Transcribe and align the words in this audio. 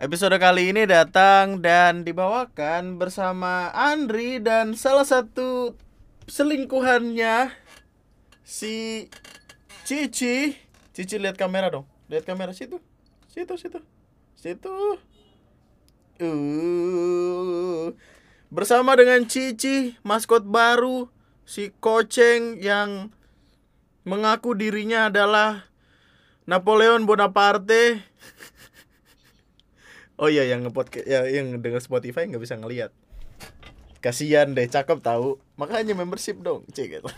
Episode 0.00 0.40
kali 0.40 0.72
ini 0.72 0.88
datang 0.88 1.60
dan 1.60 2.08
dibawakan 2.08 2.96
bersama 2.96 3.68
Andri 3.76 4.40
dan 4.40 4.72
salah 4.72 5.04
satu 5.04 5.76
selingkuhannya 6.24 7.52
si 8.40 9.04
Cici. 9.84 10.56
Cici 10.96 11.20
lihat 11.20 11.36
kamera 11.36 11.68
dong. 11.68 11.84
Lihat 12.08 12.24
kamera 12.24 12.56
situ. 12.56 12.80
Situ 13.28 13.60
situ. 13.60 13.76
Situ. 14.40 14.96
Uh. 16.16 17.92
Bersama 18.48 18.96
dengan 18.96 19.28
Cici, 19.28 20.00
maskot 20.00 20.48
baru 20.48 21.12
si 21.44 21.76
Koceng 21.76 22.56
yang 22.56 23.12
mengaku 24.08 24.56
dirinya 24.56 25.12
adalah 25.12 25.68
Napoleon 26.48 27.04
Bonaparte. 27.04 28.00
Oh 30.20 30.28
iya 30.28 30.44
yang 30.44 30.68
ngepodcast 30.68 31.08
ya 31.08 31.24
yang 31.24 31.64
denger 31.64 31.80
Spotify 31.80 32.28
nggak 32.28 32.44
bisa 32.44 32.60
ngelihat. 32.60 32.92
Kasihan 34.04 34.52
deh, 34.52 34.68
cakep 34.68 35.00
tahu. 35.00 35.40
Makanya 35.56 35.96
membership 35.96 36.44
dong, 36.44 36.68
cek 36.68 37.00
gitu. 37.00 37.08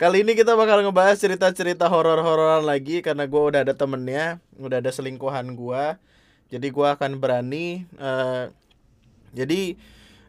Kali 0.00 0.28
ini 0.28 0.36
kita 0.36 0.52
bakal 0.60 0.84
ngebahas 0.84 1.16
cerita-cerita 1.16 1.88
horor-hororan 1.88 2.68
lagi 2.68 3.00
karena 3.00 3.24
gue 3.24 3.40
udah 3.40 3.64
ada 3.64 3.72
temennya, 3.72 4.44
udah 4.60 4.84
ada 4.84 4.92
selingkuhan 4.92 5.56
gue. 5.56 5.84
Jadi 6.52 6.68
gue 6.68 6.86
akan 6.86 7.16
berani. 7.16 7.88
Uh, 7.96 8.52
jadi 9.32 9.72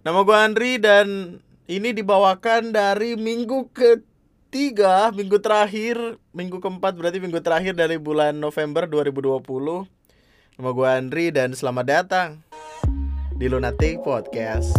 nama 0.07 0.23
gue 0.23 0.37
Andri 0.39 0.79
dan 0.79 1.39
ini 1.67 1.91
dibawakan 1.91 2.71
dari 2.71 3.19
minggu 3.19 3.75
ketiga, 3.75 5.11
minggu 5.11 5.35
terakhir, 5.43 6.15
minggu 6.31 6.63
keempat 6.63 6.95
berarti 6.95 7.19
minggu 7.19 7.43
terakhir 7.43 7.75
dari 7.75 7.99
bulan 7.99 8.39
November 8.39 8.87
2020 8.87 9.98
Nama 10.59 10.75
gue 10.75 10.89
Andri 10.91 11.25
dan 11.31 11.55
selamat 11.55 11.85
datang 11.87 12.43
di 13.31 13.47
Lunatic 13.47 14.03
Podcast. 14.03 14.75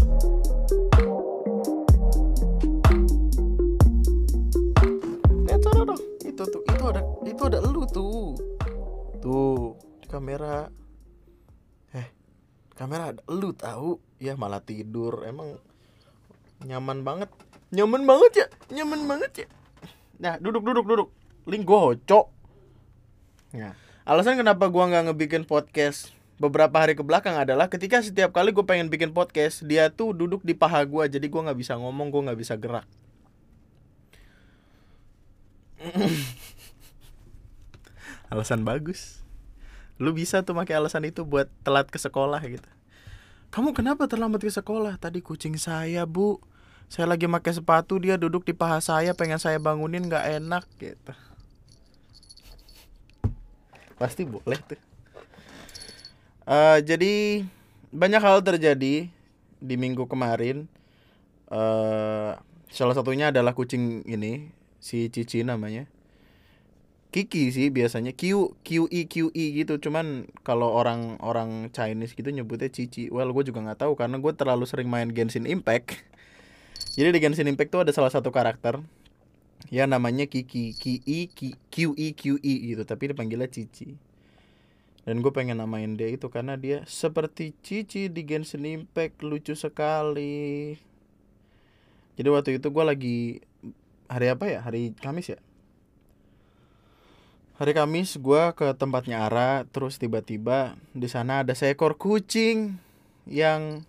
Dong, 5.56 6.02
itu 6.20 6.42
tuh, 6.44 6.60
itu 6.68 6.84
ada, 6.84 7.00
itu 7.24 7.42
ada 7.48 7.64
lu 7.64 7.88
tuh, 7.88 8.36
tuh 9.24 9.80
di 10.04 10.06
kamera. 10.12 10.68
Eh, 11.96 12.12
kamera 12.76 13.16
ada 13.16 13.24
lu 13.32 13.56
tahu? 13.56 13.96
Ya 14.20 14.36
malah 14.36 14.60
tidur, 14.60 15.24
emang 15.24 15.56
nyaman 16.60 17.00
banget, 17.08 17.32
nyaman 17.72 18.04
banget 18.04 18.32
ya, 18.36 18.46
nyaman 18.84 19.08
banget 19.08 19.32
ya. 19.32 19.48
Nah, 20.20 20.36
duduk, 20.44 20.60
duduk, 20.60 20.84
duduk. 20.84 21.08
Link 21.48 21.64
gocok. 21.64 22.28
Nah, 23.56 23.72
alasan 24.10 24.34
kenapa 24.42 24.66
gua 24.66 24.90
nggak 24.90 25.06
ngebikin 25.06 25.46
podcast 25.46 26.10
beberapa 26.42 26.82
hari 26.82 26.98
ke 26.98 27.02
belakang 27.06 27.38
adalah 27.38 27.70
ketika 27.70 28.02
setiap 28.02 28.34
kali 28.34 28.50
gue 28.50 28.66
pengen 28.66 28.90
bikin 28.90 29.14
podcast 29.14 29.62
dia 29.62 29.86
tuh 29.86 30.10
duduk 30.10 30.42
di 30.42 30.50
paha 30.50 30.82
gue 30.82 31.06
jadi 31.06 31.22
gue 31.22 31.40
nggak 31.46 31.54
bisa 31.54 31.78
ngomong 31.78 32.10
gue 32.10 32.26
nggak 32.26 32.40
bisa 32.40 32.56
gerak. 32.58 32.88
Alasan 38.34 38.66
bagus. 38.66 39.22
Lu 40.00 40.10
bisa 40.16 40.40
tuh 40.40 40.56
pakai 40.56 40.80
alasan 40.80 41.04
itu 41.04 41.28
buat 41.28 41.46
telat 41.60 41.92
ke 41.92 42.00
sekolah 42.00 42.40
gitu. 42.48 42.64
Kamu 43.52 43.76
kenapa 43.76 44.08
terlambat 44.08 44.40
ke 44.40 44.48
sekolah? 44.48 44.96
Tadi 44.96 45.20
kucing 45.20 45.60
saya 45.60 46.08
bu. 46.08 46.40
Saya 46.88 47.04
lagi 47.04 47.28
pakai 47.28 47.52
sepatu 47.52 48.00
dia 48.00 48.16
duduk 48.16 48.48
di 48.48 48.56
paha 48.56 48.80
saya 48.80 49.12
pengen 49.12 49.36
saya 49.36 49.60
bangunin 49.60 50.08
nggak 50.08 50.40
enak 50.40 50.64
gitu 50.80 51.12
pasti 54.00 54.24
boleh 54.24 54.56
tuh. 54.64 54.80
Uh, 56.48 56.80
jadi 56.80 57.44
banyak 57.92 58.22
hal 58.24 58.40
terjadi 58.40 59.12
di 59.60 59.74
minggu 59.76 60.08
kemarin. 60.08 60.64
Uh, 61.52 62.40
salah 62.72 62.96
satunya 62.96 63.28
adalah 63.28 63.52
kucing 63.52 64.00
ini 64.08 64.48
si 64.80 65.12
Cici 65.12 65.44
namanya. 65.44 65.84
Kiki 67.10 67.50
sih 67.50 67.74
biasanya 67.74 68.14
Q 68.14 68.54
Q 68.62 68.86
E 68.88 69.04
Q 69.10 69.34
E 69.34 69.44
gitu. 69.58 69.76
Cuman 69.82 70.30
kalau 70.46 70.72
orang 70.72 71.18
orang 71.20 71.68
Chinese 71.74 72.14
gitu 72.16 72.30
nyebutnya 72.30 72.70
Cici. 72.70 73.10
Well 73.12 73.34
gue 73.34 73.50
juga 73.50 73.60
nggak 73.66 73.84
tahu 73.84 73.98
karena 73.98 74.16
gue 74.16 74.32
terlalu 74.32 74.64
sering 74.64 74.88
main 74.88 75.10
Genshin 75.10 75.44
Impact. 75.44 75.98
Jadi 76.94 77.10
di 77.12 77.20
Genshin 77.20 77.50
Impact 77.50 77.70
tuh 77.74 77.82
ada 77.82 77.92
salah 77.92 78.14
satu 78.14 78.30
karakter 78.32 78.78
ya 79.68 79.84
namanya 79.84 80.24
Kiki 80.24 80.72
E 81.04 81.28
Q 81.28 81.52
Q 81.92 82.36
E 82.40 82.54
gitu 82.72 82.82
tapi 82.88 83.12
dipanggilnya 83.12 83.52
Cici. 83.52 83.92
Dan 85.04 85.24
gue 85.24 85.32
pengen 85.32 85.60
namain 85.60 85.96
dia 85.96 86.08
itu 86.12 86.28
karena 86.32 86.56
dia 86.56 86.84
seperti 86.88 87.56
Cici 87.60 88.08
di 88.08 88.22
Genshin 88.24 88.64
Impact 88.64 89.20
lucu 89.24 89.52
sekali. 89.52 90.76
Jadi 92.16 92.28
waktu 92.28 92.50
itu 92.60 92.68
gue 92.68 92.84
lagi 92.84 93.18
hari 94.08 94.26
apa 94.28 94.44
ya? 94.48 94.60
Hari 94.60 94.92
Kamis 94.96 95.32
ya? 95.32 95.40
Hari 97.56 97.72
Kamis 97.76 98.16
gue 98.16 98.42
ke 98.56 98.72
tempatnya 98.76 99.28
Ara 99.28 99.68
terus 99.68 100.00
tiba-tiba 100.00 100.76
di 100.96 101.08
sana 101.08 101.44
ada 101.44 101.52
seekor 101.52 101.96
kucing 101.96 102.76
yang 103.28 103.84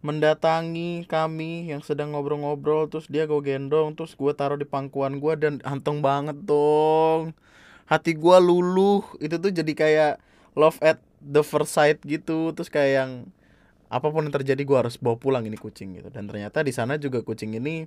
mendatangi 0.00 1.04
kami 1.04 1.68
yang 1.68 1.84
sedang 1.84 2.16
ngobrol-ngobrol 2.16 2.88
terus 2.88 3.04
dia 3.12 3.28
gue 3.28 3.40
gendong 3.44 3.92
terus 3.92 4.16
gue 4.16 4.32
taruh 4.32 4.56
di 4.56 4.64
pangkuan 4.64 5.20
gue 5.20 5.34
dan 5.36 5.54
anteng 5.64 6.00
banget 6.00 6.40
dong. 6.44 7.36
Hati 7.84 8.16
gue 8.16 8.36
luluh. 8.40 9.04
Itu 9.20 9.36
tuh 9.36 9.52
jadi 9.52 9.72
kayak 9.76 10.14
love 10.56 10.80
at 10.80 11.02
the 11.20 11.44
first 11.44 11.76
sight 11.76 12.00
gitu. 12.08 12.56
Terus 12.56 12.72
kayak 12.72 12.92
yang 13.04 13.10
apa 13.90 14.06
pun 14.08 14.24
yang 14.24 14.32
terjadi 14.32 14.62
gue 14.62 14.76
harus 14.78 14.96
bawa 14.96 15.20
pulang 15.20 15.44
ini 15.44 15.60
kucing 15.60 16.00
gitu. 16.00 16.08
Dan 16.08 16.24
ternyata 16.30 16.64
di 16.64 16.72
sana 16.72 16.96
juga 16.96 17.20
kucing 17.20 17.58
ini 17.60 17.84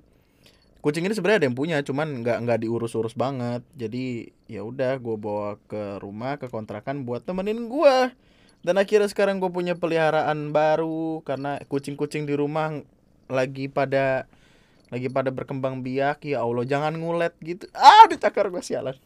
kucing 0.84 1.00
ini 1.08 1.16
sebenarnya 1.16 1.40
ada 1.40 1.46
yang 1.48 1.56
punya 1.56 1.80
cuman 1.80 2.20
nggak 2.20 2.38
nggak 2.44 2.58
diurus-urus 2.62 3.16
banget. 3.18 3.64
Jadi 3.74 4.30
ya 4.46 4.62
udah 4.62 5.00
gue 5.02 5.16
bawa 5.18 5.58
ke 5.66 5.98
rumah 5.98 6.38
ke 6.38 6.46
kontrakan 6.52 7.08
buat 7.08 7.24
temenin 7.26 7.66
gue 7.66 8.12
dan 8.64 8.80
akhirnya 8.80 9.12
sekarang 9.12 9.44
gue 9.44 9.52
punya 9.52 9.76
peliharaan 9.76 10.48
baru 10.48 11.20
karena 11.20 11.60
kucing-kucing 11.68 12.24
di 12.24 12.32
rumah 12.32 12.80
lagi 13.28 13.68
pada 13.68 14.24
lagi 14.88 15.12
pada 15.12 15.28
berkembang 15.28 15.84
biak 15.84 16.24
ya 16.24 16.40
Allah 16.40 16.64
jangan 16.64 16.96
ngulet 16.96 17.36
gitu. 17.44 17.68
Ah 17.76 18.08
dicakar 18.08 18.48
gue 18.48 18.64
sialan. 18.64 18.96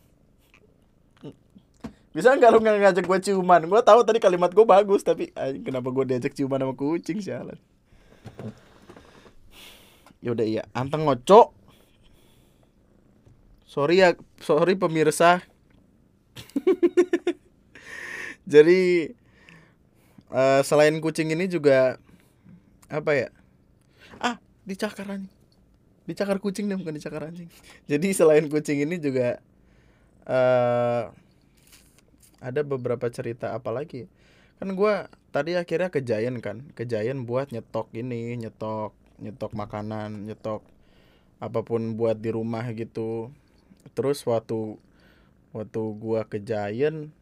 Bisa 2.14 2.38
nggak 2.38 2.50
lu 2.54 2.62
ngajak 2.62 3.02
gue 3.02 3.18
ciuman? 3.18 3.66
Gue 3.66 3.82
tahu 3.82 4.06
tadi 4.06 4.22
kalimat 4.22 4.54
gue 4.54 4.62
bagus 4.62 5.02
tapi 5.02 5.34
ay, 5.34 5.58
kenapa 5.58 5.90
gue 5.90 6.06
diajak 6.06 6.38
ciuman 6.38 6.62
sama 6.62 6.74
kucing 6.78 7.18
sialan? 7.18 7.58
Ya 10.22 10.34
udah 10.34 10.46
iya. 10.46 10.62
Anteng 10.70 11.02
ngocok. 11.02 11.50
Sorry 13.66 14.06
ya 14.06 14.14
sorry 14.38 14.78
pemirsa. 14.78 15.42
Jadi 18.52 19.10
uh, 20.32 20.60
selain 20.64 20.96
kucing 20.98 21.32
ini 21.32 21.48
juga 21.48 22.00
apa 22.88 23.12
ya? 23.14 23.28
Ah 24.20 24.36
dicakar 24.64 25.08
anjing. 25.08 25.32
Dicakar 26.08 26.40
kucing 26.40 26.68
deh 26.72 26.76
bukan 26.76 26.96
dicakar 26.96 27.28
anjing. 27.28 27.48
Jadi 27.90 28.08
selain 28.16 28.48
kucing 28.48 28.84
ini 28.84 28.96
juga 28.96 29.40
uh, 30.24 31.12
ada 32.38 32.60
beberapa 32.62 33.10
cerita 33.10 33.50
apa 33.50 33.74
lagi 33.74 34.06
kan 34.58 34.74
gue 34.74 34.94
tadi 35.30 35.54
akhirnya 35.54 35.86
ke 35.86 36.02
Giant 36.02 36.42
kan 36.42 36.66
ke 36.74 36.82
Giant 36.82 37.22
buat 37.26 37.54
nyetok 37.54 37.94
ini 37.94 38.34
nyetok 38.34 38.90
nyetok 39.22 39.54
makanan 39.54 40.26
nyetok 40.26 40.66
apa 41.38 41.62
pun 41.62 41.94
buat 41.94 42.18
di 42.18 42.34
rumah 42.34 42.66
gitu. 42.74 43.30
Terus 43.94 44.22
waktu 44.26 44.78
waktu 45.54 45.82
gua 45.96 46.26
ke 46.26 46.42
Giant 46.42 47.14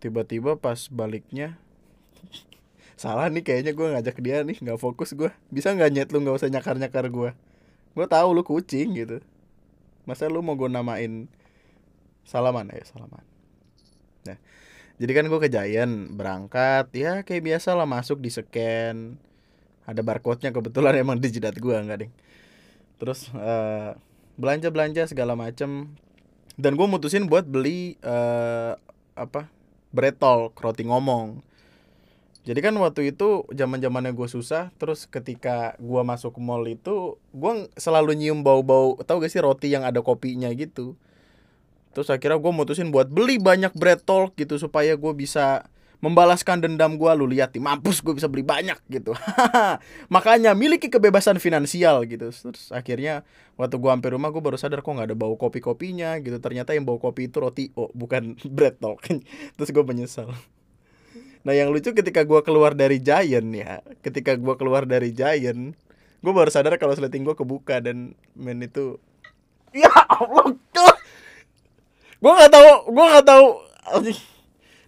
tiba-tiba 0.00 0.56
pas 0.56 0.88
baliknya 0.88 1.56
salah 2.94 3.26
nih 3.26 3.42
kayaknya 3.42 3.72
gue 3.74 3.86
ngajak 3.90 4.16
dia 4.22 4.46
nih 4.46 4.56
nggak 4.62 4.78
fokus 4.78 5.12
gue 5.18 5.28
bisa 5.50 5.74
nggak 5.74 5.90
nyet 5.90 6.08
lu 6.14 6.22
nggak 6.22 6.38
usah 6.38 6.48
nyakar 6.48 6.78
nyakar 6.78 7.10
gue 7.10 7.30
gue 7.94 8.06
tahu 8.10 8.28
lu 8.34 8.42
kucing 8.42 8.90
gitu. 8.98 9.22
Masa 10.04 10.26
lu 10.26 10.42
mau 10.42 10.58
gue 10.58 10.66
namain 10.68 11.30
salaman? 12.26 12.66
Ya 12.74 12.84
salaman. 12.84 13.22
Nah 14.26 14.38
jadi 14.98 15.12
kan 15.14 15.24
gue 15.30 15.40
ke 15.40 15.48
Giant 15.48 16.10
berangkat. 16.12 16.90
Ya 16.92 17.22
kayak 17.22 17.42
biasa 17.46 17.78
lah 17.78 17.86
masuk 17.86 18.18
di 18.18 18.30
scan. 18.34 19.16
Ada 19.86 20.02
barcode 20.02 20.42
nya 20.42 20.50
kebetulan 20.50 20.98
emang 21.02 21.22
di 21.22 21.30
jidat 21.30 21.56
gue 21.56 21.74
nggak 21.74 21.98
ding. 22.04 22.12
Terus 22.98 23.30
uh, 23.32 23.94
belanja 24.34 24.68
belanja 24.74 25.06
segala 25.06 25.38
macem. 25.38 25.94
Dan 26.54 26.78
gue 26.78 26.86
mutusin 26.86 27.26
buat 27.26 27.46
beli 27.46 27.98
uh, 28.02 28.78
apa 29.14 29.50
bretol 29.94 30.50
roti 30.58 30.82
ngomong 30.86 31.38
jadi 32.44 32.60
kan 32.60 32.76
waktu 32.76 33.16
itu 33.16 33.48
zaman 33.48 33.80
zamannya 33.80 34.12
gue 34.12 34.28
susah 34.28 34.68
terus 34.76 35.08
ketika 35.08 35.80
gue 35.80 36.02
masuk 36.04 36.36
ke 36.36 36.40
mall 36.44 36.60
itu 36.68 37.16
gue 37.32 37.52
selalu 37.80 38.12
nyium 38.12 38.44
bau 38.44 38.60
bau 38.60 39.00
tau 39.00 39.16
gak 39.16 39.32
sih 39.32 39.40
roti 39.40 39.72
yang 39.72 39.80
ada 39.80 40.04
kopinya 40.04 40.52
gitu. 40.52 40.92
Terus 41.96 42.12
akhirnya 42.12 42.36
gue 42.36 42.52
mutusin 42.52 42.92
buat 42.92 43.08
beli 43.08 43.40
banyak 43.40 43.72
bread 43.72 44.04
talk 44.04 44.36
gitu 44.36 44.60
supaya 44.60 44.92
gue 44.92 45.12
bisa 45.16 45.64
membalaskan 46.04 46.60
dendam 46.60 47.00
gue 47.00 47.08
lu 47.16 47.24
lihat 47.24 47.56
nih 47.56 47.64
mampus 47.64 48.04
gue 48.04 48.12
bisa 48.12 48.28
beli 48.28 48.44
banyak 48.44 48.76
gitu. 48.92 49.16
Makanya 50.14 50.52
miliki 50.52 50.92
kebebasan 50.92 51.40
finansial 51.40 52.04
gitu. 52.04 52.28
Terus 52.28 52.68
akhirnya 52.76 53.24
waktu 53.56 53.80
gue 53.80 53.88
hampir 53.88 54.12
rumah 54.12 54.28
gue 54.28 54.44
baru 54.44 54.60
sadar 54.60 54.84
kok 54.84 54.92
nggak 54.92 55.08
ada 55.08 55.16
bau 55.16 55.32
kopi 55.40 55.64
kopinya 55.64 56.12
gitu. 56.20 56.36
Ternyata 56.44 56.76
yang 56.76 56.84
bau 56.84 57.00
kopi 57.00 57.32
itu 57.32 57.40
roti 57.40 57.72
oh 57.72 57.88
bukan 57.96 58.36
bread 58.56 58.76
talk. 58.84 59.00
Terus 59.56 59.72
gue 59.72 59.84
menyesal 59.88 60.28
nah 61.44 61.52
yang 61.52 61.68
lucu 61.68 61.92
ketika 61.92 62.24
gue 62.24 62.40
keluar 62.40 62.72
dari 62.72 62.98
Giant 62.98 63.52
ya 63.52 63.84
ketika 64.00 64.34
gue 64.34 64.54
keluar 64.56 64.88
dari 64.88 65.12
Giant 65.12 65.76
gue 66.24 66.32
baru 66.32 66.48
sadar 66.48 66.80
kalau 66.80 66.96
sleting 66.96 67.20
gue 67.20 67.36
kebuka 67.36 67.84
dan 67.84 68.16
men 68.32 68.64
itu 68.64 68.96
ya 69.76 69.92
Allah 69.92 70.56
gue 72.24 72.32
nggak 72.32 72.52
tahu 72.56 72.72
gue 72.88 73.04
nggak 73.04 73.26
tahu. 73.28 73.48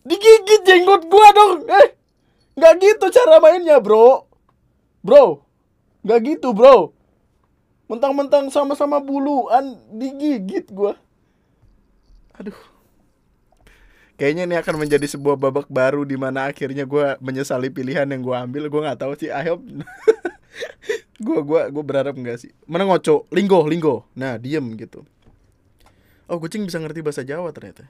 Digigit 0.07 0.63
jenggot 0.63 1.05
gua 1.11 1.29
dong. 1.35 1.69
Eh 1.69 1.89
nggak 2.57 2.75
gitu 2.81 3.13
cara 3.13 3.37
mainnya 3.43 3.77
bro. 3.83 4.25
Bro 5.05 5.45
nggak 6.07 6.21
gitu 6.25 6.57
bro. 6.57 6.95
Mentang-mentang 7.91 8.49
sama-sama 8.49 9.03
buluan 9.03 9.77
digigit 9.93 10.71
gua. 10.73 10.97
Aduh 12.39 12.57
kayaknya 14.17 14.49
ini 14.49 14.57
akan 14.57 14.75
menjadi 14.81 15.07
sebuah 15.07 15.37
babak 15.37 15.69
baru 15.69 16.03
di 16.09 16.17
mana 16.17 16.49
akhirnya 16.49 16.89
gua 16.89 17.21
menyesali 17.21 17.69
pilihan 17.69 18.09
yang 18.09 18.25
gua 18.25 18.45
ambil. 18.49 18.69
Gua 18.73 18.91
nggak 18.91 19.01
tahu 19.01 19.13
sih 19.17 19.29
I 19.29 19.53
hope 19.53 19.63
gua 21.27 21.41
gua 21.45 21.63
gua 21.69 21.85
berharap 21.85 22.17
enggak 22.17 22.41
sih. 22.43 22.51
Mana 22.65 22.89
ngoco? 22.89 23.29
Linggo 23.31 23.69
linggo. 23.69 24.09
Nah 24.17 24.41
diem 24.41 24.65
gitu. 24.81 25.05
Oh 26.27 26.41
kucing 26.43 26.67
bisa 26.67 26.81
ngerti 26.83 27.05
bahasa 27.05 27.23
Jawa 27.23 27.53
ternyata. 27.55 27.87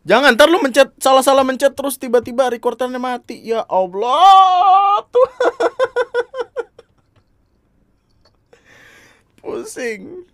Jangan 0.00 0.32
ntar 0.32 0.48
lu 0.48 0.56
mencet 0.64 0.96
salah-salah 0.96 1.44
mencet 1.44 1.76
terus 1.76 2.00
tiba-tiba 2.00 2.48
recordernya 2.48 2.96
mati. 2.96 3.36
Ya 3.44 3.60
Allah 3.68 5.04
tuh. 5.12 5.28
Pusing. 9.44 10.24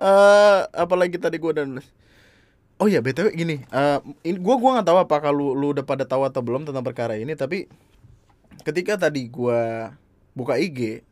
Uh, 0.00 0.64
apalagi 0.72 1.20
tadi 1.20 1.36
gua 1.36 1.52
dan 1.52 1.82
Oh 2.80 2.88
ya 2.88 3.04
btw 3.04 3.28
gini, 3.36 3.60
uh, 3.76 4.00
in, 4.24 4.40
gua 4.40 4.56
gua 4.56 4.80
nggak 4.80 4.88
tahu 4.88 4.98
apa 5.04 5.16
kalau 5.20 5.52
lu 5.52 5.76
udah 5.76 5.84
pada 5.84 6.08
tahu 6.08 6.24
atau 6.24 6.40
belum 6.40 6.64
tentang 6.64 6.80
perkara 6.80 7.12
ini, 7.12 7.36
tapi 7.36 7.68
ketika 8.64 8.96
tadi 8.96 9.28
gua 9.28 9.92
buka 10.32 10.56
IG, 10.56 11.04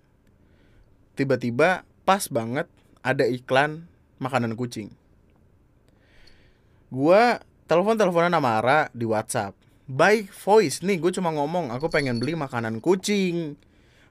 tiba-tiba 1.13 1.85
pas 2.09 2.25
banget 2.33 2.65
ada 3.05 3.29
iklan 3.29 3.85
makanan 4.17 4.57
kucing. 4.57 4.89
Gua 6.89 7.45
telepon 7.69 8.01
teleponan 8.01 8.33
sama 8.33 8.51
Ara 8.65 8.81
di 8.97 9.05
WhatsApp. 9.05 9.53
By 9.85 10.25
voice 10.25 10.81
nih 10.81 10.97
gue 11.01 11.13
cuma 11.13 11.33
ngomong 11.37 11.69
aku 11.69 11.93
pengen 11.93 12.17
beli 12.17 12.33
makanan 12.33 12.81
kucing. 12.81 13.61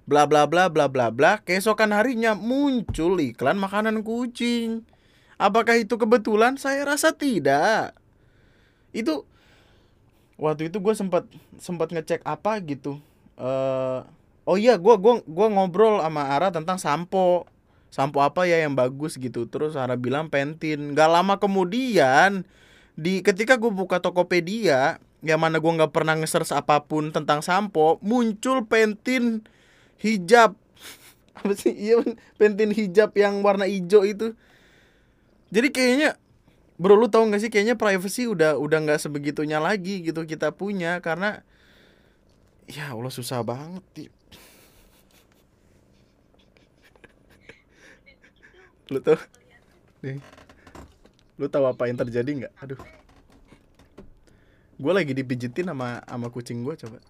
Bla 0.06 0.30
bla 0.30 0.46
bla 0.46 0.70
bla 0.70 0.86
bla 0.90 1.10
bla. 1.10 1.42
Keesokan 1.42 1.90
harinya 1.90 2.38
muncul 2.38 3.18
iklan 3.18 3.58
makanan 3.58 4.06
kucing 4.06 4.86
apakah 5.42 5.78
itu 5.78 5.96
kebetulan? 5.96 6.58
Saya 6.58 6.86
rasa 6.86 7.14
tidak. 7.14 7.94
Itu 8.92 9.26
waktu 10.38 10.70
itu 10.70 10.78
gue 10.82 10.94
sempat 10.94 11.26
sempat 11.58 11.94
ngecek 11.94 12.22
apa 12.26 12.62
gitu. 12.66 13.02
Uh, 13.38 14.02
oh 14.50 14.58
iya 14.58 14.82
gue 14.82 14.94
gua 14.98 15.22
gua 15.26 15.48
ngobrol 15.54 16.02
sama 16.02 16.30
Ara 16.30 16.50
tentang 16.50 16.78
sampo. 16.82 17.46
Sampo 17.88 18.20
apa 18.20 18.44
ya 18.44 18.62
yang 18.62 18.76
bagus 18.76 19.16
gitu. 19.16 19.48
Terus 19.48 19.80
Ara 19.80 19.96
bilang 19.96 20.28
pentin. 20.28 20.92
Gak 20.92 21.10
lama 21.10 21.40
kemudian 21.40 22.44
di 22.98 23.22
ketika 23.22 23.56
gue 23.62 23.70
buka 23.70 24.02
Tokopedia 24.02 24.98
yang 25.22 25.42
mana 25.42 25.58
gue 25.58 25.70
nggak 25.70 25.94
pernah 25.94 26.14
nge-search 26.18 26.54
apa 26.54 26.86
pun 26.86 27.10
tentang 27.10 27.42
sampo 27.42 27.98
muncul 28.02 28.66
pentin 28.66 29.46
hijab. 30.02 30.54
Apa 31.38 31.54
sih? 31.54 31.74
Iya 31.74 32.02
pentin 32.38 32.74
hijab 32.74 33.14
yang 33.18 33.42
warna 33.46 33.66
hijau 33.70 34.06
itu 34.06 34.34
jadi 35.54 35.68
kayaknya 35.72 36.10
bro 36.78 36.94
lu 36.94 37.10
tau 37.10 37.26
gak 37.26 37.42
sih 37.42 37.50
kayaknya 37.50 37.74
privacy 37.74 38.30
udah 38.30 38.56
udah 38.60 38.78
nggak 38.86 39.02
sebegitunya 39.02 39.58
lagi 39.58 40.06
gitu 40.06 40.24
kita 40.30 40.54
punya 40.54 41.02
karena 41.02 41.42
ya 42.70 42.94
Allah 42.94 43.10
susah 43.10 43.42
banget 43.42 44.12
lu 48.88 49.04
tau? 49.04 49.20
Nih. 50.00 50.24
Lu 51.36 51.52
tahu 51.52 51.68
apa 51.68 51.92
yang 51.92 52.00
terjadi 52.00 52.30
nggak? 52.46 52.54
Aduh. 52.64 52.80
Gue 54.80 54.94
lagi 54.96 55.12
dipijitin 55.12 55.68
sama 55.68 56.00
sama 56.08 56.32
kucing 56.32 56.64
gue 56.64 56.78
coba 56.80 57.04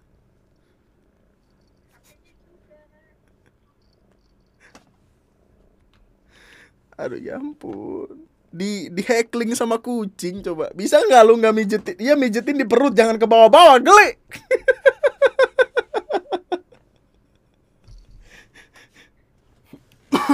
aduh 6.98 7.22
ya 7.22 7.38
ampun. 7.38 8.26
Di 8.50 8.90
di 8.90 9.02
heckling 9.06 9.54
sama 9.54 9.78
kucing 9.78 10.42
coba. 10.42 10.74
Bisa 10.74 10.98
nggak 11.00 11.24
lu 11.24 11.38
nggak 11.38 11.56
mijitin 11.56 11.96
iya 12.02 12.18
mijitin 12.18 12.58
di 12.58 12.66
perut 12.66 12.98
jangan 12.98 13.22
ke 13.22 13.30
bawah-bawah 13.30 13.78
geli. 13.80 14.10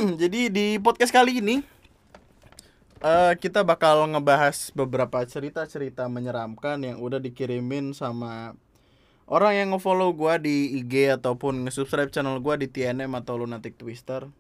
Jadi 0.21 0.49
di 0.49 0.79
podcast 0.81 1.13
kali 1.13 1.37
ini 1.43 1.61
uh, 3.03 3.33
kita 3.37 3.61
bakal 3.61 4.07
ngebahas 4.09 4.71
beberapa 4.73 5.21
cerita-cerita 5.27 6.07
menyeramkan 6.07 6.81
yang 6.81 6.97
udah 7.03 7.19
dikirimin 7.19 7.91
sama 7.91 8.55
orang 9.27 9.53
yang 9.59 9.67
ngefollow 9.75 10.15
gue 10.15 10.33
di 10.41 10.55
IG 10.81 11.19
ataupun 11.19 11.67
nge-subscribe 11.67 12.09
channel 12.09 12.39
gue 12.39 12.55
di 12.65 12.67
TNM 12.71 13.11
atau 13.19 13.37
Lunatic 13.37 13.75
Twister. 13.75 14.31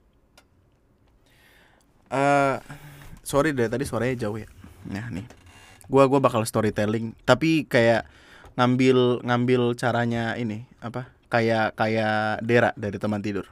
Uh, 2.13 2.61
sorry 3.25 3.57
deh 3.57 3.65
tadi 3.65 3.89
suaranya 3.89 4.29
jauh 4.29 4.37
ya. 4.37 4.45
Nah 4.85 5.09
nih, 5.09 5.25
gue 5.89 6.03
gua 6.05 6.21
bakal 6.21 6.45
storytelling 6.45 7.17
tapi 7.25 7.65
kayak 7.65 8.05
ngambil 8.53 9.25
ngambil 9.25 9.73
caranya 9.73 10.37
ini 10.37 10.69
apa? 10.77 11.09
Kayak 11.33 11.73
kayak 11.73 12.45
Dera 12.45 12.69
dari 12.77 13.01
teman 13.01 13.25
tidur. 13.25 13.49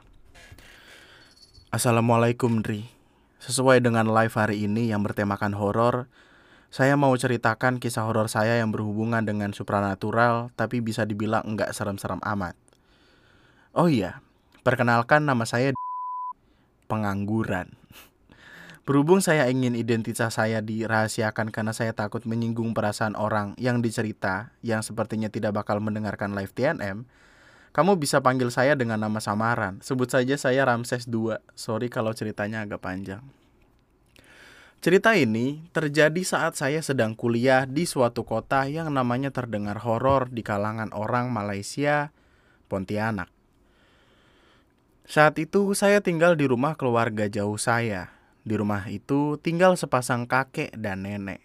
Assalamualaikum 1.74 2.62
Dri 2.62 2.86
Sesuai 3.42 3.82
dengan 3.82 4.06
live 4.06 4.30
hari 4.38 4.62
ini 4.70 4.94
yang 4.94 5.02
bertemakan 5.02 5.58
horor, 5.58 6.06
saya 6.70 6.94
mau 6.94 7.10
ceritakan 7.18 7.82
kisah 7.82 8.06
horor 8.06 8.30
saya 8.30 8.62
yang 8.62 8.70
berhubungan 8.70 9.26
dengan 9.26 9.50
supranatural 9.50 10.54
tapi 10.54 10.78
bisa 10.78 11.02
dibilang 11.02 11.42
enggak 11.42 11.74
serem-serem 11.74 12.22
amat. 12.22 12.54
Oh 13.74 13.90
iya, 13.90 14.22
perkenalkan 14.62 15.26
nama 15.26 15.42
saya 15.42 15.74
pengangguran. 16.86 17.81
Berhubung 18.82 19.22
saya 19.22 19.46
ingin 19.46 19.78
identitas 19.78 20.34
saya 20.42 20.58
dirahasiakan 20.58 21.54
karena 21.54 21.70
saya 21.70 21.94
takut 21.94 22.26
menyinggung 22.26 22.74
perasaan 22.74 23.14
orang 23.14 23.54
yang 23.54 23.78
dicerita 23.78 24.50
yang 24.58 24.82
sepertinya 24.82 25.30
tidak 25.30 25.54
bakal 25.54 25.78
mendengarkan 25.78 26.34
live 26.34 26.50
TNM, 26.50 27.06
kamu 27.70 27.92
bisa 28.02 28.18
panggil 28.18 28.50
saya 28.50 28.74
dengan 28.74 28.98
nama 28.98 29.22
samaran. 29.22 29.78
Sebut 29.86 30.10
saja 30.10 30.34
saya 30.34 30.66
Ramses 30.66 31.06
II. 31.06 31.38
Sorry 31.54 31.94
kalau 31.94 32.10
ceritanya 32.10 32.66
agak 32.66 32.82
panjang. 32.82 33.22
Cerita 34.82 35.14
ini 35.14 35.62
terjadi 35.70 36.26
saat 36.26 36.58
saya 36.58 36.82
sedang 36.82 37.14
kuliah 37.14 37.70
di 37.70 37.86
suatu 37.86 38.26
kota 38.26 38.66
yang 38.66 38.90
namanya 38.90 39.30
terdengar 39.30 39.78
horor 39.78 40.26
di 40.26 40.42
kalangan 40.42 40.90
orang 40.90 41.30
Malaysia, 41.30 42.10
Pontianak. 42.66 43.30
Saat 45.06 45.38
itu 45.38 45.70
saya 45.78 46.02
tinggal 46.02 46.34
di 46.34 46.50
rumah 46.50 46.74
keluarga 46.74 47.30
jauh 47.30 47.62
saya. 47.62 48.21
Di 48.42 48.54
rumah 48.58 48.90
itu 48.90 49.38
tinggal 49.38 49.78
sepasang 49.78 50.26
kakek 50.26 50.74
dan 50.74 51.06
nenek. 51.06 51.42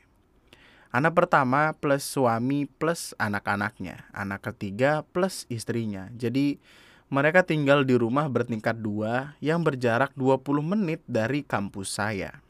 Anak 0.89 1.13
pertama 1.13 1.77
plus 1.77 2.01
suami 2.01 2.65
plus 2.65 3.13
anak-anaknya. 3.21 4.09
Anak 4.15 4.49
ketiga 4.49 5.05
plus 5.13 5.45
istrinya. 5.51 6.09
Jadi 6.17 6.57
mereka 7.07 7.45
tinggal 7.45 7.87
di 7.87 7.95
rumah 7.95 8.27
bertingkat 8.27 8.81
dua 8.81 9.37
yang 9.39 9.63
berjarak 9.63 10.11
20 10.17 10.43
menit 10.59 10.99
dari 11.07 11.39
kampus 11.45 11.95
saya. 11.95 12.43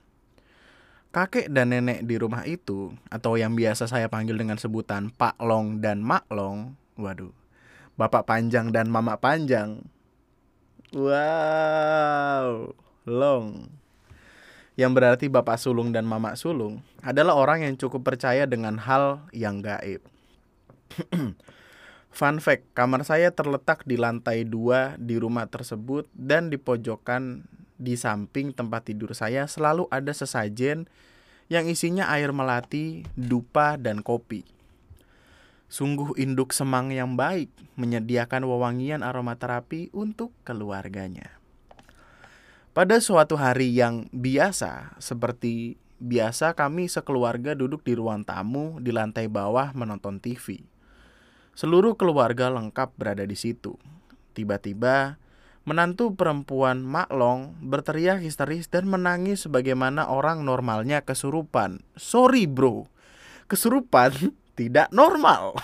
Kakek 1.13 1.49
dan 1.49 1.73
nenek 1.73 2.05
di 2.05 2.15
rumah 2.19 2.45
itu, 2.45 2.93
atau 3.09 3.39
yang 3.39 3.57
biasa 3.57 3.89
saya 3.89 4.05
panggil 4.05 4.37
dengan 4.37 4.59
sebutan 4.59 5.09
Pak 5.09 5.39
Long 5.41 5.81
dan 5.81 6.03
Mak 6.03 6.29
Long, 6.29 6.77
waduh, 6.93 7.33
Bapak 7.97 8.29
Panjang 8.29 8.69
dan 8.69 8.91
Mama 8.91 9.17
Panjang. 9.17 9.81
Wow, 10.93 12.75
Long. 13.07 13.71
Yang 14.77 14.91
berarti 14.93 15.25
Bapak 15.25 15.57
Sulung 15.57 15.89
dan 15.89 16.05
Mama 16.05 16.37
Sulung 16.37 16.85
adalah 17.01 17.33
orang 17.33 17.65
yang 17.65 17.73
cukup 17.81 18.05
percaya 18.05 18.45
dengan 18.45 18.77
hal 18.77 19.25
yang 19.33 19.65
gaib. 19.65 20.05
Fun 22.17 22.37
fact, 22.37 22.69
kamar 22.77 23.01
saya 23.01 23.33
terletak 23.33 23.81
di 23.89 23.97
lantai 23.97 24.45
dua 24.45 24.93
di 25.01 25.17
rumah 25.17 25.49
tersebut 25.49 26.05
dan 26.13 26.53
di 26.53 26.61
pojokan 26.61 27.49
di 27.77 27.97
samping 27.97 28.53
tempat 28.53 28.89
tidur 28.89 29.13
saya 29.17 29.45
selalu 29.49 29.89
ada 29.89 30.13
sesajen 30.13 30.85
yang 31.49 31.65
isinya 31.65 32.09
air 32.13 32.29
melati, 32.29 33.01
dupa, 33.17 33.81
dan 33.81 34.05
kopi. 34.05 34.45
Sungguh 35.67 36.15
induk 36.21 36.53
semang 36.53 36.93
yang 36.93 37.19
baik 37.19 37.49
menyediakan 37.75 38.45
wewangian 38.45 39.01
aromaterapi 39.01 39.91
untuk 39.91 40.31
keluarganya. 40.45 41.37
Pada 42.77 43.01
suatu 43.01 43.33
hari 43.41 43.73
yang 43.73 44.05
biasa, 44.13 45.01
seperti 45.01 45.81
biasa 45.97 46.53
kami 46.53 46.85
sekeluarga 46.85 47.57
duduk 47.57 47.81
di 47.81 47.97
ruang 47.97 48.21
tamu 48.21 48.77
di 48.77 48.93
lantai 48.93 49.25
bawah 49.25 49.73
menonton 49.73 50.21
TV. 50.21 50.61
Seluruh 51.57 51.97
keluarga 51.97 52.53
lengkap 52.53 52.93
berada 52.93 53.25
di 53.25 53.33
situ. 53.33 53.81
Tiba-tiba, 54.37 55.17
menantu 55.65 56.13
perempuan 56.13 56.85
Maklong 56.85 57.57
berteriak 57.65 58.21
histeris 58.21 58.69
dan 58.69 58.85
menangis 58.85 59.49
sebagaimana 59.49 60.13
orang 60.13 60.45
normalnya 60.45 61.01
kesurupan. 61.01 61.81
Sorry 61.97 62.45
bro, 62.45 62.85
kesurupan 63.49 64.37
tidak 64.61 64.93
normal. 64.93 65.57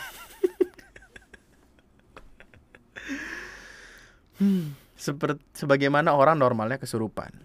hmm, 4.41 4.82
seperti 5.03 5.43
sebagaimana 5.51 6.15
orang 6.15 6.39
normalnya 6.39 6.79
kesurupan. 6.79 7.43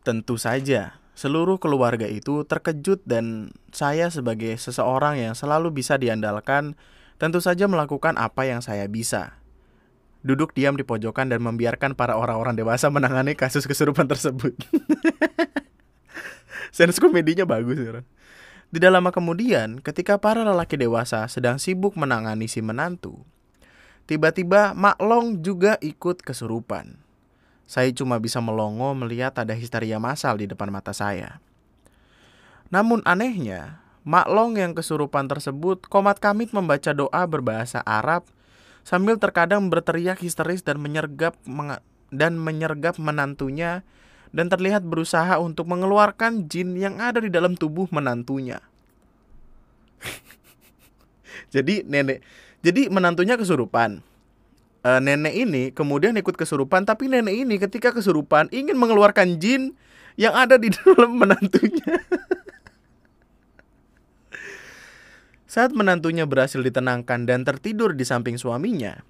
Tentu 0.00 0.40
saja, 0.40 0.96
seluruh 1.12 1.60
keluarga 1.60 2.08
itu 2.08 2.48
terkejut 2.48 3.04
dan 3.04 3.52
saya 3.68 4.08
sebagai 4.08 4.56
seseorang 4.56 5.20
yang 5.20 5.36
selalu 5.36 5.76
bisa 5.76 6.00
diandalkan 6.00 6.72
tentu 7.20 7.44
saja 7.44 7.68
melakukan 7.68 8.16
apa 8.16 8.48
yang 8.48 8.64
saya 8.64 8.88
bisa. 8.88 9.36
Duduk 10.24 10.56
diam 10.56 10.74
di 10.74 10.88
pojokan 10.88 11.28
dan 11.28 11.44
membiarkan 11.44 11.92
para 11.92 12.16
orang-orang 12.16 12.56
dewasa 12.56 12.88
menangani 12.88 13.36
kasus 13.36 13.68
kesurupan 13.68 14.08
tersebut. 14.08 14.56
Sense 16.76 16.96
komedinya 16.96 17.44
bagus 17.44 17.76
ya. 17.76 18.00
Tidak 18.68 18.90
lama 18.92 19.08
kemudian, 19.12 19.80
ketika 19.80 20.20
para 20.20 20.44
lelaki 20.44 20.76
dewasa 20.76 21.24
sedang 21.28 21.56
sibuk 21.56 21.96
menangani 21.96 22.52
si 22.52 22.60
menantu, 22.60 23.24
tiba-tiba 24.08 24.72
Mak 24.72 24.98
Long 25.04 25.38
juga 25.44 25.76
ikut 25.84 26.24
kesurupan. 26.24 26.96
Saya 27.68 27.92
cuma 27.92 28.16
bisa 28.16 28.40
melongo 28.40 28.96
melihat 28.96 29.36
ada 29.36 29.52
histeria 29.52 30.00
massal 30.00 30.40
di 30.40 30.48
depan 30.48 30.72
mata 30.72 30.96
saya. 30.96 31.44
Namun 32.72 33.04
anehnya, 33.04 33.84
Mak 34.08 34.26
Long 34.32 34.56
yang 34.56 34.72
kesurupan 34.72 35.28
tersebut 35.28 35.84
komat 35.84 36.16
kamit 36.16 36.56
membaca 36.56 36.96
doa 36.96 37.22
berbahasa 37.28 37.84
Arab 37.84 38.24
sambil 38.88 39.20
terkadang 39.20 39.68
berteriak 39.68 40.16
histeris 40.24 40.64
dan 40.64 40.80
menyergap 40.80 41.36
dan 42.08 42.40
menyergap 42.40 42.96
menantunya 42.96 43.84
dan 44.32 44.48
terlihat 44.48 44.80
berusaha 44.84 45.36
untuk 45.36 45.68
mengeluarkan 45.68 46.48
jin 46.48 46.72
yang 46.76 46.96
ada 47.04 47.20
di 47.20 47.28
dalam 47.28 47.52
tubuh 47.52 47.84
menantunya. 47.92 48.64
jadi 51.54 51.84
nenek, 51.84 52.24
jadi 52.64 52.90
menantunya 52.90 53.38
kesurupan. 53.38 54.02
E, 54.82 54.90
nenek 55.02 55.34
ini 55.34 55.62
kemudian 55.70 56.14
ikut 56.18 56.34
kesurupan, 56.34 56.86
tapi 56.86 57.10
nenek 57.10 57.34
ini 57.34 57.58
ketika 57.58 57.94
kesurupan 57.94 58.50
ingin 58.50 58.74
mengeluarkan 58.78 59.38
jin 59.38 59.74
yang 60.18 60.34
ada 60.34 60.58
di 60.58 60.70
dalam 60.76 61.14
menantunya. 61.14 62.02
Saat 65.48 65.72
menantunya 65.72 66.28
berhasil 66.28 66.60
ditenangkan 66.60 67.24
dan 67.24 67.40
tertidur 67.40 67.96
di 67.96 68.04
samping 68.04 68.36
suaminya, 68.36 69.00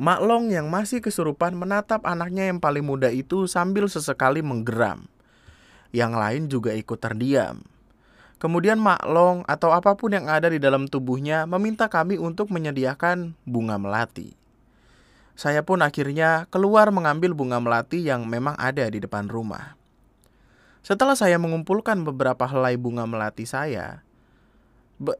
Maklong 0.00 0.48
yang 0.48 0.72
masih 0.72 1.04
kesurupan 1.04 1.52
menatap 1.52 2.08
anaknya 2.08 2.48
yang 2.48 2.58
paling 2.58 2.80
muda 2.80 3.12
itu 3.12 3.44
sambil 3.44 3.84
sesekali 3.92 4.40
menggeram. 4.40 5.04
Yang 5.92 6.12
lain 6.16 6.42
juga 6.48 6.72
ikut 6.72 6.96
terdiam. 6.96 7.60
Kemudian 8.42 8.82
Maklong 8.82 9.46
atau 9.46 9.70
apa 9.70 9.94
pun 9.94 10.10
yang 10.10 10.26
ada 10.26 10.50
di 10.50 10.58
dalam 10.58 10.90
tubuhnya 10.90 11.46
meminta 11.46 11.86
kami 11.86 12.18
untuk 12.18 12.50
menyediakan 12.50 13.38
bunga 13.46 13.78
melati. 13.78 14.34
Saya 15.38 15.62
pun 15.62 15.78
akhirnya 15.78 16.50
keluar 16.50 16.90
mengambil 16.90 17.38
bunga 17.38 17.62
melati 17.62 18.02
yang 18.02 18.26
memang 18.26 18.58
ada 18.58 18.82
di 18.90 18.98
depan 18.98 19.30
rumah. 19.30 19.78
Setelah 20.82 21.14
saya 21.14 21.38
mengumpulkan 21.38 22.02
beberapa 22.02 22.42
helai 22.50 22.74
bunga 22.74 23.06
melati 23.06 23.46
saya, 23.46 24.02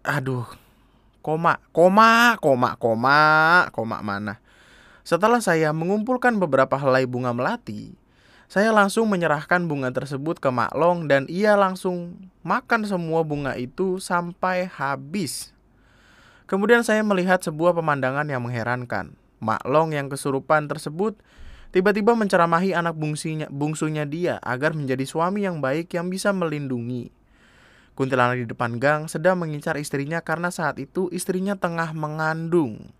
aduh, 0.03 0.51
koma, 1.23 1.63
koma, 1.71 2.35
koma, 2.43 2.75
koma, 2.75 3.23
koma 3.71 4.03
mana? 4.03 4.43
Setelah 5.07 5.39
saya 5.39 5.71
mengumpulkan 5.71 6.35
beberapa 6.43 6.75
helai 6.75 7.07
bunga 7.07 7.31
melati, 7.31 7.95
saya 8.53 8.69
langsung 8.69 9.09
menyerahkan 9.09 9.65
bunga 9.65 9.89
tersebut 9.97 10.37
ke 10.37 10.53
Maklong 10.53 11.09
dan 11.09 11.25
ia 11.25 11.57
langsung 11.57 12.29
makan 12.45 12.85
semua 12.85 13.25
bunga 13.25 13.57
itu 13.57 13.97
sampai 13.97 14.69
habis. 14.69 15.57
Kemudian 16.45 16.85
saya 16.85 17.01
melihat 17.01 17.41
sebuah 17.41 17.73
pemandangan 17.73 18.29
yang 18.29 18.45
mengherankan. 18.45 19.17
Maklong 19.41 19.97
yang 19.97 20.13
kesurupan 20.13 20.69
tersebut 20.69 21.17
tiba-tiba 21.73 22.13
menceramahi 22.13 22.77
anak 22.77 22.93
bungsunya, 22.93 23.49
bungsunya 23.49 24.05
dia 24.05 24.37
agar 24.45 24.77
menjadi 24.77 25.09
suami 25.09 25.49
yang 25.49 25.65
baik 25.65 25.89
yang 25.97 26.13
bisa 26.13 26.29
melindungi. 26.37 27.09
Kuntilanak 27.97 28.37
di 28.37 28.53
depan 28.53 28.77
gang 28.77 29.09
sedang 29.09 29.41
mengincar 29.41 29.81
istrinya 29.81 30.21
karena 30.21 30.53
saat 30.53 30.77
itu 30.77 31.09
istrinya 31.09 31.57
tengah 31.57 31.97
mengandung. 31.97 32.93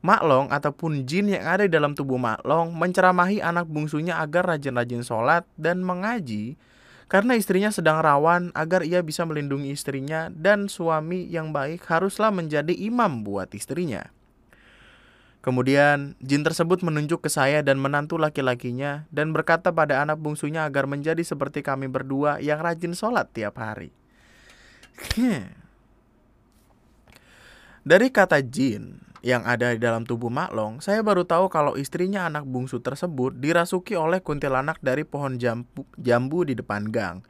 Maklong 0.00 0.48
ataupun 0.48 1.04
jin 1.04 1.28
yang 1.28 1.44
ada 1.44 1.68
di 1.68 1.72
dalam 1.76 1.92
tubuh 1.92 2.16
Maklong 2.16 2.72
menceramahi 2.72 3.44
anak 3.44 3.68
bungsunya 3.68 4.16
agar 4.16 4.48
rajin-rajin 4.48 5.04
sholat 5.04 5.44
dan 5.60 5.84
mengaji 5.84 6.56
karena 7.10 7.36
istrinya 7.36 7.68
sedang 7.74 8.00
rawan 8.00 8.54
agar 8.56 8.86
ia 8.86 9.02
bisa 9.02 9.26
melindungi 9.26 9.74
istrinya 9.74 10.30
dan 10.30 10.70
suami 10.70 11.26
yang 11.26 11.50
baik 11.50 11.84
haruslah 11.90 12.30
menjadi 12.30 12.70
imam 12.70 13.26
buat 13.26 13.50
istrinya. 13.52 14.08
Kemudian 15.40 16.20
jin 16.20 16.44
tersebut 16.44 16.84
menunjuk 16.84 17.24
ke 17.24 17.30
saya 17.32 17.64
dan 17.64 17.80
menantu 17.80 18.20
laki-lakinya 18.20 19.08
dan 19.08 19.32
berkata 19.32 19.72
pada 19.72 20.04
anak 20.04 20.20
bungsunya 20.20 20.68
agar 20.68 20.84
menjadi 20.84 21.24
seperti 21.24 21.64
kami 21.64 21.88
berdua 21.88 22.38
yang 22.38 22.60
rajin 22.62 22.92
sholat 22.92 23.26
tiap 23.32 23.56
hari. 23.56 23.90
Dari 27.90 28.08
kata 28.12 28.44
jin, 28.44 29.09
yang 29.20 29.44
ada 29.44 29.76
di 29.76 29.80
dalam 29.80 30.08
tubuh 30.08 30.32
Maklong, 30.32 30.80
saya 30.80 31.04
baru 31.04 31.28
tahu 31.28 31.52
kalau 31.52 31.76
istrinya 31.76 32.24
anak 32.24 32.48
bungsu 32.48 32.80
tersebut 32.80 33.36
dirasuki 33.36 33.92
oleh 33.92 34.24
kuntilanak 34.24 34.80
dari 34.80 35.04
pohon 35.04 35.36
jambu, 35.36 35.84
jambu 36.00 36.48
di 36.48 36.56
depan 36.56 36.88
gang. 36.88 37.20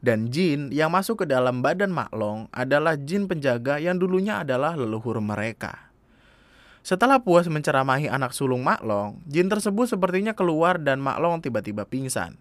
Dan 0.00 0.32
jin 0.32 0.72
yang 0.72 0.90
masuk 0.90 1.22
ke 1.22 1.26
dalam 1.28 1.60
badan 1.62 1.92
Maklong 1.92 2.50
adalah 2.50 2.96
jin 2.98 3.30
penjaga 3.30 3.78
yang 3.78 4.00
dulunya 4.00 4.42
adalah 4.42 4.74
leluhur 4.74 5.20
mereka. 5.22 5.92
Setelah 6.80 7.20
puas 7.20 7.44
menceramahi 7.46 8.08
anak 8.08 8.32
sulung 8.32 8.64
Maklong, 8.64 9.20
jin 9.28 9.52
tersebut 9.52 9.92
sepertinya 9.92 10.32
keluar 10.32 10.80
dan 10.80 10.98
Maklong 10.98 11.44
tiba-tiba 11.44 11.84
pingsan. 11.84 12.40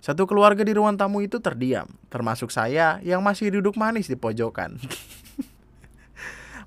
Satu 0.00 0.24
keluarga 0.24 0.64
di 0.64 0.72
ruang 0.74 0.94
tamu 0.94 1.22
itu 1.22 1.38
terdiam, 1.38 1.86
termasuk 2.08 2.50
saya 2.54 3.02
yang 3.04 3.20
masih 3.20 3.50
duduk 3.50 3.76
manis 3.76 4.08
di 4.08 4.16
pojokan. 4.16 4.78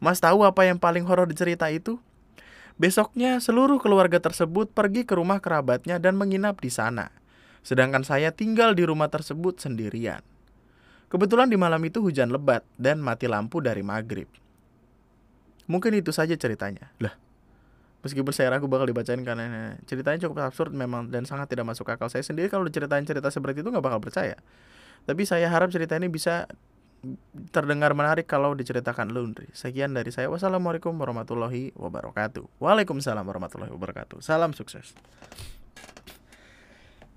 Mas 0.01 0.17
tahu 0.17 0.41
apa 0.41 0.65
yang 0.65 0.81
paling 0.81 1.05
horor 1.05 1.29
di 1.29 1.38
cerita 1.38 1.70
itu? 1.70 2.01
Besoknya 2.81 3.38
seluruh 3.38 3.77
keluarga 3.77 4.17
tersebut 4.17 4.74
pergi 4.74 5.05
ke 5.05 5.13
rumah 5.13 5.38
kerabatnya 5.38 6.01
dan 6.01 6.17
menginap 6.17 6.58
di 6.58 6.74
sana. 6.74 7.13
Sedangkan 7.62 8.01
saya 8.01 8.34
tinggal 8.34 8.74
di 8.74 8.81
rumah 8.81 9.13
tersebut 9.13 9.62
sendirian. 9.62 10.25
Kebetulan 11.13 11.53
di 11.53 11.62
malam 11.62 11.77
itu 11.86 12.01
hujan 12.01 12.34
lebat 12.34 12.65
dan 12.81 12.98
mati 12.98 13.29
lampu 13.29 13.62
dari 13.62 13.86
maghrib. 13.86 14.25
Mungkin 15.70 15.93
itu 15.93 16.10
saja 16.10 16.34
ceritanya. 16.34 16.89
Lah, 16.98 17.13
meskipun 18.01 18.34
saya 18.34 18.50
ragu 18.50 18.65
bakal 18.65 18.89
dibacain 18.89 19.22
karena 19.22 19.77
ceritanya 19.86 20.25
cukup 20.25 20.50
absurd 20.50 20.74
memang 20.74 21.13
dan 21.13 21.29
sangat 21.29 21.53
tidak 21.53 21.70
masuk 21.70 21.86
akal. 21.93 22.10
Saya 22.10 22.25
sendiri 22.25 22.50
kalau 22.50 22.65
diceritain 22.65 23.05
cerita 23.05 23.29
seperti 23.29 23.62
itu 23.62 23.70
nggak 23.70 23.86
bakal 23.86 24.01
percaya. 24.01 24.41
Tapi 25.05 25.22
saya 25.29 25.46
harap 25.53 25.70
cerita 25.70 25.93
ini 25.93 26.10
bisa 26.10 26.50
terdengar 27.50 27.98
menarik 27.98 28.29
kalau 28.29 28.53
diceritakan 28.53 29.10
laundry. 29.10 29.50
Sekian 29.58 29.98
dari 29.98 30.13
saya. 30.13 30.29
Wassalamualaikum 30.29 30.93
warahmatullahi 30.93 31.74
wabarakatuh. 31.74 32.62
Waalaikumsalam 32.62 33.25
warahmatullahi 33.25 33.74
wabarakatuh. 33.74 34.22
Salam 34.22 34.53
sukses. 34.53 34.93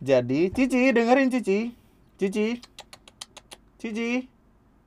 Jadi, 0.01 0.49
Cici, 0.53 0.93
dengerin 0.93 1.29
Cici. 1.29 1.77
Cici. 2.17 2.61
Cici. 3.77 4.11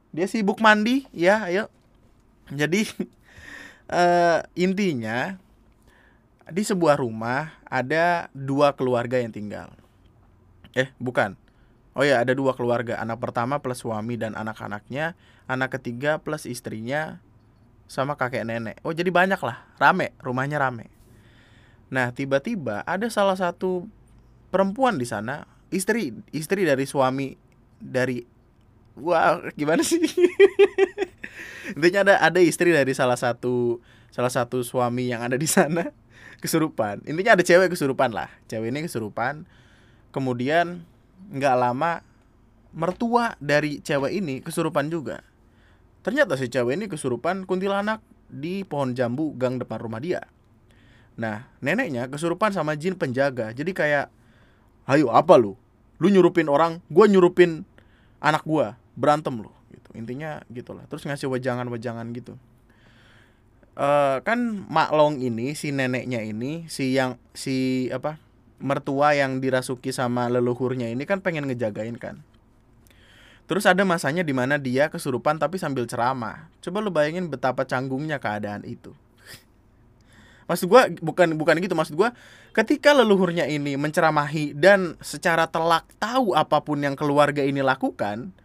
Dia 0.09 0.25
sibuk 0.25 0.57
mandi, 0.57 1.05
ya, 1.13 1.45
ayo. 1.45 1.69
Jadi 2.49 2.89
uh, 3.93 4.41
intinya 4.65 5.37
di 6.47 6.63
sebuah 6.63 6.97
rumah 6.97 7.59
ada 7.67 8.31
dua 8.33 8.73
keluarga 8.73 9.19
yang 9.21 9.29
tinggal. 9.35 9.69
Eh, 10.73 10.89
bukan 10.97 11.35
Oh 11.97 12.05
ya, 12.05 12.21
ada 12.21 12.37
dua 12.37 12.53
keluarga. 12.53 13.01
Anak 13.01 13.17
pertama 13.17 13.57
plus 13.57 13.81
suami 13.81 14.21
dan 14.21 14.37
anak-anaknya. 14.37 15.17
Anak 15.49 15.81
ketiga 15.81 16.21
plus 16.21 16.45
istrinya 16.45 17.17
sama 17.89 18.13
kakek 18.13 18.45
nenek. 18.45 18.77
Oh, 18.85 18.93
jadi 18.93 19.09
banyak 19.09 19.41
lah. 19.41 19.65
Rame, 19.81 20.13
rumahnya 20.21 20.61
rame. 20.61 20.93
Nah, 21.89 22.13
tiba-tiba 22.13 22.85
ada 22.85 23.09
salah 23.09 23.33
satu 23.33 23.89
perempuan 24.53 25.01
di 25.01 25.09
sana, 25.09 25.49
istri 25.73 26.13
istri 26.29 26.69
dari 26.69 26.85
suami 26.85 27.33
dari 27.81 28.21
Wah, 28.97 29.41
gimana 29.53 29.85
sih? 29.85 30.01
intinya 31.75 31.99
ada 32.07 32.13
ada 32.21 32.39
istri 32.39 32.71
dari 32.71 32.93
salah 32.95 33.19
satu 33.19 33.83
salah 34.13 34.31
satu 34.31 34.63
suami 34.63 35.11
yang 35.11 35.19
ada 35.19 35.35
di 35.35 35.49
sana 35.49 35.91
kesurupan 36.43 37.03
intinya 37.03 37.35
ada 37.35 37.43
cewek 37.43 37.73
kesurupan 37.73 38.13
lah 38.15 38.31
cewek 38.47 38.71
ini 38.71 38.87
kesurupan 38.87 39.43
kemudian 40.15 40.87
nggak 41.31 41.55
lama 41.59 42.01
mertua 42.77 43.33
dari 43.41 43.79
cewek 43.81 44.11
ini 44.13 44.39
kesurupan 44.43 44.91
juga. 44.91 45.23
Ternyata 46.05 46.39
si 46.39 46.47
cewek 46.47 46.77
ini 46.77 46.85
kesurupan 46.87 47.43
kuntilanak 47.43 47.99
di 48.27 48.63
pohon 48.67 48.95
jambu 48.95 49.33
gang 49.35 49.59
depan 49.59 49.79
rumah 49.81 49.99
dia. 49.99 50.23
Nah 51.17 51.49
neneknya 51.59 52.07
kesurupan 52.07 52.53
sama 52.53 52.77
jin 52.77 52.95
penjaga. 52.95 53.51
Jadi 53.51 53.71
kayak 53.73 54.07
ayo 54.87 55.11
apa 55.11 55.35
lu? 55.35 55.57
Lu 55.97 56.07
nyurupin 56.07 56.47
orang 56.47 56.79
gua 56.87 57.09
nyurupin 57.09 57.65
anak 58.21 58.45
gua. 58.45 58.77
Berantem 58.93 59.41
lu. 59.41 59.51
Gitu. 59.73 59.89
Intinya 59.97 60.45
gitulah. 60.53 60.85
Terus 60.85 61.03
ngasih 61.09 61.27
wejangan-wejangan 61.27 62.07
gitu. 62.13 62.37
Uh, 63.77 64.25
kan 64.25 64.65
Maklong 64.73 65.21
ini 65.21 65.53
si 65.53 65.69
neneknya 65.69 66.25
ini 66.25 66.65
si 66.65 66.97
yang 66.97 67.21
si 67.37 67.85
apa 67.93 68.17
mertua 68.57 69.13
yang 69.13 69.37
dirasuki 69.41 69.93
sama 69.93 70.27
leluhurnya 70.27 70.89
ini 70.89 71.05
kan 71.05 71.21
pengen 71.21 71.45
ngejagain 71.45 71.95
kan 71.97 72.21
Terus 73.47 73.63
ada 73.63 73.87
masanya 73.87 74.27
di 74.27 74.35
mana 74.35 74.59
dia 74.59 74.91
kesurupan 74.91 75.39
tapi 75.39 75.55
sambil 75.55 75.87
ceramah. 75.87 76.51
Coba 76.59 76.83
lu 76.83 76.91
bayangin 76.91 77.31
betapa 77.31 77.63
canggungnya 77.63 78.19
keadaan 78.19 78.67
itu. 78.67 78.91
Maksud 80.51 80.67
gua 80.67 80.91
bukan 80.99 81.35
bukan 81.39 81.59
gitu 81.63 81.75
maksud 81.75 81.95
gua 81.95 82.11
ketika 82.51 82.91
leluhurnya 82.91 83.47
ini 83.47 83.79
menceramahi 83.79 84.51
dan 84.55 84.99
secara 84.99 85.47
telak 85.47 85.87
tahu 85.99 86.35
apa 86.35 86.59
pun 86.59 86.83
yang 86.83 86.99
keluarga 86.99 87.39
ini 87.39 87.63
lakukan, 87.63 88.35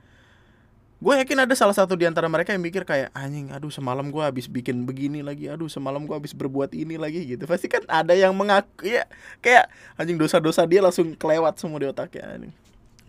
gue 1.02 1.14
yakin 1.18 1.42
ada 1.42 1.54
salah 1.58 1.74
satu 1.74 1.98
di 1.98 2.06
antara 2.06 2.30
mereka 2.30 2.54
yang 2.54 2.62
mikir 2.62 2.86
kayak 2.86 3.10
anjing 3.10 3.50
aduh 3.50 3.74
semalam 3.74 4.06
gue 4.06 4.22
habis 4.22 4.46
bikin 4.46 4.86
begini 4.86 5.18
lagi 5.18 5.50
aduh 5.50 5.66
semalam 5.66 5.98
gue 6.06 6.14
habis 6.14 6.30
berbuat 6.30 6.70
ini 6.78 6.94
lagi 6.94 7.26
gitu. 7.26 7.42
Pasti 7.50 7.66
kan 7.66 7.82
ada 7.90 8.14
yang 8.14 8.30
mengaku 8.30 8.86
ya 8.86 9.02
kayak 9.42 9.66
anjing 9.98 10.14
dosa-dosa 10.14 10.62
dia 10.62 10.78
langsung 10.78 11.18
kelewat 11.18 11.58
semua 11.58 11.82
di 11.82 11.90
otaknya 11.90 12.38
anjing. 12.38 12.54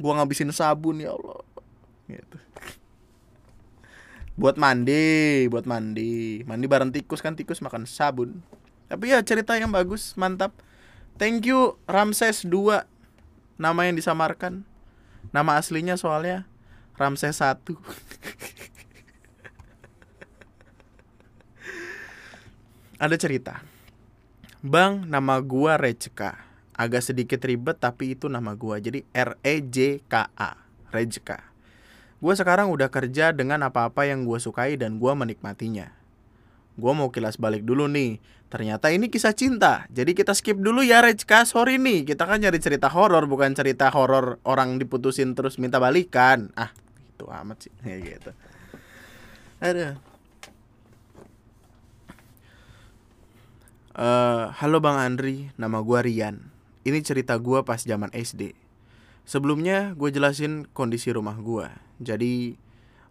Gue 0.02 0.10
ngabisin 0.10 0.50
sabun 0.50 1.06
ya 1.06 1.14
Allah 1.14 1.46
gitu. 2.10 2.38
Buat 4.42 4.58
mandi 4.58 5.46
buat 5.54 5.70
mandi. 5.70 6.42
Mandi 6.50 6.66
bareng 6.66 6.90
tikus 6.90 7.22
kan 7.22 7.38
tikus 7.38 7.62
makan 7.62 7.86
sabun. 7.86 8.42
Tapi 8.90 9.14
ya 9.14 9.22
cerita 9.22 9.54
yang 9.54 9.70
bagus 9.70 10.18
mantap. 10.18 10.50
Thank 11.22 11.46
you 11.46 11.78
Ramses 11.86 12.42
2 12.42 12.90
nama 13.62 13.82
yang 13.86 13.94
disamarkan. 13.94 14.66
Nama 15.30 15.62
aslinya 15.62 15.94
soalnya 15.94 16.50
Ramses 16.96 17.42
1 17.42 17.58
ada 23.04 23.16
cerita 23.20 23.64
Bang, 24.64 25.12
nama 25.12 25.44
gua 25.44 25.76
Rejka. 25.76 26.40
Agak 26.72 27.04
sedikit 27.04 27.44
ribet 27.44 27.84
tapi 27.84 28.16
itu 28.16 28.32
nama 28.32 28.56
gua. 28.56 28.80
Jadi 28.80 29.04
R 29.12 29.36
E 29.44 29.60
J 29.60 30.00
K 30.08 30.32
A. 30.40 30.56
Rejka. 30.88 31.52
Gue 32.24 32.32
sekarang 32.32 32.72
udah 32.72 32.88
kerja 32.88 33.36
dengan 33.36 33.68
apa-apa 33.68 34.08
yang 34.08 34.24
gue 34.24 34.40
sukai 34.40 34.80
dan 34.80 34.96
gue 34.96 35.12
menikmatinya. 35.12 35.92
Gue 36.80 36.96
mau 36.96 37.12
kilas 37.12 37.36
balik 37.36 37.68
dulu 37.68 37.92
nih. 37.92 38.24
Ternyata 38.48 38.96
ini 38.96 39.12
kisah 39.12 39.36
cinta. 39.36 39.84
Jadi 39.92 40.16
kita 40.16 40.32
skip 40.32 40.56
dulu 40.56 40.80
ya 40.88 41.04
Rejka. 41.04 41.44
Sorry 41.44 41.76
nih, 41.76 42.08
kita 42.08 42.24
kan 42.24 42.40
nyari 42.40 42.64
cerita 42.64 42.88
horor 42.88 43.28
bukan 43.28 43.52
cerita 43.52 43.92
horor 43.92 44.40
orang 44.48 44.80
diputusin 44.80 45.36
terus 45.36 45.60
minta 45.60 45.84
balikan. 45.84 46.56
Ah, 46.56 46.72
itu 47.24 47.32
amat 47.32 47.58
sih. 47.64 47.74
Ya 47.88 47.98
gitu. 48.04 48.32
Ada. 49.64 49.96
Uh, 53.94 54.50
halo 54.60 54.84
Bang 54.84 55.00
Andri, 55.00 55.56
nama 55.56 55.80
gue 55.80 56.00
Rian. 56.04 56.52
Ini 56.84 57.00
cerita 57.00 57.40
gue 57.40 57.64
pas 57.64 57.80
zaman 57.80 58.12
SD. 58.12 58.52
Sebelumnya 59.24 59.96
gue 59.96 60.12
jelasin 60.12 60.68
kondisi 60.76 61.16
rumah 61.16 61.40
gue. 61.40 61.72
Jadi 62.04 62.60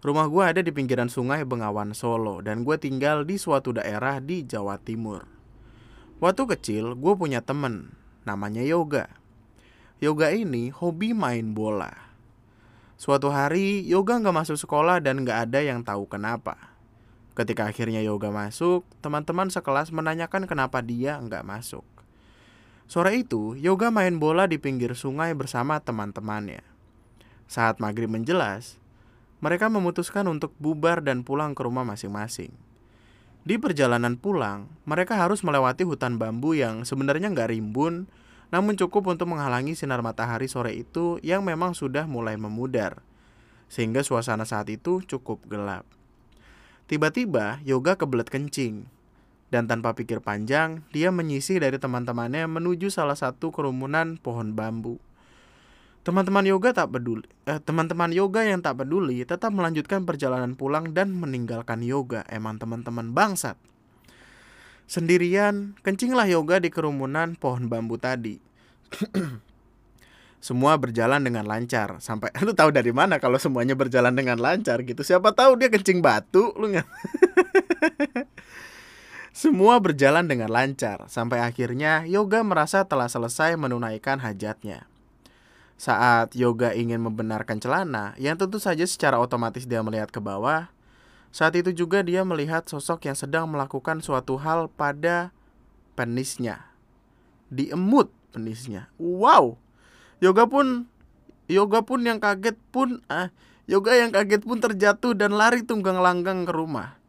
rumah 0.04 0.28
gue 0.28 0.44
ada 0.44 0.60
di 0.60 0.68
pinggiran 0.68 1.08
sungai 1.08 1.48
Bengawan 1.48 1.96
Solo 1.96 2.44
dan 2.44 2.68
gue 2.68 2.76
tinggal 2.76 3.24
di 3.24 3.40
suatu 3.40 3.72
daerah 3.72 4.20
di 4.20 4.44
Jawa 4.44 4.76
Timur. 4.76 5.24
Waktu 6.20 6.42
kecil 6.52 6.98
gue 6.98 7.14
punya 7.16 7.40
temen 7.40 7.96
namanya 8.28 8.60
Yoga. 8.60 9.08
Yoga 10.02 10.34
ini 10.34 10.68
hobi 10.68 11.14
main 11.16 11.54
bola. 11.54 12.11
Suatu 13.00 13.32
hari 13.32 13.82
Yoga 13.84 14.20
nggak 14.20 14.36
masuk 14.44 14.56
sekolah 14.60 15.02
dan 15.02 15.24
nggak 15.24 15.50
ada 15.50 15.60
yang 15.64 15.82
tahu 15.82 16.06
kenapa. 16.06 16.72
Ketika 17.32 17.64
akhirnya 17.64 18.04
Yoga 18.04 18.28
masuk, 18.28 18.84
teman-teman 19.00 19.48
sekelas 19.48 19.88
menanyakan 19.88 20.44
kenapa 20.44 20.84
dia 20.84 21.16
nggak 21.16 21.44
masuk. 21.48 21.84
Sore 22.84 23.16
itu, 23.16 23.56
Yoga 23.56 23.88
main 23.88 24.20
bola 24.20 24.44
di 24.44 24.60
pinggir 24.60 24.92
sungai 24.92 25.32
bersama 25.32 25.80
teman-temannya. 25.80 26.60
Saat 27.48 27.80
maghrib 27.80 28.12
menjelas, 28.12 28.76
mereka 29.40 29.72
memutuskan 29.72 30.28
untuk 30.28 30.52
bubar 30.60 31.00
dan 31.00 31.24
pulang 31.24 31.56
ke 31.56 31.64
rumah 31.64 31.88
masing-masing. 31.88 32.52
Di 33.42 33.58
perjalanan 33.58 34.14
pulang, 34.14 34.70
mereka 34.86 35.18
harus 35.18 35.42
melewati 35.42 35.82
hutan 35.82 36.14
bambu 36.14 36.54
yang 36.54 36.86
sebenarnya 36.86 37.32
nggak 37.32 37.50
rimbun, 37.50 38.06
namun 38.52 38.76
cukup 38.76 39.16
untuk 39.16 39.32
menghalangi 39.32 39.72
sinar 39.72 40.04
matahari 40.04 40.46
sore 40.46 40.76
itu 40.76 41.16
yang 41.24 41.40
memang 41.40 41.72
sudah 41.72 42.04
mulai 42.04 42.36
memudar, 42.36 43.00
sehingga 43.72 44.04
suasana 44.04 44.44
saat 44.44 44.68
itu 44.68 45.00
cukup 45.02 45.40
gelap. 45.48 45.88
Tiba-tiba, 46.86 47.64
Yoga 47.64 47.96
kebelet 47.96 48.28
kencing, 48.28 48.84
dan 49.52 49.68
tanpa 49.68 49.92
pikir 49.92 50.24
panjang, 50.24 50.80
dia 50.96 51.12
menyisih 51.12 51.60
dari 51.60 51.76
teman-temannya 51.76 52.48
menuju 52.48 52.88
salah 52.88 53.16
satu 53.16 53.52
kerumunan 53.52 54.16
pohon 54.16 54.56
bambu. 54.56 54.96
Teman-teman 56.02 56.42
yoga 56.42 56.74
tak 56.74 56.90
peduli. 56.90 57.30
Eh, 57.46 57.62
teman-teman 57.62 58.10
yoga 58.10 58.42
yang 58.42 58.58
tak 58.58 58.82
peduli 58.82 59.22
tetap 59.22 59.54
melanjutkan 59.54 60.02
perjalanan 60.02 60.58
pulang 60.58 60.90
dan 60.90 61.14
meninggalkan 61.14 61.78
yoga. 61.78 62.26
Emang 62.26 62.58
teman-teman 62.58 63.14
bangsat. 63.14 63.54
Sendirian, 64.92 65.72
kencinglah 65.80 66.28
yoga 66.28 66.60
di 66.60 66.68
kerumunan 66.68 67.32
pohon 67.32 67.64
bambu 67.64 67.96
tadi. 67.96 68.36
Semua 70.44 70.76
berjalan 70.76 71.24
dengan 71.24 71.48
lancar 71.48 71.96
sampai 71.96 72.28
lu 72.44 72.52
tahu 72.52 72.68
dari 72.76 72.92
mana 72.92 73.16
kalau 73.16 73.40
semuanya 73.40 73.72
berjalan 73.72 74.12
dengan 74.12 74.36
lancar 74.36 74.84
gitu. 74.84 75.00
Siapa 75.00 75.32
tahu 75.32 75.56
dia 75.56 75.72
kencing 75.72 76.04
batu 76.04 76.52
lu 76.60 76.76
nggak? 76.76 76.84
Semua 79.32 79.80
berjalan 79.80 80.28
dengan 80.28 80.52
lancar 80.52 81.08
sampai 81.08 81.40
akhirnya 81.40 82.04
Yoga 82.04 82.44
merasa 82.44 82.84
telah 82.84 83.08
selesai 83.08 83.56
menunaikan 83.56 84.20
hajatnya 84.20 84.92
saat 85.82 86.38
yoga 86.38 86.70
ingin 86.78 87.02
membenarkan 87.02 87.58
celana, 87.58 88.14
yang 88.14 88.38
tentu 88.38 88.62
saja 88.62 88.86
secara 88.86 89.18
otomatis 89.18 89.66
dia 89.66 89.82
melihat 89.82 90.14
ke 90.14 90.22
bawah, 90.22 90.70
saat 91.32 91.56
itu 91.56 91.72
juga 91.72 92.04
dia 92.04 92.20
melihat 92.28 92.68
sosok 92.68 93.08
yang 93.08 93.16
sedang 93.16 93.48
melakukan 93.48 94.04
suatu 94.04 94.36
hal 94.36 94.68
pada 94.68 95.32
penisnya. 95.96 96.68
Diemut 97.48 98.12
penisnya. 98.36 98.92
Wow. 99.00 99.56
Yoga 100.20 100.44
pun 100.44 100.84
Yoga 101.48 101.80
pun 101.82 102.04
yang 102.04 102.20
kaget 102.20 102.60
pun 102.68 103.00
ah, 103.08 103.32
Yoga 103.64 103.96
yang 103.96 104.12
kaget 104.12 104.44
pun 104.44 104.60
terjatuh 104.60 105.16
dan 105.16 105.32
lari 105.32 105.64
tunggang 105.64 106.04
langgang 106.04 106.44
ke 106.44 106.52
rumah. 106.52 107.00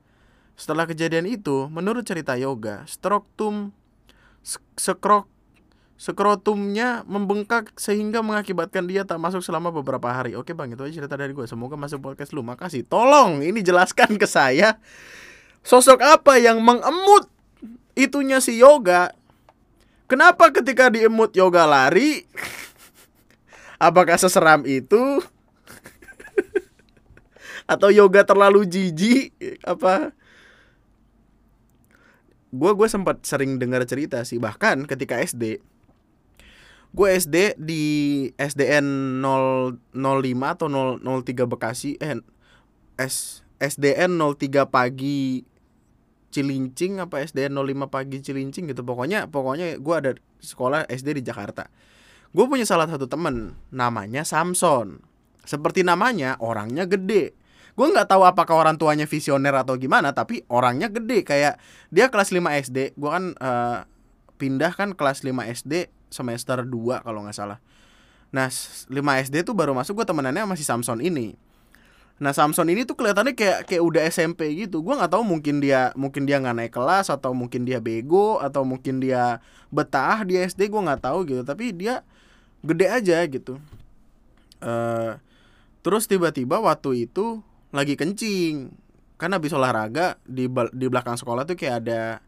Setelah 0.55 0.87
kejadian 0.87 1.27
itu, 1.27 1.67
menurut 1.67 2.07
cerita 2.07 2.39
Yoga, 2.39 2.87
tum 3.35 3.75
sekrok 4.77 5.27
skrotumnya 5.93 7.05
membengkak 7.05 7.71
sehingga 7.77 8.25
mengakibatkan 8.25 8.83
dia 8.89 9.05
tak 9.05 9.21
masuk 9.21 9.45
selama 9.45 9.69
beberapa 9.69 10.09
hari. 10.09 10.33
Oke 10.33 10.51
bang, 10.51 10.73
itu 10.73 10.83
aja 10.83 10.93
cerita 11.03 11.15
dari 11.15 11.31
gue. 11.31 11.45
Semoga 11.45 11.77
masuk 11.77 12.01
podcast 12.01 12.33
lu. 12.33 12.41
Makasih. 12.41 12.83
Tolong 12.89 13.45
ini 13.45 13.61
jelaskan 13.61 14.17
ke 14.17 14.27
saya 14.27 14.81
sosok 15.63 16.03
apa 16.03 16.37
yang 16.37 16.59
mengemut 16.59 17.31
itunya 17.95 18.43
si 18.43 18.59
yoga. 18.59 19.15
Kenapa 20.11 20.51
ketika 20.51 20.91
diemut 20.91 21.33
yoga 21.33 21.63
lari? 21.63 22.27
Apakah 23.79 24.19
seseram 24.19 24.67
itu? 24.67 25.23
Atau 27.71 27.89
yoga 27.89 28.27
terlalu 28.27 28.67
jijik? 28.67 29.31
Apa? 29.63 30.11
Gue 32.53 32.71
gue 32.77 32.87
sempat 32.91 33.23
sering 33.25 33.57
dengar 33.57 33.81
cerita 33.89 34.21
sih 34.27 34.37
bahkan 34.37 34.85
ketika 34.85 35.17
SD 35.17 35.63
gue 36.93 37.07
SD 37.09 37.57
di 37.57 37.83
SDN 38.37 39.17
005 39.25 39.97
atau 40.45 40.67
003 40.69 41.49
Bekasi 41.49 41.97
eh 41.97 42.21
S 43.01 43.41
SDN 43.57 44.21
03 44.21 44.69
pagi 44.69 45.41
Cilincing 46.33 47.01
apa 47.01 47.21
SDN 47.21 47.53
05 47.57 47.89
pagi 47.89 48.17
Cilincing 48.21 48.69
gitu. 48.69 48.85
Pokoknya 48.85 49.29
pokoknya 49.29 49.77
gue 49.81 49.95
ada 49.95 50.11
sekolah 50.41 50.85
SD 50.89 51.21
di 51.21 51.23
Jakarta. 51.25 51.69
Gue 52.33 52.45
punya 52.49 52.65
salah 52.65 52.89
satu 52.89 53.05
temen 53.05 53.57
namanya 53.69 54.25
Samson. 54.25 55.01
Seperti 55.45 55.85
namanya 55.85 56.37
orangnya 56.41 56.89
gede. 56.89 57.37
Gue 57.73 57.89
nggak 57.89 58.09
tahu 58.09 58.25
apakah 58.25 58.53
orang 58.65 58.77
tuanya 58.77 59.09
visioner 59.09 59.53
atau 59.53 59.77
gimana 59.77 60.13
tapi 60.13 60.45
orangnya 60.49 60.89
gede. 60.89 61.25
Kayak 61.25 61.61
dia 61.89 62.09
kelas 62.09 62.29
5 62.33 62.41
SD 62.69 62.97
gue 62.97 63.09
kan 63.09 63.33
uh, 63.37 63.85
pindah 64.37 64.73
kan 64.73 64.97
kelas 64.97 65.21
5 65.21 65.33
SD 65.63 65.89
semester 66.13 66.61
2 66.61 67.01
kalau 67.01 67.25
nggak 67.25 67.33
salah 67.33 67.57
nah 68.29 68.49
5 68.49 68.93
SD 69.29 69.45
tuh 69.45 69.57
baru 69.57 69.73
masuk 69.73 70.01
gue 70.01 70.05
temenannya 70.05 70.45
masih 70.45 70.65
Samson 70.65 71.01
ini 71.01 71.33
Nah 72.21 72.29
Samson 72.29 72.69
ini 72.69 72.85
tuh 72.85 72.93
kelihatannya 72.93 73.33
kayak 73.33 73.65
kayak 73.65 73.83
udah 73.83 74.01
SMP 74.07 74.53
gitu. 74.53 74.85
Gua 74.85 75.01
nggak 75.01 75.11
tahu 75.17 75.23
mungkin 75.25 75.59
dia 75.59 75.89
mungkin 75.97 76.29
dia 76.29 76.37
nggak 76.37 76.55
naik 76.55 76.73
kelas 76.73 77.09
atau 77.09 77.33
mungkin 77.33 77.65
dia 77.65 77.81
bego 77.81 78.37
atau 78.37 78.61
mungkin 78.61 79.01
dia 79.01 79.41
betah 79.73 80.21
di 80.21 80.37
SD 80.37 80.69
gua 80.69 80.93
nggak 80.93 81.01
tahu 81.09 81.25
gitu. 81.25 81.41
Tapi 81.41 81.73
dia 81.73 82.05
gede 82.61 82.87
aja 82.87 83.17
gitu. 83.25 83.57
Uh, 84.63 85.17
terus 85.83 86.07
tiba-tiba 86.07 86.61
waktu 86.61 87.09
itu 87.09 87.41
lagi 87.73 87.97
kencing 87.97 88.71
karena 89.17 89.41
habis 89.41 89.51
olahraga 89.51 90.15
di 90.23 90.47
di 90.71 90.85
belakang 90.87 91.17
sekolah 91.17 91.43
tuh 91.43 91.57
kayak 91.59 91.83
ada 91.83 92.23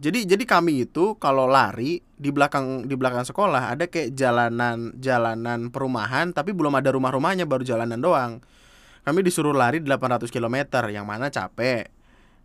jadi 0.00 0.24
jadi 0.24 0.44
kami 0.48 0.88
itu 0.88 1.14
kalau 1.20 1.44
lari 1.44 2.00
di 2.16 2.32
belakang 2.32 2.88
di 2.88 2.96
belakang 2.96 3.28
sekolah 3.28 3.76
ada 3.76 3.84
kayak 3.84 4.16
jalanan 4.16 4.96
jalanan 4.96 5.68
perumahan 5.68 6.32
tapi 6.32 6.56
belum 6.56 6.72
ada 6.72 6.96
rumah-rumahnya 6.96 7.44
baru 7.44 7.62
jalanan 7.62 8.00
doang 8.00 8.40
kami 9.04 9.20
disuruh 9.24 9.52
lari 9.52 9.84
800 9.84 10.32
km 10.32 10.56
yang 10.88 11.04
mana 11.04 11.28
capek 11.28 11.92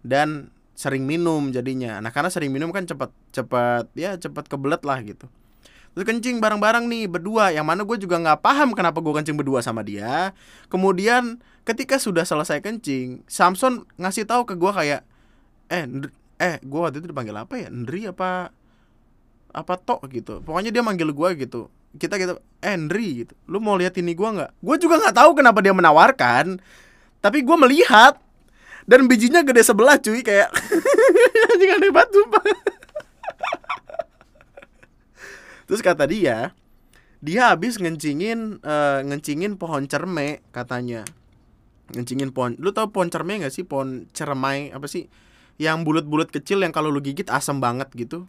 dan 0.06 0.52
sering 0.76 1.08
minum 1.08 1.50
jadinya. 1.50 2.04
Nah, 2.04 2.12
karena 2.12 2.28
sering 2.28 2.52
minum 2.52 2.70
kan 2.70 2.84
cepat 2.84 3.10
cepat 3.32 3.88
ya 3.96 4.20
cepat 4.20 4.46
kebelet 4.52 4.84
lah 4.84 5.00
gitu. 5.02 5.26
Terus 5.96 6.04
kencing 6.04 6.44
bareng-bareng 6.44 6.91
nih 6.91 7.08
berdua, 7.08 7.56
yang 7.56 7.63
mana 7.63 7.88
gue 7.88 7.96
juga 7.96 8.20
nggak 8.20 8.44
paham 8.44 8.76
kenapa 8.76 9.00
gue 9.00 9.15
kencing 9.15 9.39
berdua 9.39 9.63
sama 9.63 9.80
dia. 9.80 10.36
Kemudian 10.68 11.39
ketika 11.63 11.96
sudah 11.96 12.28
selesai 12.28 12.60
kencing, 12.60 13.24
Samson 13.32 13.88
ngasih 13.96 14.28
tahu 14.28 14.44
ke 14.44 14.60
gue 14.60 14.72
kayak, 14.76 15.02
eh 15.72 15.88
eh 16.41 16.60
gue 16.60 16.80
waktu 16.80 17.00
itu 17.00 17.08
dipanggil 17.12 17.36
apa 17.36 17.54
ya, 17.56 17.67
Ndri 17.71 18.12
apa 18.12 18.52
apa 19.56 19.74
tok 19.80 20.08
gitu. 20.12 20.43
Pokoknya 20.43 20.71
dia 20.71 20.84
manggil 20.84 21.12
gue 21.15 21.30
gitu. 21.48 21.71
Kita 21.95 22.19
gitu 22.19 22.39
Henry 22.60 23.24
gitu. 23.24 23.34
Lu 23.48 23.63
mau 23.63 23.80
lihat 23.80 23.95
ini 23.95 24.12
gua 24.12 24.36
nggak? 24.36 24.52
Gue 24.60 24.76
juga 24.76 25.00
nggak 25.00 25.15
tahu 25.15 25.32
kenapa 25.39 25.63
dia 25.63 25.71
menawarkan 25.71 26.60
tapi 27.24 27.41
gue 27.41 27.58
melihat. 27.58 28.19
Dan 28.86 29.10
bijinya 29.10 29.41
gede 29.41 29.65
sebelah 29.65 29.98
cuy 29.98 30.21
kayak 30.21 30.54
anjing 31.56 31.74
aneh 31.74 31.89
banget 31.89 32.13
terus 35.65 35.82
kata 35.82 36.06
dia 36.06 36.54
dia 37.26 37.50
habis 37.50 37.82
ngencingin 37.82 38.62
uh, 38.62 39.02
ngencingin 39.02 39.58
pohon 39.58 39.89
cerme 39.89 40.45
katanya. 40.54 41.02
Ngencingin 41.89 42.30
pohon 42.30 42.54
lu 42.62 42.69
tau 42.69 42.93
pohon 42.93 43.10
cerme 43.10 43.41
gak 43.41 43.50
sih? 43.50 43.65
Pohon 43.65 44.06
cermai 44.13 44.69
apa 44.69 44.86
sih 44.86 45.10
yang 45.56 45.88
bulat-bulat 45.88 46.32
kecil 46.32 46.60
yang 46.60 46.76
kalau 46.76 46.91
lu 46.91 47.00
gigit 47.00 47.28
asam 47.32 47.63
banget 47.63 47.88
gitu. 47.96 48.28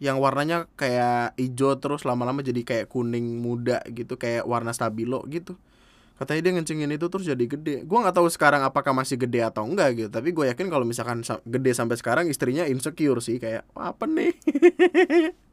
Yang 0.00 0.16
warnanya 0.20 0.58
kayak 0.74 1.36
hijau 1.38 1.76
terus 1.78 2.02
lama-lama 2.08 2.40
jadi 2.40 2.64
kayak 2.64 2.86
kuning 2.90 3.40
muda 3.40 3.84
gitu 3.92 4.16
kayak 4.16 4.48
warna 4.48 4.72
stabilo 4.72 5.22
gitu. 5.28 5.56
Katanya 6.14 6.40
dia 6.46 6.52
ngencingin 6.54 6.90
itu 6.94 7.06
terus 7.10 7.26
jadi 7.26 7.44
gede. 7.44 7.76
Gue 7.84 7.98
nggak 8.00 8.16
tahu 8.16 8.30
sekarang 8.30 8.62
apakah 8.62 8.94
masih 8.94 9.18
gede 9.18 9.44
atau 9.44 9.66
enggak 9.66 9.98
gitu 9.98 10.10
tapi 10.10 10.30
gue 10.32 10.46
yakin 10.48 10.70
kalau 10.70 10.86
misalkan 10.86 11.20
gede 11.44 11.70
sampai 11.76 11.96
sekarang 11.98 12.24
istrinya 12.30 12.64
insecure 12.64 13.20
sih 13.20 13.36
kayak 13.36 13.66
apa 13.76 14.04
nih? 14.08 14.32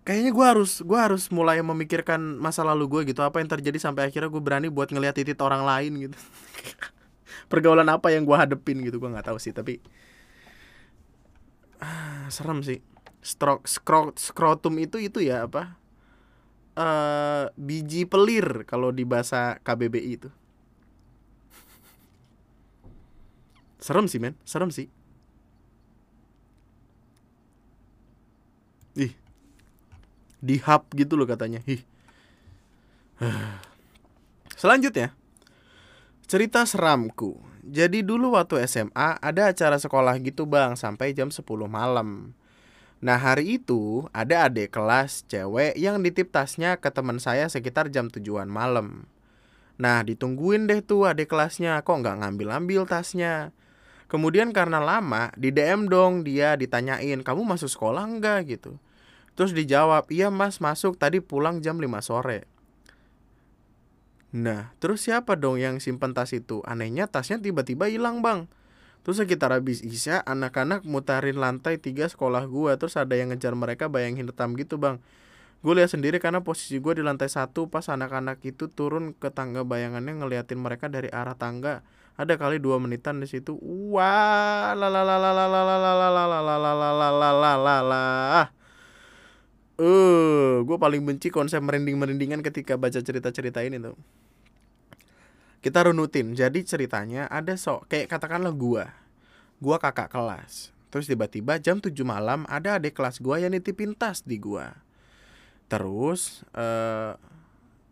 Kayaknya 0.00 0.32
gue 0.32 0.46
harus 0.46 0.80
gue 0.82 0.98
harus 0.98 1.28
mulai 1.30 1.60
memikirkan 1.62 2.18
masa 2.40 2.66
lalu 2.66 2.88
gue 2.88 3.14
gitu 3.14 3.20
apa 3.22 3.38
yang 3.38 3.46
terjadi 3.46 3.78
sampai 3.78 4.10
akhirnya 4.10 4.32
gue 4.32 4.42
berani 4.42 4.66
buat 4.66 4.90
ngeliat 4.90 5.14
titik 5.14 5.38
orang 5.38 5.62
lain 5.62 6.08
gitu 6.08 6.18
pergaulan 7.50 7.90
apa 7.90 8.14
yang 8.14 8.22
gue 8.22 8.36
hadepin 8.38 8.78
gitu 8.86 9.02
gue 9.02 9.10
nggak 9.10 9.26
tahu 9.26 9.42
sih 9.42 9.50
tapi 9.50 9.82
ah, 11.82 12.30
serem 12.30 12.62
sih. 12.62 12.78
Stroke 13.20 13.68
skro, 13.68 14.16
skrotum 14.16 14.80
itu 14.80 14.96
itu 14.96 15.20
ya 15.20 15.44
apa 15.44 15.76
uh, 16.72 17.52
biji 17.52 18.08
pelir 18.08 18.64
kalau 18.64 18.88
di 18.94 19.04
bahasa 19.04 19.60
KBBI 19.60 20.10
itu. 20.16 20.32
Serem 23.76 24.08
sih 24.08 24.16
men 24.16 24.36
serem 24.48 24.72
sih. 24.72 24.88
Ih. 28.96 29.12
Di 30.40 30.56
hub 30.64 30.88
gitu 30.96 31.20
loh 31.20 31.28
katanya 31.28 31.60
ih. 31.68 31.84
Selanjutnya 34.60 35.12
cerita 36.30 36.62
seramku 36.62 37.50
jadi 37.66 38.06
dulu 38.06 38.38
waktu 38.38 38.62
SMA 38.70 39.20
ada 39.20 39.50
acara 39.52 39.76
sekolah 39.76 40.14
gitu 40.22 40.46
bang 40.48 40.74
sampai 40.74 41.14
jam 41.14 41.30
10 41.30 41.44
malam. 41.70 42.34
Nah 42.98 43.14
hari 43.14 43.62
itu 43.62 44.10
ada 44.10 44.50
adik 44.50 44.74
kelas 44.74 45.22
cewek 45.30 45.78
yang 45.78 46.02
ditip 46.02 46.34
tasnya 46.34 46.80
ke 46.82 46.90
teman 46.90 47.22
saya 47.22 47.46
sekitar 47.46 47.92
jam 47.92 48.10
tujuan 48.10 48.50
malam. 48.50 49.06
Nah 49.78 50.02
ditungguin 50.02 50.66
deh 50.66 50.82
tuh 50.82 51.06
adik 51.06 51.30
kelasnya 51.30 51.78
kok 51.86 51.94
nggak 52.02 52.26
ngambil-ambil 52.26 52.90
tasnya. 52.90 53.54
Kemudian 54.10 54.50
karena 54.50 54.82
lama 54.82 55.30
di 55.38 55.54
DM 55.54 55.86
dong 55.86 56.26
dia 56.26 56.58
ditanyain 56.58 57.22
kamu 57.22 57.46
masuk 57.46 57.70
sekolah 57.70 58.02
enggak 58.02 58.50
gitu. 58.50 58.82
Terus 59.38 59.54
dijawab 59.54 60.10
iya 60.10 60.26
mas 60.26 60.58
masuk 60.58 60.98
tadi 60.98 61.22
pulang 61.22 61.62
jam 61.62 61.78
5 61.78 61.86
sore. 62.02 62.49
Nah, 64.30 64.70
terus 64.78 65.02
siapa 65.02 65.34
dong 65.34 65.58
yang 65.58 65.82
simpen 65.82 66.14
tas 66.14 66.30
itu? 66.30 66.62
Anehnya 66.62 67.10
tasnya 67.10 67.42
tiba-tiba 67.42 67.90
hilang, 67.90 68.22
Bang. 68.22 68.46
Terus 69.02 69.18
sekitar 69.18 69.50
habis 69.50 69.82
Isya, 69.82 70.22
anak-anak 70.22 70.86
mutarin 70.86 71.40
lantai 71.40 71.82
tiga 71.82 72.06
sekolah 72.06 72.46
gua. 72.46 72.78
Terus 72.78 72.94
ada 72.94 73.18
yang 73.18 73.34
ngejar 73.34 73.58
mereka 73.58 73.90
bayangin 73.90 74.30
hitam 74.30 74.54
gitu, 74.54 74.78
Bang. 74.78 75.02
Gue 75.60 75.76
lihat 75.76 75.92
sendiri 75.92 76.16
karena 76.24 76.40
posisi 76.40 76.80
gue 76.80 76.96
di 76.96 77.04
lantai 77.04 77.28
satu 77.28 77.68
pas 77.68 77.84
anak-anak 77.92 78.40
itu 78.48 78.72
turun 78.72 79.12
ke 79.12 79.28
tangga 79.28 79.60
bayangannya 79.60 80.24
ngeliatin 80.24 80.56
mereka 80.56 80.88
dari 80.88 81.12
arah 81.12 81.36
tangga. 81.36 81.84
Ada 82.16 82.40
kali 82.40 82.56
dua 82.60 82.80
menitan 82.80 83.20
di 83.20 83.28
situ. 83.28 83.60
Wah, 83.60 84.72
la 84.72 84.88
la 89.80 89.88
Uh, 89.88 90.60
gue 90.68 90.76
paling 90.76 91.00
benci 91.00 91.32
konsep 91.32 91.56
merinding-merindingan 91.64 92.44
ketika 92.44 92.76
baca 92.76 93.00
cerita-cerita 93.00 93.64
ini 93.64 93.80
tuh. 93.80 93.96
Kita 95.60 95.88
runutin. 95.88 96.32
Jadi 96.32 96.64
ceritanya 96.64 97.28
ada 97.28 97.52
sok 97.52 97.92
kayak 97.92 98.08
katakanlah 98.08 98.52
gua. 98.52 98.92
Gua 99.60 99.76
kakak 99.76 100.08
kelas. 100.08 100.72
Terus 100.88 101.04
tiba-tiba 101.04 101.60
jam 101.60 101.80
7 101.80 101.92
malam 102.00 102.48
ada 102.48 102.80
adik 102.80 102.96
kelas 102.96 103.20
gua 103.20 103.36
yang 103.36 103.52
nitipin 103.52 103.92
tas 103.92 104.24
di 104.24 104.40
gua. 104.40 104.72
Terus 105.68 106.44
eh 106.56 106.60
uh, 106.60 107.12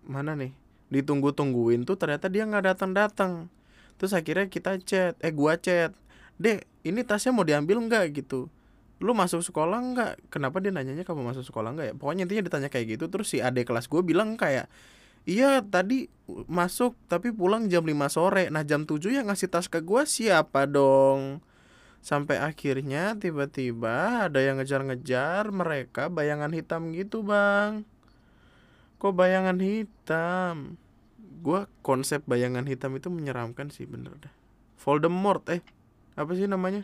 mana 0.09 0.33
nih? 0.33 0.57
Ditunggu-tungguin 0.89 1.85
tuh 1.85 2.01
ternyata 2.01 2.33
dia 2.33 2.49
nggak 2.49 2.73
datang-datang. 2.73 3.53
Terus 4.01 4.17
akhirnya 4.17 4.49
kita 4.49 4.81
chat, 4.81 5.13
eh 5.21 5.33
gua 5.33 5.61
chat. 5.61 5.93
Dek, 6.41 6.65
ini 6.89 7.05
tasnya 7.05 7.37
mau 7.37 7.45
diambil 7.45 7.85
nggak 7.85 8.17
gitu? 8.17 8.49
Lu 8.99 9.15
masuk 9.15 9.41
sekolah 9.47 9.79
nggak? 9.95 10.13
Kenapa 10.31 10.59
dia 10.59 10.75
nanyanya 10.75 11.07
kamu 11.07 11.23
masuk 11.31 11.47
sekolah 11.47 11.71
nggak 11.75 11.87
ya? 11.91 11.95
Pokoknya 11.95 12.27
intinya 12.27 12.43
ditanya 12.51 12.69
kayak 12.71 12.99
gitu 12.99 13.07
terus 13.07 13.31
si 13.31 13.39
adik 13.39 13.71
kelas 13.71 13.87
gue 13.87 14.03
bilang 14.03 14.35
kayak 14.35 14.67
iya 15.23 15.63
tadi 15.63 16.11
masuk 16.51 16.99
tapi 17.07 17.31
pulang 17.31 17.71
jam 17.71 17.87
5 17.87 17.95
sore. 18.11 18.51
Nah 18.51 18.67
jam 18.67 18.89
7 18.89 19.15
yang 19.15 19.31
ngasih 19.31 19.51
tas 19.51 19.71
ke 19.71 19.79
gue 19.79 20.03
siapa 20.03 20.67
dong? 20.67 21.45
Sampai 22.03 22.43
akhirnya 22.43 23.15
tiba-tiba 23.19 24.27
ada 24.31 24.39
yang 24.43 24.59
ngejar-ngejar 24.59 25.51
mereka 25.55 26.11
bayangan 26.11 26.51
hitam 26.51 26.91
gitu 26.95 27.23
bang. 27.23 27.87
Kok 28.99 29.15
bayangan 29.15 29.63
hitam? 29.63 30.75
Gue 31.39 31.71
konsep 31.87 32.27
bayangan 32.27 32.67
hitam 32.67 32.99
itu 32.99 33.07
menyeramkan 33.15 33.71
sih 33.71 33.87
bener 33.87 34.19
dah. 34.19 34.35
Voldemort 34.83 35.47
eh 35.55 35.63
apa 36.19 36.35
sih 36.35 36.51
namanya 36.51 36.83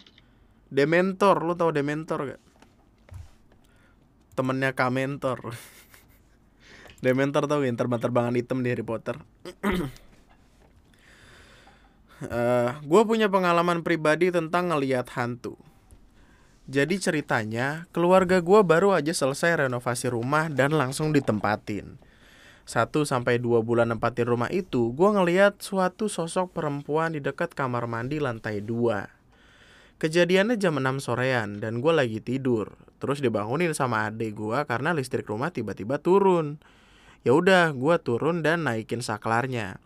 Dementor, 0.74 1.46
lu 1.46 1.54
tau 1.54 1.70
Dementor 1.70 2.34
gak? 2.34 2.42
Temennya 4.34 4.74
Kamentor. 4.74 5.54
Dementor 7.04 7.46
tau 7.46 7.62
gak 7.62 7.78
terbang-terbangan 7.78 8.34
hitam 8.34 8.58
di 8.66 8.74
Harry 8.74 8.82
Potter? 8.82 9.14
uh, 9.14 9.86
eh, 12.26 12.70
gue 12.82 13.02
punya 13.06 13.30
pengalaman 13.30 13.86
pribadi 13.86 14.34
tentang 14.34 14.74
ngeliat 14.74 15.06
hantu. 15.14 15.54
Jadi 16.66 16.98
ceritanya, 16.98 17.86
keluarga 17.94 18.42
gue 18.42 18.60
baru 18.66 18.98
aja 18.98 19.14
selesai 19.14 19.70
renovasi 19.70 20.10
rumah 20.10 20.50
dan 20.50 20.74
langsung 20.74 21.14
ditempatin. 21.14 22.02
Satu 22.66 23.06
sampai 23.06 23.38
dua 23.38 23.62
bulan 23.62 23.94
nempatin 23.94 24.26
rumah 24.26 24.50
itu, 24.50 24.90
gue 24.90 25.10
ngeliat 25.12 25.62
suatu 25.62 26.10
sosok 26.10 26.50
perempuan 26.50 27.14
di 27.14 27.22
dekat 27.22 27.54
kamar 27.54 27.86
mandi 27.86 28.18
lantai 28.18 28.58
dua. 28.58 29.22
Kejadiannya 30.02 30.58
jam 30.58 30.74
6 30.74 30.98
sorean 30.98 31.62
dan 31.62 31.78
gue 31.78 31.92
lagi 31.94 32.18
tidur. 32.18 32.74
Terus 32.98 33.22
dibangunin 33.22 33.70
sama 33.78 34.10
adik 34.10 34.34
gue 34.34 34.58
karena 34.66 34.90
listrik 34.90 35.30
rumah 35.30 35.54
tiba-tiba 35.54 36.02
turun. 36.02 36.58
Ya 37.22 37.32
udah, 37.32 37.70
gue 37.70 37.96
turun 38.02 38.42
dan 38.42 38.66
naikin 38.66 39.00
saklarnya. 39.00 39.78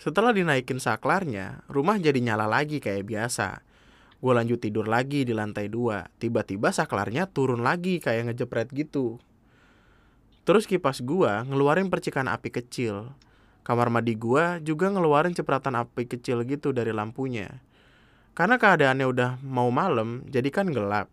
Setelah 0.00 0.32
dinaikin 0.32 0.80
saklarnya, 0.80 1.60
rumah 1.68 2.00
jadi 2.00 2.18
nyala 2.24 2.48
lagi 2.48 2.80
kayak 2.80 3.04
biasa. 3.04 3.60
Gue 4.20 4.32
lanjut 4.32 4.60
tidur 4.60 4.88
lagi 4.88 5.28
di 5.28 5.36
lantai 5.36 5.68
dua. 5.68 6.08
Tiba-tiba 6.16 6.72
saklarnya 6.72 7.28
turun 7.28 7.60
lagi 7.60 8.00
kayak 8.00 8.32
ngejepret 8.32 8.72
gitu. 8.72 9.20
Terus 10.48 10.64
kipas 10.64 11.04
gue 11.04 11.28
ngeluarin 11.46 11.92
percikan 11.92 12.32
api 12.32 12.48
kecil. 12.48 13.12
Kamar 13.60 13.92
mandi 13.92 14.16
gue 14.16 14.64
juga 14.64 14.88
ngeluarin 14.88 15.36
cipratan 15.36 15.76
api 15.76 16.08
kecil 16.08 16.48
gitu 16.48 16.72
dari 16.72 16.96
lampunya. 16.96 17.60
Karena 18.32 18.56
keadaannya 18.56 19.06
udah 19.06 19.30
mau 19.42 19.68
malam, 19.74 20.22
jadi 20.30 20.48
kan 20.48 20.70
gelap. 20.70 21.10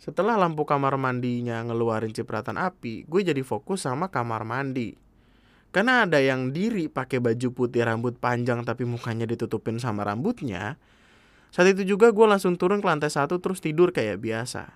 Setelah 0.00 0.40
lampu 0.40 0.64
kamar 0.64 0.96
mandinya 0.96 1.60
ngeluarin 1.60 2.16
cipratan 2.16 2.56
api, 2.56 3.04
gue 3.04 3.20
jadi 3.20 3.44
fokus 3.44 3.84
sama 3.84 4.08
kamar 4.08 4.48
mandi. 4.48 4.96
Karena 5.70 6.08
ada 6.08 6.18
yang 6.18 6.50
diri 6.50 6.90
pakai 6.90 7.22
baju 7.22 7.48
putih 7.54 7.86
rambut 7.86 8.18
panjang 8.18 8.64
tapi 8.66 8.88
mukanya 8.88 9.28
ditutupin 9.28 9.78
sama 9.78 10.02
rambutnya. 10.02 10.80
Saat 11.52 11.78
itu 11.78 11.94
juga 11.94 12.10
gue 12.10 12.26
langsung 12.26 12.56
turun 12.56 12.80
ke 12.80 12.88
lantai 12.88 13.12
satu 13.12 13.38
terus 13.38 13.60
tidur 13.60 13.92
kayak 13.92 14.18
biasa. 14.18 14.72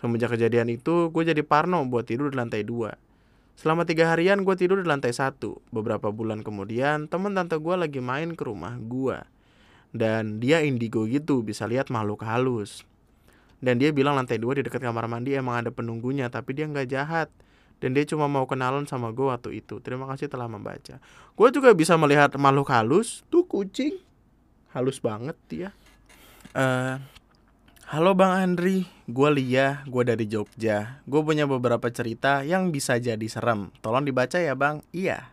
Semenjak 0.00 0.34
kejadian 0.34 0.72
itu, 0.72 1.12
gue 1.12 1.22
jadi 1.22 1.44
parno 1.44 1.84
buat 1.86 2.08
tidur 2.08 2.32
di 2.32 2.36
lantai 2.40 2.64
dua. 2.64 2.96
Selama 3.60 3.84
tiga 3.84 4.08
harian 4.12 4.40
gue 4.40 4.54
tidur 4.56 4.80
di 4.80 4.88
lantai 4.88 5.12
satu. 5.12 5.60
Beberapa 5.68 6.08
bulan 6.08 6.40
kemudian, 6.40 7.12
temen 7.12 7.36
tante 7.36 7.60
gue 7.60 7.74
lagi 7.76 8.00
main 8.00 8.32
ke 8.32 8.42
rumah 8.44 8.76
gue. 8.80 9.35
Dan 9.96 10.38
dia 10.38 10.60
indigo 10.60 11.08
gitu, 11.08 11.40
bisa 11.40 11.64
lihat 11.64 11.88
makhluk 11.88 12.22
halus. 12.22 12.84
Dan 13.56 13.80
dia 13.80 13.90
bilang 13.90 14.14
lantai 14.14 14.36
dua 14.36 14.60
di 14.60 14.62
dekat 14.62 14.84
kamar 14.84 15.08
mandi 15.08 15.32
emang 15.32 15.64
ada 15.64 15.72
penunggunya 15.72 16.28
tapi 16.28 16.52
dia 16.52 16.68
nggak 16.68 16.88
jahat. 16.92 17.28
Dan 17.76 17.92
dia 17.92 18.08
cuma 18.08 18.24
mau 18.24 18.48
kenalan 18.48 18.88
sama 18.88 19.12
gue 19.12 19.28
waktu 19.28 19.60
itu. 19.60 19.80
Terima 19.84 20.08
kasih 20.08 20.32
telah 20.32 20.48
membaca. 20.48 20.96
Gue 21.36 21.48
juga 21.52 21.76
bisa 21.76 21.92
melihat 22.00 22.32
makhluk 22.40 22.72
halus. 22.72 23.20
Tuh 23.28 23.44
kucing. 23.44 24.00
Halus 24.72 24.96
banget 24.96 25.36
dia. 25.48 25.68
Uh, 26.56 26.96
Halo 27.86 28.18
Bang 28.18 28.34
Andri, 28.34 28.88
gue 29.06 29.30
Lia, 29.30 29.84
gue 29.86 30.02
dari 30.02 30.24
Jogja. 30.26 31.04
Gue 31.06 31.20
punya 31.22 31.44
beberapa 31.46 31.86
cerita 31.92 32.42
yang 32.42 32.72
bisa 32.72 32.96
jadi 32.98 33.22
serem. 33.28 33.70
Tolong 33.78 34.02
dibaca 34.02 34.40
ya 34.40 34.56
Bang, 34.58 34.82
iya. 34.90 35.30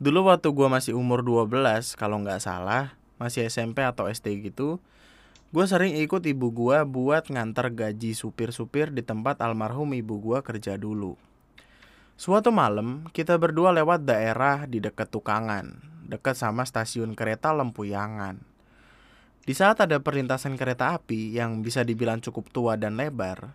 Dulu 0.00 0.32
waktu 0.32 0.54
gue 0.54 0.68
masih 0.70 0.96
umur 0.96 1.20
12, 1.20 1.98
kalau 2.00 2.22
nggak 2.24 2.40
salah 2.40 2.99
Masih 3.20 3.46
SMP 3.46 3.84
atau 3.84 4.08
SD 4.08 4.50
gitu 4.50 4.80
Gue 5.50 5.66
sering 5.66 5.98
ikut 5.98 6.22
ibu 6.30 6.54
gue 6.54 6.78
buat 6.86 7.26
ngantar 7.26 7.74
gaji 7.74 8.14
supir-supir 8.14 8.94
di 8.94 9.02
tempat 9.02 9.42
almarhum 9.42 9.90
ibu 9.98 10.14
gue 10.22 10.38
kerja 10.46 10.78
dulu. 10.78 11.18
Suatu 12.14 12.54
malam, 12.54 13.10
kita 13.10 13.34
berdua 13.34 13.74
lewat 13.74 14.06
daerah 14.06 14.70
di 14.70 14.78
dekat 14.78 15.10
Tukangan, 15.10 15.74
dekat 16.06 16.38
sama 16.38 16.62
stasiun 16.62 17.18
kereta 17.18 17.50
Lempuyangan. 17.50 18.38
Di 19.42 19.50
saat 19.50 19.82
ada 19.82 19.98
perlintasan 19.98 20.54
kereta 20.54 20.94
api 20.94 21.34
yang 21.34 21.66
bisa 21.66 21.82
dibilang 21.82 22.22
cukup 22.22 22.46
tua 22.54 22.78
dan 22.78 22.94
lebar, 22.94 23.50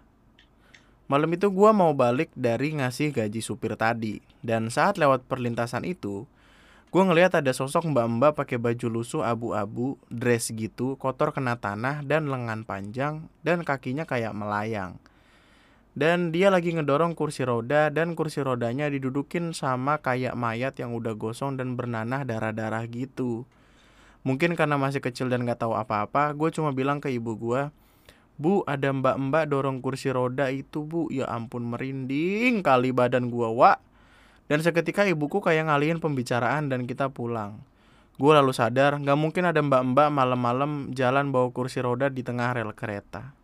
malam 1.08 1.32
itu 1.32 1.47
gue 1.47 1.71
mau 1.71 1.95
balik 1.95 2.28
dari 2.36 2.75
ngasih 2.75 3.15
gaji 3.15 3.39
supir 3.39 3.80
tadi. 3.80 4.19
Dan 4.43 4.67
saat 4.67 4.99
lewat 4.99 5.32
perlintasan 5.32 5.88
itu, 5.88 6.28
gue 6.95 7.03
ngelihat 7.03 7.43
ada 7.43 7.51
sosok 7.51 7.91
mbak-mbak 7.91 8.39
pakai 8.39 8.55
baju 8.55 8.88
lusuh 8.88 9.19
abu-abu, 9.19 9.99
dress 10.08 10.47
gitu, 10.47 10.95
kotor 10.95 11.36
kena 11.36 11.60
tanah 11.60 12.08
dan 12.08 12.31
lengan 12.31 12.63
panjang 12.63 13.27
dan 13.43 13.67
kakinya 13.67 14.08
kayak 14.08 14.31
melayang. 14.31 14.95
Dan 15.91 16.31
dia 16.31 16.47
lagi 16.47 16.71
ngedorong 16.71 17.12
kursi 17.12 17.43
roda 17.43 17.91
dan 17.91 18.15
kursi 18.15 18.39
rodanya 18.39 18.88
didudukin 18.88 19.51
sama 19.51 19.99
kayak 19.99 20.39
mayat 20.39 20.79
yang 20.79 20.95
udah 20.95 21.19
gosong 21.19 21.60
dan 21.60 21.75
bernanah 21.75 22.23
darah-darah 22.23 22.88
gitu. 22.88 23.43
Mungkin 24.23 24.55
karena 24.55 24.79
masih 24.79 25.03
kecil 25.03 25.27
dan 25.27 25.43
gak 25.43 25.67
tahu 25.67 25.75
apa-apa, 25.75 26.31
gue 26.31 26.47
cuma 26.55 26.71
bilang 26.71 27.03
ke 27.03 27.12
ibu 27.12 27.36
gue, 27.36 27.75
Bu, 28.39 28.63
ada 28.63 28.95
mbak-mbak 28.95 29.51
dorong 29.51 29.84
kursi 29.84 30.15
roda 30.15 30.47
itu 30.47 30.88
bu, 30.88 31.12
ya 31.12 31.27
ampun 31.27 31.75
merinding 31.75 32.63
kali 32.63 32.95
badan 32.95 33.27
gue, 33.27 33.51
wak. 33.51 33.84
Dan 34.45 34.62
seketika 34.62 35.05
ibuku 35.10 35.41
kayak 35.41 35.69
ngalihin 35.69 35.97
pembicaraan 35.97 36.69
dan 36.69 36.86
kita 36.86 37.10
pulang. 37.10 37.58
Gue 38.15 38.31
lalu 38.31 38.55
sadar, 38.55 38.95
gak 38.95 39.19
mungkin 39.19 39.43
ada 39.43 39.60
mbak-mbak 39.60 40.08
malam-malam 40.08 40.95
jalan 40.95 41.36
bawa 41.36 41.51
kursi 41.51 41.84
roda 41.84 42.08
di 42.08 42.23
tengah 42.23 42.55
rel 42.55 42.71
kereta. 42.71 43.36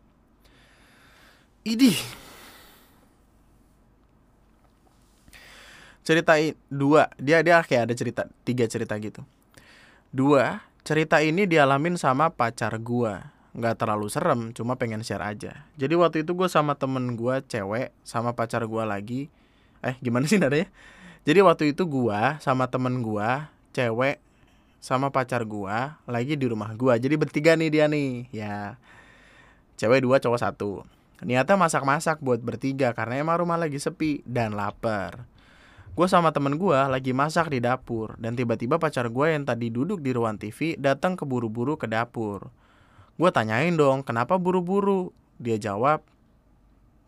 Idih. 1.67 1.97
Cerita 6.01 6.33
dua, 6.71 7.11
dia 7.19 7.43
dia 7.45 7.61
kayak 7.61 7.91
ada 7.91 7.95
cerita 7.97 8.21
tiga 8.41 8.65
cerita 8.65 8.95
gitu. 8.97 9.21
Dua, 10.09 10.63
cerita 10.81 11.19
ini 11.21 11.45
dialamin 11.45 11.99
sama 11.99 12.31
pacar 12.31 12.73
gue. 12.79 13.13
Gak 13.51 13.75
terlalu 13.83 14.07
serem, 14.07 14.55
cuma 14.55 14.79
pengen 14.79 15.03
share 15.03 15.21
aja. 15.21 15.67
Jadi 15.75 15.93
waktu 15.99 16.23
itu 16.23 16.31
gue 16.31 16.47
sama 16.47 16.79
temen 16.79 17.19
gue 17.19 17.43
cewek, 17.43 17.91
sama 18.07 18.31
pacar 18.31 18.63
gue 18.63 18.83
lagi, 18.87 19.27
eh 19.85 19.97
gimana 20.01 20.25
sih 20.29 20.37
nadanya? 20.41 20.69
Jadi 21.21 21.39
waktu 21.45 21.63
itu 21.75 21.85
gua 21.85 22.41
sama 22.41 22.65
temen 22.69 23.05
gua 23.05 23.53
cewek 23.77 24.17
sama 24.81 25.13
pacar 25.13 25.45
gua 25.45 26.01
lagi 26.09 26.33
di 26.33 26.45
rumah 26.49 26.73
gua. 26.73 26.97
Jadi 26.97 27.13
bertiga 27.17 27.53
nih 27.53 27.69
dia 27.69 27.85
nih. 27.85 28.29
Ya 28.33 28.81
cewek 29.77 30.05
dua 30.05 30.17
cowok 30.21 30.39
satu. 30.41 30.85
Niatnya 31.21 31.53
masak-masak 31.53 32.17
buat 32.17 32.41
bertiga 32.41 32.97
karena 32.97 33.21
emang 33.21 33.45
rumah 33.45 33.57
lagi 33.57 33.77
sepi 33.77 34.25
dan 34.25 34.57
lapar. 34.57 35.29
Gue 35.91 36.07
sama 36.09 36.33
temen 36.33 36.55
gue 36.55 36.79
lagi 36.87 37.11
masak 37.13 37.53
di 37.53 37.59
dapur 37.61 38.15
dan 38.17 38.33
tiba-tiba 38.33 38.79
pacar 38.79 39.11
gue 39.11 39.27
yang 39.27 39.45
tadi 39.45 39.69
duduk 39.69 40.01
di 40.01 40.15
ruang 40.15 40.39
TV 40.39 40.79
datang 40.79 41.13
keburu-buru 41.13 41.77
ke 41.77 41.85
dapur. 41.85 42.49
Gue 43.19 43.29
tanyain 43.29 43.75
dong 43.75 44.01
kenapa 44.01 44.39
buru-buru. 44.41 45.13
Dia 45.37 45.61
jawab 45.61 46.01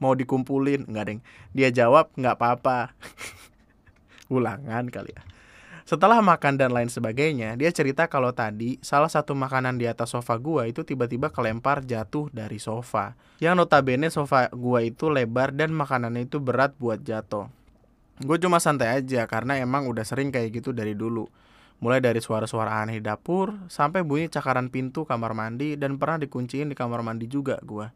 mau 0.04 0.12
dikumpulin 0.12 0.84
nggak 0.92 1.06
deng 1.08 1.20
dia 1.56 1.72
jawab 1.72 2.12
nggak 2.20 2.36
apa-apa 2.36 2.92
ulangan 4.36 4.92
kali 4.92 5.16
ya 5.16 5.24
setelah 5.84 6.24
makan 6.24 6.56
dan 6.56 6.72
lain 6.72 6.88
sebagainya, 6.88 7.60
dia 7.60 7.68
cerita 7.68 8.08
kalau 8.08 8.32
tadi 8.32 8.80
salah 8.80 9.12
satu 9.12 9.36
makanan 9.36 9.76
di 9.76 9.84
atas 9.84 10.16
sofa 10.16 10.39
gua 10.39 10.63
itu 10.63 10.88
tiba-tiba 10.88 11.28
kelempar 11.28 11.84
jatuh 11.84 12.32
dari 12.32 12.56
sofa. 12.56 13.20
Yang 13.44 13.54
notabene 13.60 14.08
sofa 14.08 14.48
gua 14.56 14.80
itu 14.80 15.12
lebar 15.12 15.52
dan 15.52 15.76
makanannya 15.76 16.24
itu 16.24 16.39
berat 16.39 16.72
buat 16.80 17.04
jatuh. 17.04 17.52
Gue 18.24 18.39
cuma 18.39 18.63
santai 18.63 19.04
aja 19.04 19.28
karena 19.28 19.60
emang 19.60 19.89
udah 19.92 20.08
sering 20.08 20.32
kayak 20.32 20.63
gitu 20.63 20.72
dari 20.72 20.96
dulu. 20.96 21.28
Mulai 21.84 22.00
dari 22.00 22.24
suara-suara 22.24 22.80
aneh 22.80 23.02
di 23.02 23.04
dapur 23.04 23.52
sampai 23.68 24.08
bunyi 24.08 24.32
cakaran 24.32 24.72
pintu 24.72 25.04
kamar 25.04 25.36
mandi 25.36 25.76
dan 25.76 26.00
pernah 26.00 26.24
dikunciin 26.24 26.72
di 26.72 26.76
kamar 26.80 27.04
mandi 27.04 27.28
juga 27.28 27.60
gua. 27.60 27.92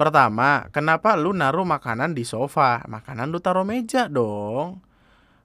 Pertama, 0.00 0.72
kenapa 0.72 1.12
lu 1.12 1.36
naruh 1.36 1.68
makanan 1.68 2.16
di 2.16 2.24
sofa? 2.24 2.80
Makanan 2.88 3.28
lu 3.28 3.36
taruh 3.36 3.68
meja 3.68 4.08
dong. 4.08 4.80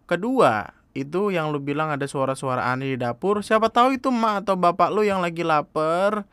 Kedua, 0.07 0.63
itu 0.95 1.27
yang 1.27 1.51
lu 1.51 1.59
bilang 1.59 1.91
ada 1.91 2.07
suara-suara 2.07 2.71
aneh 2.71 2.95
di 2.95 2.97
dapur. 3.03 3.43
Siapa 3.43 3.67
tahu 3.67 3.99
itu 3.99 4.07
emak 4.07 4.47
atau 4.47 4.55
bapak 4.55 4.95
lu 4.95 5.03
yang 5.03 5.19
lagi 5.19 5.43
lapar. 5.43 6.23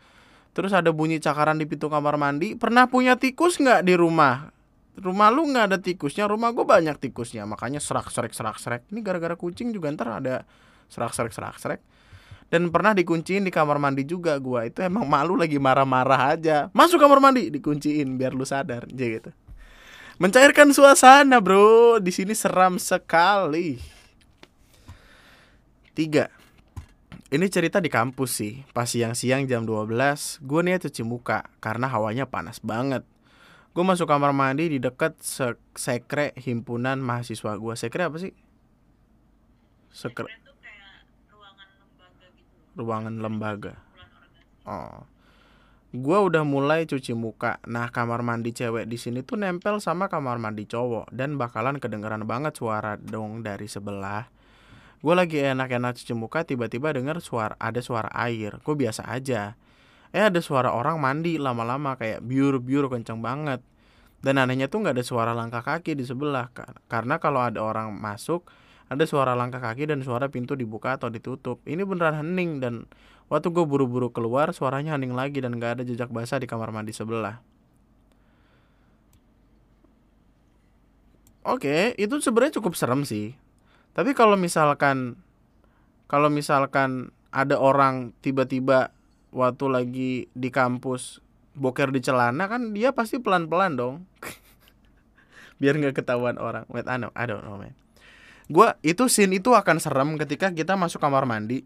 Terus 0.55 0.71
ada 0.71 0.95
bunyi 0.95 1.19
cakaran 1.19 1.59
di 1.59 1.67
pintu 1.67 1.91
kamar 1.91 2.15
mandi. 2.15 2.55
Pernah 2.55 2.87
punya 2.87 3.19
tikus 3.19 3.59
nggak 3.59 3.83
di 3.83 3.99
rumah? 3.99 4.55
Rumah 5.03 5.29
lu 5.35 5.51
nggak 5.51 5.75
ada 5.75 5.79
tikusnya, 5.83 6.31
rumah 6.31 6.55
gue 6.55 6.63
banyak 6.63 7.03
tikusnya. 7.03 7.43
Makanya 7.43 7.83
serak 7.83 8.07
serak 8.15 8.31
serak 8.39 8.63
serak. 8.63 8.87
Ini 8.95 9.03
gara-gara 9.03 9.35
kucing 9.35 9.75
juga 9.75 9.91
ntar 9.91 10.23
ada 10.23 10.47
serak 10.87 11.11
serak 11.11 11.35
serak 11.35 11.59
serak 11.59 11.83
dan 12.53 12.69
pernah 12.69 12.93
dikunciin 12.93 13.49
di 13.49 13.53
kamar 13.53 13.81
mandi 13.81 14.05
juga 14.05 14.37
gua. 14.37 14.69
Itu 14.69 14.85
emang 14.85 15.09
malu 15.09 15.41
lagi 15.41 15.57
marah-marah 15.57 16.37
aja. 16.37 16.69
Masuk 16.77 17.01
kamar 17.01 17.17
mandi 17.17 17.49
dikunciin 17.49 18.21
biar 18.21 18.37
lu 18.37 18.45
sadar 18.45 18.85
aja 18.85 19.07
gitu. 19.09 19.33
Mencairkan 20.21 20.69
suasana 20.77 21.41
bro. 21.41 21.97
Di 21.97 22.13
sini 22.13 22.37
seram 22.37 22.77
sekali. 22.77 23.81
Tiga. 25.97 26.29
Ini 27.33 27.49
cerita 27.49 27.81
di 27.81 27.89
kampus 27.89 28.45
sih. 28.45 28.61
Pas 28.77 28.85
siang-siang 28.85 29.49
jam 29.49 29.65
12 29.65 30.45
gue 30.45 30.61
nih 30.61 30.77
cuci 30.77 31.01
muka 31.09 31.49
karena 31.65 31.89
hawanya 31.89 32.29
panas 32.29 32.61
banget. 32.61 33.01
Gue 33.73 33.81
masuk 33.81 34.05
kamar 34.05 34.37
mandi 34.37 34.77
di 34.77 34.77
dekat 34.77 35.17
sekre 35.73 36.37
himpunan 36.37 37.01
mahasiswa 37.01 37.57
gue 37.57 37.75
sekre 37.81 38.05
apa 38.05 38.21
sih? 38.21 38.37
Sekre 39.89 40.42
ruangan 42.77 43.21
lembaga. 43.21 43.77
Oh. 44.65 45.05
Gue 45.93 46.17
udah 46.17 46.41
mulai 46.41 46.89
cuci 46.89 47.13
muka. 47.13 47.61
Nah 47.69 47.93
kamar 47.93 48.25
mandi 48.25 48.57
cewek 48.57 48.89
di 48.89 48.97
sini 48.97 49.21
tuh 49.21 49.37
nempel 49.37 49.77
sama 49.77 50.09
kamar 50.09 50.41
mandi 50.41 50.65
cowok 50.65 51.13
dan 51.13 51.37
bakalan 51.37 51.77
kedengeran 51.77 52.25
banget 52.25 52.57
suara 52.57 52.97
dong 52.97 53.45
dari 53.45 53.69
sebelah. 53.69 54.25
Gue 55.05 55.13
lagi 55.13 55.37
enak-enak 55.37 56.01
cuci 56.01 56.15
muka 56.17 56.49
tiba-tiba 56.49 56.97
denger 56.97 57.21
suara 57.21 57.61
ada 57.61 57.85
suara 57.85 58.09
air. 58.09 58.57
Gue 58.65 58.73
biasa 58.73 59.05
aja? 59.05 59.53
Eh 60.17 60.25
ada 60.25 60.41
suara 60.41 60.73
orang 60.73 60.97
mandi 60.97 61.37
lama-lama 61.37 62.01
kayak 62.01 62.25
biur-biur 62.25 62.89
kenceng 62.89 63.21
banget. 63.21 63.61
Dan 64.23 64.39
anehnya 64.41 64.71
tuh 64.73 64.81
nggak 64.81 64.97
ada 64.97 65.05
suara 65.05 65.37
langkah 65.37 65.61
kaki 65.61 65.99
di 65.99 66.07
sebelah 66.07 66.49
karena 66.87 67.19
kalau 67.19 67.43
ada 67.43 67.59
orang 67.59 67.93
masuk 67.93 68.47
ada 68.93 69.09
suara 69.09 69.33
langkah 69.33 69.59
kaki 69.59 69.89
dan 69.89 70.05
suara 70.05 70.29
pintu 70.29 70.53
dibuka 70.53 71.01
atau 71.01 71.09
ditutup. 71.09 71.65
Ini 71.65 71.81
beneran 71.89 72.21
hening 72.21 72.61
dan 72.61 72.75
waktu 73.33 73.49
gue 73.49 73.65
buru-buru 73.65 74.13
keluar 74.13 74.53
suaranya 74.53 75.01
hening 75.01 75.17
lagi 75.17 75.41
dan 75.41 75.57
nggak 75.57 75.81
ada 75.81 75.83
jejak 75.89 76.13
basah 76.13 76.37
di 76.37 76.45
kamar 76.45 76.69
mandi 76.77 76.93
sebelah. 76.93 77.41
Oke 81.43 81.97
itu 81.97 82.21
sebenarnya 82.21 82.61
cukup 82.61 82.77
serem 82.77 83.09
sih. 83.09 83.33
Tapi 83.97 84.13
kalau 84.13 84.37
misalkan 84.37 85.17
kalau 86.07 86.29
misalkan 86.29 87.11
ada 87.33 87.57
orang 87.57 88.13
tiba-tiba 88.21 88.93
waktu 89.33 89.65
lagi 89.73 90.13
di 90.37 90.53
kampus 90.53 91.25
boker 91.57 91.89
di 91.89 92.05
celana 92.05 92.45
kan 92.45 92.77
dia 92.77 92.93
pasti 92.93 93.17
pelan-pelan 93.17 93.75
dong. 93.81 93.95
Biar 95.61 95.81
nggak 95.81 96.05
ketahuan 96.05 96.37
orang. 96.37 96.69
Wait 96.69 96.85
I 96.85 97.01
know 97.01 97.11
I 97.17 97.25
don't 97.25 97.43
know 97.43 97.57
man 97.57 97.82
gue 98.53 98.69
itu 98.85 99.09
scene 99.09 99.41
itu 99.41 99.57
akan 99.57 99.81
serem 99.81 100.21
ketika 100.21 100.53
kita 100.53 100.77
masuk 100.77 101.01
kamar 101.01 101.25
mandi. 101.25 101.65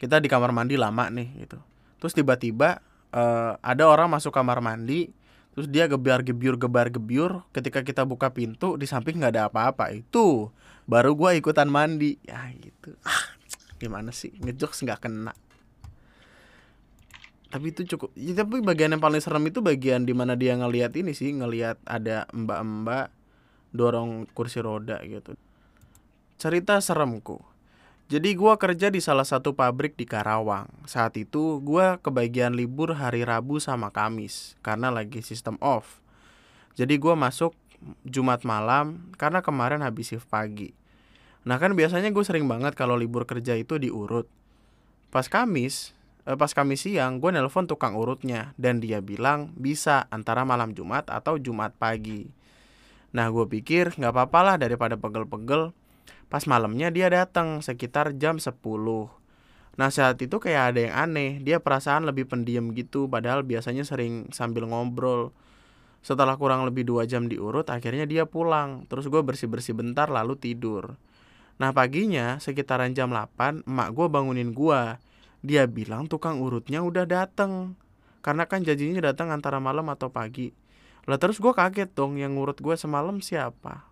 Kita 0.00 0.16
di 0.18 0.26
kamar 0.32 0.50
mandi 0.56 0.80
lama 0.80 1.12
nih 1.12 1.44
gitu. 1.44 1.60
Terus 2.00 2.16
tiba-tiba 2.16 2.80
uh, 3.12 3.60
ada 3.60 3.84
orang 3.84 4.08
masuk 4.08 4.32
kamar 4.32 4.64
mandi 4.64 5.12
terus 5.52 5.66
dia 5.66 5.90
gebar 5.90 6.22
gebyur 6.22 6.54
gebar 6.54 6.86
gebyur 6.86 7.42
ketika 7.50 7.82
kita 7.82 8.06
buka 8.06 8.30
pintu 8.30 8.78
di 8.78 8.88
samping 8.88 9.20
nggak 9.20 9.32
ada 9.36 9.44
apa-apa. 9.52 9.92
Itu 9.92 10.54
baru 10.88 11.12
gue 11.12 11.36
ikutan 11.36 11.68
mandi. 11.68 12.16
Ya 12.24 12.48
gitu. 12.56 12.96
Ah 13.04 13.36
gimana 13.76 14.10
sih? 14.10 14.32
Ngejokes 14.40 14.82
nggak 14.82 15.04
kena. 15.04 15.34
Tapi 17.48 17.72
itu 17.72 17.80
cukup 17.96 18.12
ya, 18.12 18.36
tapi 18.36 18.60
bagian 18.60 18.92
yang 18.92 19.00
paling 19.00 19.24
serem 19.24 19.48
itu 19.48 19.64
bagian 19.64 20.04
di 20.04 20.12
mana 20.12 20.36
dia 20.36 20.52
ngelihat 20.52 20.92
ini 21.00 21.16
sih 21.16 21.32
ngelihat 21.32 21.80
ada 21.88 22.28
mbak-mbak 22.28 23.08
dorong 23.72 24.28
kursi 24.36 24.60
roda 24.60 25.00
gitu 25.00 25.32
cerita 26.38 26.78
seremku. 26.78 27.42
Jadi 28.08 28.32
gue 28.32 28.54
kerja 28.56 28.88
di 28.88 29.04
salah 29.04 29.28
satu 29.28 29.52
pabrik 29.52 29.98
di 30.00 30.08
Karawang. 30.08 30.70
Saat 30.88 31.20
itu 31.20 31.60
gue 31.60 32.00
kebagian 32.00 32.56
libur 32.56 32.96
hari 32.96 33.26
Rabu 33.26 33.60
sama 33.60 33.92
Kamis 33.92 34.56
karena 34.64 34.88
lagi 34.88 35.20
sistem 35.20 35.60
off. 35.60 36.00
Jadi 36.78 36.96
gue 36.96 37.12
masuk 37.12 37.52
Jumat 38.08 38.48
malam 38.48 39.12
karena 39.20 39.44
kemarin 39.44 39.84
habis 39.84 40.14
shift 40.14 40.24
pagi. 40.32 40.72
Nah 41.44 41.60
kan 41.60 41.76
biasanya 41.76 42.08
gue 42.08 42.24
sering 42.24 42.48
banget 42.48 42.72
kalau 42.72 42.96
libur 42.96 43.28
kerja 43.28 43.52
itu 43.52 43.76
diurut. 43.76 44.24
Pas 45.12 45.28
Kamis 45.28 45.98
Eh, 46.28 46.36
pas 46.36 46.52
kami 46.52 46.76
siang 46.76 47.24
gue 47.24 47.32
nelpon 47.32 47.64
tukang 47.64 47.96
urutnya 47.96 48.52
dan 48.60 48.84
dia 48.84 49.00
bilang 49.00 49.56
bisa 49.56 50.04
antara 50.12 50.44
malam 50.44 50.76
Jumat 50.76 51.08
atau 51.08 51.40
Jumat 51.40 51.72
pagi. 51.80 52.28
Nah 53.16 53.32
gue 53.32 53.48
pikir 53.48 53.96
nggak 53.96 54.12
apa-apa 54.12 54.40
lah 54.44 54.56
daripada 54.60 55.00
pegel-pegel. 55.00 55.72
Pas 56.28 56.44
malamnya 56.44 56.92
dia 56.92 57.08
datang 57.08 57.64
sekitar 57.64 58.12
jam 58.20 58.36
10 58.36 58.52
Nah 59.78 59.88
saat 59.94 60.20
itu 60.20 60.36
kayak 60.36 60.74
ada 60.74 60.80
yang 60.84 60.94
aneh. 61.08 61.40
Dia 61.40 61.62
perasaan 61.62 62.04
lebih 62.04 62.28
pendiam 62.28 62.76
gitu 62.76 63.08
Padahal 63.08 63.48
biasanya 63.48 63.88
sering 63.88 64.28
sambil 64.34 64.68
ngobrol. 64.68 65.32
Setelah 66.04 66.36
kurang 66.36 66.68
lebih 66.68 66.84
dua 66.84 67.08
jam 67.08 67.32
diurut 67.32 67.64
Akhirnya 67.72 68.04
dia 68.04 68.28
pulang. 68.28 68.84
Terus 68.92 69.08
gue 69.08 69.24
bersih-bersih 69.24 69.72
bentar 69.72 70.12
lalu 70.12 70.36
tidur. 70.36 71.00
Nah 71.56 71.72
paginya 71.72 72.36
sekitaran 72.38 72.92
jam 72.92 73.08
8 73.08 73.64
Emak 73.64 73.88
gue 73.96 74.06
bangunin 74.12 74.52
gue 74.52 75.00
dia 75.38 75.70
bilang 75.70 76.10
tukang 76.10 76.44
urutnya 76.44 76.84
udah 76.84 77.08
dateng. 77.08 77.72
Karena 78.20 78.44
kan 78.44 78.66
janjinya 78.66 79.00
datang 79.00 79.32
antara 79.32 79.62
malam 79.62 79.88
atau 79.88 80.12
pagi. 80.12 80.52
Lah 81.08 81.16
terus 81.16 81.40
gue 81.40 81.56
kaget 81.56 81.88
dong 81.96 82.20
yang 82.20 82.36
ngurut 82.36 82.60
gue 82.60 82.76
semalam 82.76 83.24
siapa 83.24 83.88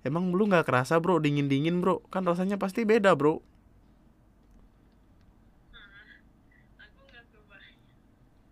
Emang 0.00 0.32
lu 0.32 0.48
gak 0.48 0.64
kerasa 0.64 0.96
bro 0.96 1.20
dingin-dingin 1.20 1.84
bro 1.84 2.00
Kan 2.08 2.24
rasanya 2.24 2.56
pasti 2.56 2.88
beda 2.88 3.12
bro 3.12 3.44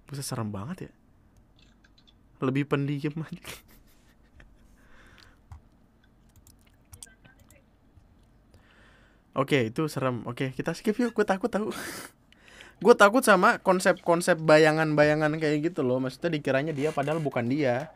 Bisa 0.09 0.25
serem 0.25 0.53
banget 0.53 0.89
ya 0.89 0.93
Lebih 2.45 2.69
pendiam 2.69 3.13
Oke, 9.39 9.71
itu 9.71 9.87
serem. 9.87 10.27
Oke, 10.27 10.51
kita 10.51 10.75
skip 10.75 10.99
yuk. 10.99 11.15
Gue 11.15 11.23
takut 11.23 11.47
tahu. 11.47 11.71
gue 12.85 12.95
takut 12.99 13.23
sama 13.23 13.63
konsep-konsep 13.63 14.35
bayangan-bayangan 14.43 15.31
kayak 15.39 15.71
gitu 15.71 15.87
loh. 15.87 16.03
Maksudnya 16.03 16.35
dikiranya 16.35 16.75
dia 16.75 16.91
padahal 16.91 17.23
bukan 17.23 17.47
dia. 17.47 17.87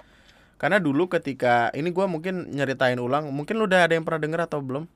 Karena 0.62 0.79
dulu 0.79 1.11
ketika 1.11 1.75
ini 1.75 1.90
gue 1.90 2.07
mungkin 2.07 2.55
nyeritain 2.55 3.03
ulang, 3.03 3.35
mungkin 3.35 3.59
lu 3.59 3.66
udah 3.66 3.90
ada 3.90 3.98
yang 3.98 4.07
pernah 4.07 4.22
denger 4.22 4.46
atau 4.46 4.62
belum? 4.62 4.87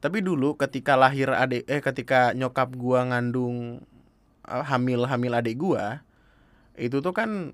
Tapi 0.00 0.24
dulu 0.24 0.56
ketika 0.56 0.96
lahir 0.96 1.28
adik 1.28 1.68
eh 1.68 1.84
ketika 1.84 2.32
nyokap 2.32 2.72
gua 2.72 3.04
ngandung 3.04 3.84
uh, 4.48 4.64
hamil 4.64 5.04
hamil 5.04 5.32
adik 5.36 5.60
gua, 5.60 6.00
itu 6.76 7.04
tuh 7.04 7.12
kan 7.12 7.52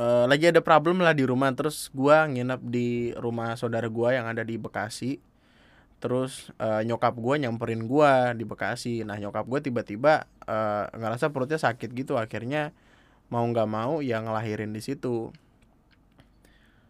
uh, 0.00 0.24
lagi 0.24 0.48
ada 0.48 0.64
problem 0.64 1.04
lah 1.04 1.12
di 1.12 1.28
rumah. 1.28 1.52
Terus 1.52 1.92
gua 1.92 2.24
nginep 2.24 2.60
di 2.72 3.12
rumah 3.20 3.52
saudara 3.60 3.84
gua 3.92 4.16
yang 4.16 4.24
ada 4.24 4.40
di 4.44 4.56
Bekasi. 4.56 5.20
Terus 5.98 6.54
uh, 6.62 6.78
nyokap 6.86 7.10
gue 7.18 7.42
nyamperin 7.42 7.82
gue 7.90 8.12
di 8.38 8.46
Bekasi. 8.46 9.02
Nah 9.02 9.18
nyokap 9.18 9.50
gue 9.50 9.66
tiba-tiba 9.66 10.30
uh, 10.46 10.86
ngerasa 10.94 11.34
perutnya 11.34 11.58
sakit 11.58 11.90
gitu. 11.90 12.14
Akhirnya 12.14 12.70
mau 13.34 13.42
nggak 13.42 13.66
mau 13.66 13.98
yang 13.98 14.30
ngelahirin 14.30 14.70
di 14.70 14.78
situ 14.78 15.34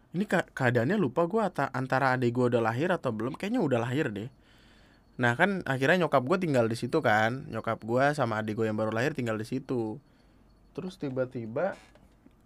ini 0.09 0.25
ke 0.25 0.41
keadaannya 0.57 0.97
lupa 0.97 1.29
gue 1.29 1.41
antara 1.69 2.17
adik 2.17 2.33
gue 2.33 2.45
udah 2.55 2.61
lahir 2.65 2.89
atau 2.89 3.13
belum 3.13 3.37
kayaknya 3.37 3.61
udah 3.61 3.79
lahir 3.85 4.09
deh. 4.09 4.29
Nah 5.21 5.37
kan 5.37 5.61
akhirnya 5.69 6.07
nyokap 6.07 6.25
gue 6.25 6.37
tinggal 6.41 6.65
di 6.65 6.73
situ 6.73 6.97
kan. 7.05 7.45
Nyokap 7.53 7.85
gue 7.85 8.17
sama 8.17 8.41
adik 8.41 8.57
gue 8.57 8.65
yang 8.65 8.79
baru 8.79 8.89
lahir 8.89 9.13
tinggal 9.13 9.37
di 9.37 9.45
situ. 9.45 10.01
Terus 10.73 10.97
tiba-tiba 10.97 11.77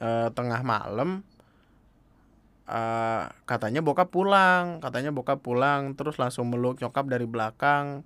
uh, 0.04 0.28
tengah 0.36 0.60
malam 0.60 1.24
uh, 2.68 3.32
katanya 3.48 3.80
bokap 3.80 4.12
pulang 4.12 4.84
katanya 4.84 5.16
bokap 5.16 5.40
pulang 5.40 5.96
terus 5.96 6.20
langsung 6.20 6.52
meluk 6.52 6.84
nyokap 6.84 7.08
dari 7.08 7.24
belakang. 7.24 8.04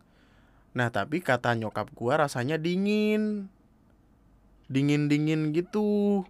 Nah 0.77 0.93
tapi 0.93 1.17
kata 1.25 1.57
nyokap 1.57 1.89
gua 1.97 2.29
rasanya 2.29 2.61
dingin. 2.61 3.49
Dingin 4.69 5.09
dingin 5.09 5.49
gitu 5.49 6.21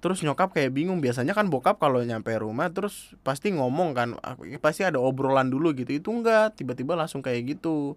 terus 0.00 0.20
nyokap 0.22 0.52
kayak 0.52 0.72
bingung. 0.76 1.00
Biasanya 1.00 1.32
kan 1.32 1.48
bokap 1.48 1.80
kalau 1.80 2.02
nyampe 2.04 2.32
rumah 2.36 2.68
terus 2.72 3.16
pasti 3.24 3.52
ngomong 3.52 3.96
kan 3.96 4.08
pasti 4.60 4.84
ada 4.84 5.00
obrolan 5.00 5.48
dulu 5.48 5.72
gitu. 5.76 5.96
Itu 5.96 6.12
enggak. 6.12 6.56
Tiba-tiba 6.60 6.94
langsung 6.98 7.24
kayak 7.24 7.56
gitu. 7.56 7.96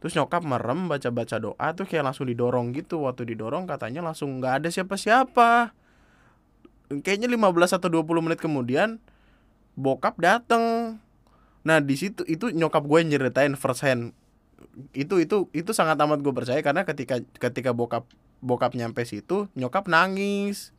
Terus 0.00 0.16
nyokap 0.16 0.40
merem 0.44 0.88
baca-baca 0.88 1.36
doa 1.36 1.66
tuh 1.76 1.84
kayak 1.84 2.12
langsung 2.12 2.28
didorong 2.28 2.72
gitu. 2.72 3.04
Waktu 3.04 3.28
didorong 3.36 3.68
katanya 3.68 4.00
langsung 4.04 4.40
nggak 4.40 4.64
ada 4.64 4.68
siapa-siapa. 4.72 5.76
Kayaknya 6.90 7.28
15 7.30 7.76
atau 7.78 7.88
20 7.92 8.24
menit 8.24 8.40
kemudian 8.40 8.98
bokap 9.76 10.16
dateng. 10.18 10.96
Nah 11.62 11.78
di 11.78 11.94
situ 11.94 12.24
itu 12.24 12.48
nyokap 12.50 12.82
gue 12.84 13.00
nyeritain 13.04 13.52
first 13.54 13.84
hand. 13.84 14.16
Itu 14.96 15.20
itu 15.20 15.52
itu 15.52 15.70
sangat 15.76 16.00
amat 16.00 16.24
gue 16.24 16.32
percaya 16.32 16.60
karena 16.64 16.88
ketika 16.88 17.20
ketika 17.36 17.70
bokap 17.76 18.08
bokap 18.40 18.72
nyampe 18.72 19.04
situ 19.04 19.52
nyokap 19.52 19.84
nangis 19.84 20.72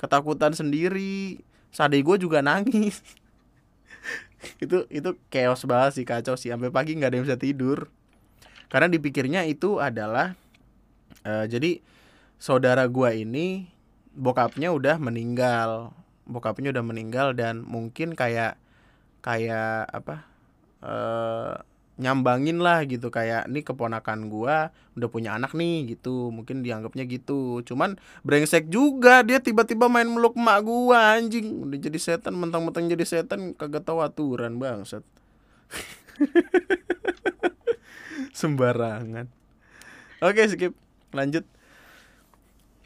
ketakutan 0.00 0.52
sendiri. 0.52 1.40
Sadai 1.72 2.00
gue 2.00 2.16
juga 2.16 2.40
nangis. 2.40 3.02
Itu 4.62 4.86
itu 4.92 5.16
chaos 5.32 5.64
banget 5.66 6.00
sih 6.00 6.06
kacau 6.06 6.36
sih. 6.38 6.52
Sampai 6.52 6.70
pagi 6.70 6.94
nggak 6.94 7.10
ada 7.10 7.16
yang 7.18 7.26
bisa 7.26 7.40
tidur. 7.40 7.90
Karena 8.70 8.86
dipikirnya 8.86 9.42
itu 9.48 9.82
adalah 9.82 10.36
uh, 11.24 11.46
jadi 11.48 11.82
saudara 12.36 12.86
gue 12.86 13.10
ini 13.26 13.66
bokapnya 14.14 14.70
udah 14.70 15.00
meninggal. 15.02 15.90
Bokapnya 16.28 16.70
udah 16.70 16.84
meninggal 16.84 17.34
dan 17.34 17.64
mungkin 17.64 18.12
kayak 18.14 18.60
kayak 19.24 19.90
apa 19.90 20.22
eh 20.84 21.54
nyambangin 21.96 22.60
lah 22.60 22.84
gitu 22.84 23.08
kayak 23.08 23.48
nih 23.48 23.64
keponakan 23.64 24.28
gua 24.28 24.68
udah 24.96 25.08
punya 25.08 25.36
anak 25.36 25.56
nih 25.56 25.96
gitu. 25.96 26.28
Mungkin 26.28 26.60
dianggapnya 26.60 27.08
gitu. 27.08 27.64
Cuman 27.64 27.96
brengsek 28.20 28.68
juga 28.68 29.24
dia 29.24 29.40
tiba-tiba 29.40 29.88
main 29.88 30.08
meluk 30.08 30.36
emak 30.36 30.60
gua 30.64 31.16
anjing. 31.16 31.64
Udah 31.64 31.78
jadi 31.80 31.96
setan 31.96 32.36
mentang-mentang 32.36 32.88
jadi 32.88 33.04
setan 33.04 33.56
kagak 33.56 33.88
tahu 33.88 34.04
aturan 34.04 34.60
bangsat. 34.60 35.04
Sembarangan. 38.38 39.32
Oke 40.20 40.42
skip. 40.52 40.76
Lanjut. 41.16 41.48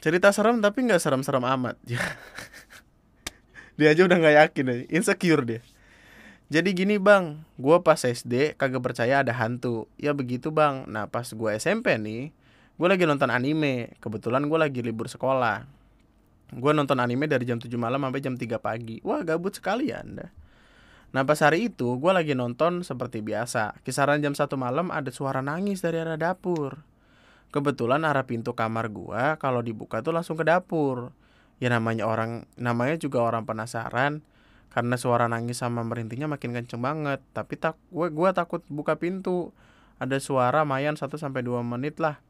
Cerita 0.01 0.33
serem 0.33 0.63
tapi 0.63 0.87
nggak 0.87 1.03
serem-serem 1.03 1.45
amat. 1.45 1.77
Dia 3.81 3.97
aja 3.97 4.05
udah 4.05 4.21
nggak 4.21 4.37
yakin 4.45 4.67
insecure 4.93 5.41
dia 5.41 5.65
jadi 6.51 6.75
gini 6.75 6.99
bang 6.99 7.47
gue 7.63 7.79
pas 7.79 8.03
SD 8.03 8.59
kagak 8.59 8.83
percaya 8.83 9.23
ada 9.23 9.31
hantu. 9.31 9.87
Ya 9.95 10.11
begitu 10.11 10.51
bang. 10.51 10.83
Nah 10.91 11.07
pas 11.07 11.23
gue 11.23 11.51
SMP 11.55 11.95
nih 11.95 12.35
gue 12.75 12.89
lagi 12.91 13.07
nonton 13.07 13.31
anime. 13.31 13.95
Kebetulan 14.03 14.51
gue 14.51 14.59
lagi 14.59 14.83
libur 14.83 15.07
sekolah. 15.07 15.63
Gue 16.51 16.75
nonton 16.75 16.99
anime 16.99 17.31
dari 17.31 17.47
jam 17.47 17.63
7 17.63 17.71
malam 17.79 18.03
sampai 18.03 18.19
jam 18.19 18.35
3 18.35 18.59
pagi. 18.59 18.99
Wah 19.07 19.23
gabut 19.23 19.55
sekali 19.55 19.95
ya 19.95 20.03
anda. 20.03 20.35
Nah 21.15 21.23
pas 21.23 21.39
hari 21.39 21.71
itu 21.71 21.87
gue 21.87 22.11
lagi 22.11 22.35
nonton 22.35 22.83
seperti 22.83 23.23
biasa. 23.23 23.79
Kisaran 23.87 24.19
jam 24.19 24.35
1 24.35 24.51
malam 24.59 24.91
ada 24.91 25.15
suara 25.15 25.39
nangis 25.47 25.87
dari 25.87 26.03
arah 26.03 26.19
dapur. 26.19 26.83
Kebetulan 27.55 28.03
arah 28.03 28.27
pintu 28.27 28.59
kamar 28.59 28.91
gue 28.91 29.39
kalau 29.39 29.63
dibuka 29.63 30.03
tuh 30.03 30.19
langsung 30.19 30.35
ke 30.35 30.43
dapur. 30.43 31.15
Ya 31.63 31.71
namanya 31.71 32.11
orang 32.11 32.43
namanya 32.59 32.99
juga 32.99 33.23
orang 33.23 33.47
penasaran 33.47 34.27
karena 34.71 34.95
suara 34.95 35.27
nangis 35.27 35.59
sama 35.59 35.83
merintihnya 35.83 36.31
makin 36.31 36.55
kenceng 36.55 36.81
banget. 36.81 37.19
Tapi 37.35 37.59
tak 37.59 37.75
gue 37.91 38.07
gue 38.09 38.29
takut 38.31 38.63
buka 38.71 38.97
pintu. 38.97 39.51
Ada 40.01 40.17
suara 40.23 40.65
mayan 40.65 40.97
1 40.97 41.11
sampai 41.19 41.45
dua 41.45 41.61
menit 41.61 42.01
lah. 42.01 42.23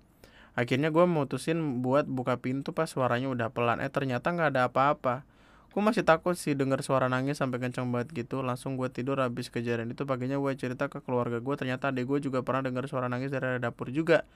Akhirnya 0.58 0.90
gue 0.90 1.06
mutusin 1.06 1.84
buat 1.84 2.08
buka 2.10 2.42
pintu 2.42 2.74
pas 2.74 2.90
suaranya 2.90 3.30
udah 3.30 3.52
pelan. 3.54 3.78
Eh 3.78 3.92
ternyata 3.92 4.32
nggak 4.32 4.56
ada 4.56 4.62
apa-apa. 4.66 5.22
Gue 5.70 5.82
masih 5.84 6.02
takut 6.02 6.34
sih 6.34 6.58
dengar 6.58 6.82
suara 6.82 7.06
nangis 7.06 7.38
sampai 7.38 7.62
kenceng 7.62 7.86
banget 7.94 8.10
gitu. 8.26 8.42
Langsung 8.42 8.74
gue 8.74 8.90
tidur 8.90 9.22
habis 9.22 9.52
kejadian 9.52 9.94
itu. 9.94 10.02
Paginya 10.08 10.40
gue 10.40 10.50
cerita 10.58 10.90
ke 10.90 10.98
keluarga 11.04 11.38
gue 11.38 11.54
ternyata 11.54 11.94
adek 11.94 12.08
gue 12.08 12.18
juga 12.26 12.42
pernah 12.42 12.66
dengar 12.66 12.90
suara 12.90 13.06
nangis 13.06 13.30
dari 13.30 13.62
dapur 13.62 13.92
juga. 13.94 14.26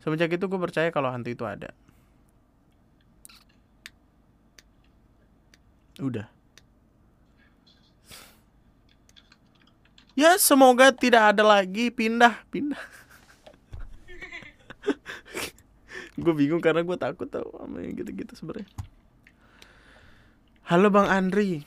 Semenjak 0.00 0.32
itu 0.32 0.46
gue 0.48 0.60
percaya 0.62 0.88
kalau 0.94 1.10
hantu 1.12 1.34
itu 1.34 1.44
ada. 1.44 1.74
Udah 5.98 6.37
ya 10.18 10.34
semoga 10.34 10.90
tidak 10.90 11.30
ada 11.30 11.46
lagi 11.46 11.94
pindah 11.94 12.42
pindah. 12.50 12.82
Gue 16.18 16.34
bingung 16.34 16.58
karena 16.58 16.82
gue 16.82 16.98
takut 16.98 17.30
tau 17.30 17.46
sama 17.54 17.78
yang 17.78 17.94
gitu-gitu 17.94 18.34
sebenarnya. 18.34 18.66
Halo 20.66 20.90
bang 20.90 21.06
Andri. 21.06 21.62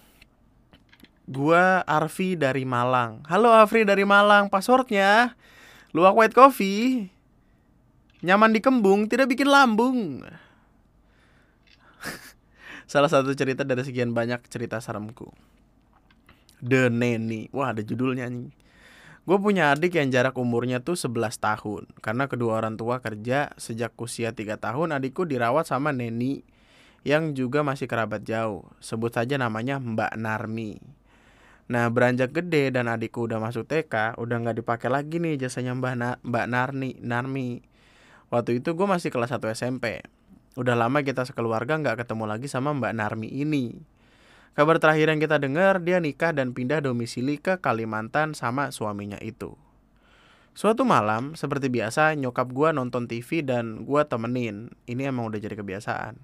Gue 1.32 1.64
Arfi 1.88 2.36
dari 2.36 2.68
Malang. 2.68 3.24
Halo 3.32 3.56
Arfi 3.56 3.88
dari 3.88 4.04
Malang. 4.04 4.52
Passwordnya 4.52 5.32
luak 5.95 6.20
white 6.20 6.36
coffee. 6.36 7.08
Nyaman 8.20 8.52
di 8.52 8.60
kembung 8.60 9.08
tidak 9.08 9.32
bikin 9.32 9.47
lambung. 9.47 10.28
Salah 12.91 13.08
satu 13.08 13.32
cerita 13.32 13.64
dari 13.64 13.88
sekian 13.88 14.12
banyak 14.12 14.43
cerita 14.52 14.84
seremku 14.84 15.32
The 16.62 16.93
Neni. 16.93 17.49
Wah, 17.49 17.74
ada 17.74 17.82
judulnya 17.82 18.30
nih. 18.30 18.53
Gue 19.22 19.38
punya 19.38 19.70
adik 19.70 20.01
yang 20.01 20.09
jarak 20.09 20.34
umurnya 20.34 20.82
tuh 20.82 20.97
11 20.97 21.38
tahun. 21.38 21.84
Karena 22.01 22.26
kedua 22.26 22.57
orang 22.57 22.74
tua 22.74 22.97
kerja 23.01 23.53
sejak 23.53 23.93
usia 24.01 24.34
3 24.34 24.57
tahun 24.57 24.97
adikku 24.97 25.30
dirawat 25.30 25.70
sama 25.70 25.93
Neni 25.93 26.41
yang 27.05 27.38
juga 27.38 27.62
masih 27.62 27.86
kerabat 27.86 28.26
jauh. 28.26 28.66
Sebut 28.82 29.14
saja 29.14 29.38
namanya 29.38 29.78
Mbak 29.78 30.18
Narmi. 30.18 30.82
Nah 31.72 31.88
beranjak 31.88 32.34
gede 32.34 32.74
dan 32.74 32.89
adikku 32.89 33.30
udah 33.30 33.39
masuk 33.39 33.70
TK, 33.70 34.20
udah 34.20 34.36
nggak 34.41 34.59
dipakai 34.59 34.89
lagi 34.91 35.22
nih 35.22 35.38
jasanya 35.38 35.78
Mbak 35.78 35.93
Na 35.95 36.09
Mbak 36.26 36.45
Narni 36.49 36.91
Narmi. 36.99 37.62
Waktu 38.34 38.59
itu 38.59 38.74
gue 38.74 38.88
masih 38.89 39.14
kelas 39.14 39.32
1 39.32 39.53
SMP. 39.53 40.01
Udah 40.57 40.76
lama 40.76 40.99
kita 41.05 41.24
sekeluarga 41.24 41.80
nggak 41.80 42.03
ketemu 42.03 42.26
lagi 42.26 42.49
sama 42.49 42.74
Mbak 42.74 42.93
Narmi 42.97 43.30
ini. 43.30 43.91
Kabar 44.52 44.84
terakhir 44.84 45.08
yang 45.08 45.24
kita 45.24 45.39
dengar, 45.39 45.80
dia 45.80 46.04
nikah 46.04 46.36
dan 46.36 46.52
pindah 46.52 46.84
domisili 46.84 47.39
ke 47.39 47.64
Kalimantan 47.64 48.36
sama 48.36 48.68
suaminya 48.76 49.16
itu. 49.24 49.56
Suatu 50.52 50.84
malam, 50.84 51.39
seperti 51.39 51.72
biasa, 51.72 52.20
nyokap 52.20 52.52
gua 52.52 52.76
nonton 52.76 53.08
TV 53.08 53.47
dan 53.47 53.88
gua 53.88 54.04
temenin. 54.04 54.76
Ini 54.84 55.08
emang 55.08 55.32
udah 55.32 55.39
jadi 55.39 55.56
kebiasaan. 55.56 56.20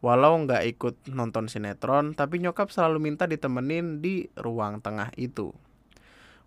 Walau 0.00 0.40
nggak 0.48 0.64
ikut 0.72 1.12
nonton 1.12 1.52
sinetron, 1.52 2.16
tapi 2.16 2.40
nyokap 2.40 2.72
selalu 2.72 3.12
minta 3.12 3.28
ditemenin 3.28 4.00
di 4.00 4.32
ruang 4.40 4.80
tengah 4.80 5.12
itu. 5.20 5.52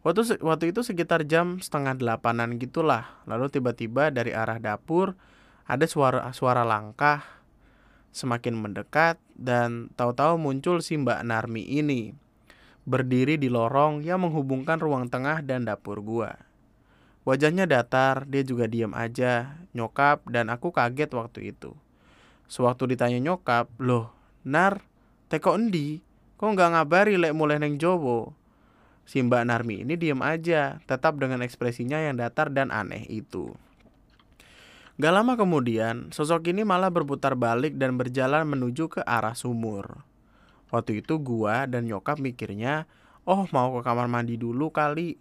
Waktu 0.02 0.42
waktu 0.42 0.74
itu 0.74 0.82
sekitar 0.82 1.30
jam 1.30 1.62
setengah 1.62 1.94
delapanan 1.94 2.58
gitulah. 2.58 3.22
Lalu 3.30 3.54
tiba-tiba 3.54 4.10
dari 4.10 4.34
arah 4.34 4.58
dapur 4.58 5.14
ada 5.70 5.86
suara 5.86 6.34
suara 6.34 6.66
langkah 6.66 7.39
semakin 8.12 8.57
mendekat 8.57 9.22
dan 9.38 9.93
tahu-tahu 9.95 10.36
muncul 10.36 10.82
si 10.82 10.97
Mbak 10.97 11.22
Narmi 11.26 11.64
ini 11.66 12.14
berdiri 12.89 13.38
di 13.38 13.53
lorong 13.53 14.01
yang 14.01 14.26
menghubungkan 14.26 14.82
ruang 14.82 15.14
tengah 15.14 15.45
dan 15.45 15.70
dapur 15.70 16.01
gua. 16.01 16.41
Wajahnya 17.28 17.70
datar, 17.70 18.26
dia 18.26 18.41
juga 18.41 18.66
diam 18.66 18.95
aja, 18.97 19.62
nyokap 19.78 20.26
dan 20.34 20.49
aku 20.49 20.74
kaget 20.74 21.14
waktu 21.14 21.53
itu. 21.53 21.78
Sewaktu 22.49 22.97
ditanya 22.97 23.22
nyokap, 23.22 23.70
loh, 23.78 24.10
Nar, 24.41 24.82
teko 25.30 25.53
endi? 25.53 26.01
Kok 26.41 26.55
nggak 26.55 26.70
ngabari 26.74 27.22
lek 27.22 27.38
mulai 27.38 27.62
neng 27.62 27.78
Jowo? 27.78 28.34
Si 29.05 29.22
Mbak 29.22 29.43
Narmi 29.45 29.86
ini 29.86 29.93
diam 29.99 30.26
aja, 30.26 30.82
tetap 30.89 31.22
dengan 31.22 31.45
ekspresinya 31.45 32.01
yang 32.01 32.18
datar 32.18 32.49
dan 32.49 32.74
aneh 32.74 33.05
itu. 33.05 33.53
Gak 35.00 35.16
lama 35.16 35.39
kemudian, 35.39 36.12
sosok 36.12 36.52
ini 36.52 36.68
malah 36.68 36.91
berputar 36.91 37.32
balik 37.39 37.80
dan 37.80 37.95
berjalan 37.95 38.43
menuju 38.43 38.91
ke 38.91 39.00
arah 39.08 39.32
sumur. 39.32 40.04
Waktu 40.76 41.00
itu 41.00 41.24
gua 41.24 41.64
dan 41.72 41.88
nyokap 41.88 42.20
mikirnya, 42.20 42.84
oh 43.24 43.47
mau 43.56 43.80
ke 43.80 43.88
kamar 43.88 44.12
mandi 44.12 44.36
dulu 44.36 44.76
kali. 44.76 45.16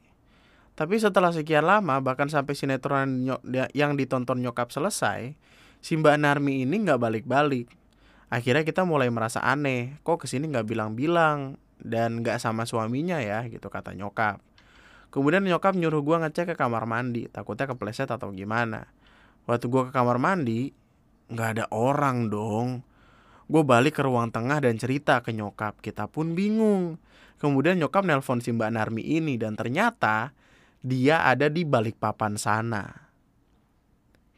Tapi 0.74 0.99
setelah 0.99 1.31
sekian 1.31 1.62
lama, 1.62 2.03
bahkan 2.03 2.26
sampai 2.26 2.59
sinetron 2.59 3.22
yang 3.70 3.95
ditonton 3.95 4.43
nyokap 4.43 4.74
selesai, 4.74 5.39
si 5.79 5.95
Mbak 5.95 6.26
Narmi 6.26 6.66
ini 6.66 6.83
nggak 6.83 6.99
balik-balik. 6.99 7.70
Akhirnya 8.35 8.66
kita 8.66 8.83
mulai 8.83 9.14
merasa 9.14 9.47
aneh, 9.47 10.03
kok 10.03 10.18
ke 10.18 10.26
sini 10.26 10.51
nggak 10.51 10.74
bilang-bilang 10.74 11.55
dan 11.79 12.26
nggak 12.26 12.43
sama 12.43 12.66
suaminya 12.66 13.22
ya, 13.22 13.47
gitu 13.47 13.70
kata 13.70 13.95
nyokap. 13.95 14.43
Kemudian 15.14 15.47
nyokap 15.47 15.79
nyuruh 15.79 16.03
gua 16.03 16.26
ngecek 16.26 16.51
ke 16.51 16.55
kamar 16.59 16.83
mandi, 16.83 17.31
takutnya 17.31 17.70
kepleset 17.70 18.11
atau 18.11 18.35
gimana 18.35 18.98
waktu 19.49 19.65
gue 19.67 19.83
ke 19.89 19.93
kamar 19.97 20.21
mandi 20.21 20.77
nggak 21.33 21.49
ada 21.57 21.65
orang 21.73 22.29
dong 22.29 22.85
gue 23.49 23.63
balik 23.65 23.97
ke 23.97 24.05
ruang 24.05 24.29
tengah 24.29 24.61
dan 24.61 24.77
cerita 24.77 25.25
ke 25.25 25.33
nyokap 25.33 25.81
kita 25.81 26.05
pun 26.05 26.37
bingung 26.37 27.01
kemudian 27.41 27.81
nyokap 27.81 28.05
nelpon 28.05 28.45
si 28.45 28.53
mbak 28.53 28.77
Narmi 28.77 29.01
ini 29.01 29.41
dan 29.41 29.57
ternyata 29.57 30.37
dia 30.85 31.25
ada 31.25 31.49
di 31.49 31.65
balik 31.65 31.97
papan 31.97 32.37
sana 32.37 33.09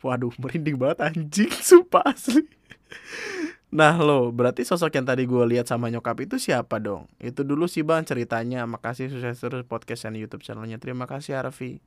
waduh 0.06 0.30
merinding 0.40 0.78
banget 0.78 1.10
anjing 1.10 1.50
sumpah 1.50 2.06
asli 2.06 2.46
Nah 3.70 3.94
lo, 4.02 4.34
berarti 4.34 4.66
sosok 4.66 4.98
yang 4.98 5.06
tadi 5.06 5.30
gue 5.30 5.44
lihat 5.46 5.70
sama 5.70 5.86
nyokap 5.94 6.18
itu 6.26 6.42
siapa 6.42 6.82
dong? 6.82 7.06
Itu 7.22 7.46
dulu 7.46 7.70
sih 7.70 7.86
bang 7.86 8.02
ceritanya. 8.02 8.66
Makasih 8.66 9.14
sukses 9.14 9.38
terus 9.38 9.62
podcast 9.62 10.10
dan 10.10 10.18
YouTube 10.18 10.42
channelnya. 10.42 10.82
Terima 10.82 11.06
kasih 11.06 11.38
Arfi. 11.38 11.78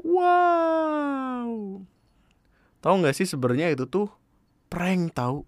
Wow. 0.00 1.84
Tahu 2.86 3.02
nggak 3.02 3.18
sih 3.18 3.26
sebenarnya 3.26 3.74
itu 3.74 3.82
tuh 3.90 4.06
prank 4.70 5.10
tahu. 5.10 5.42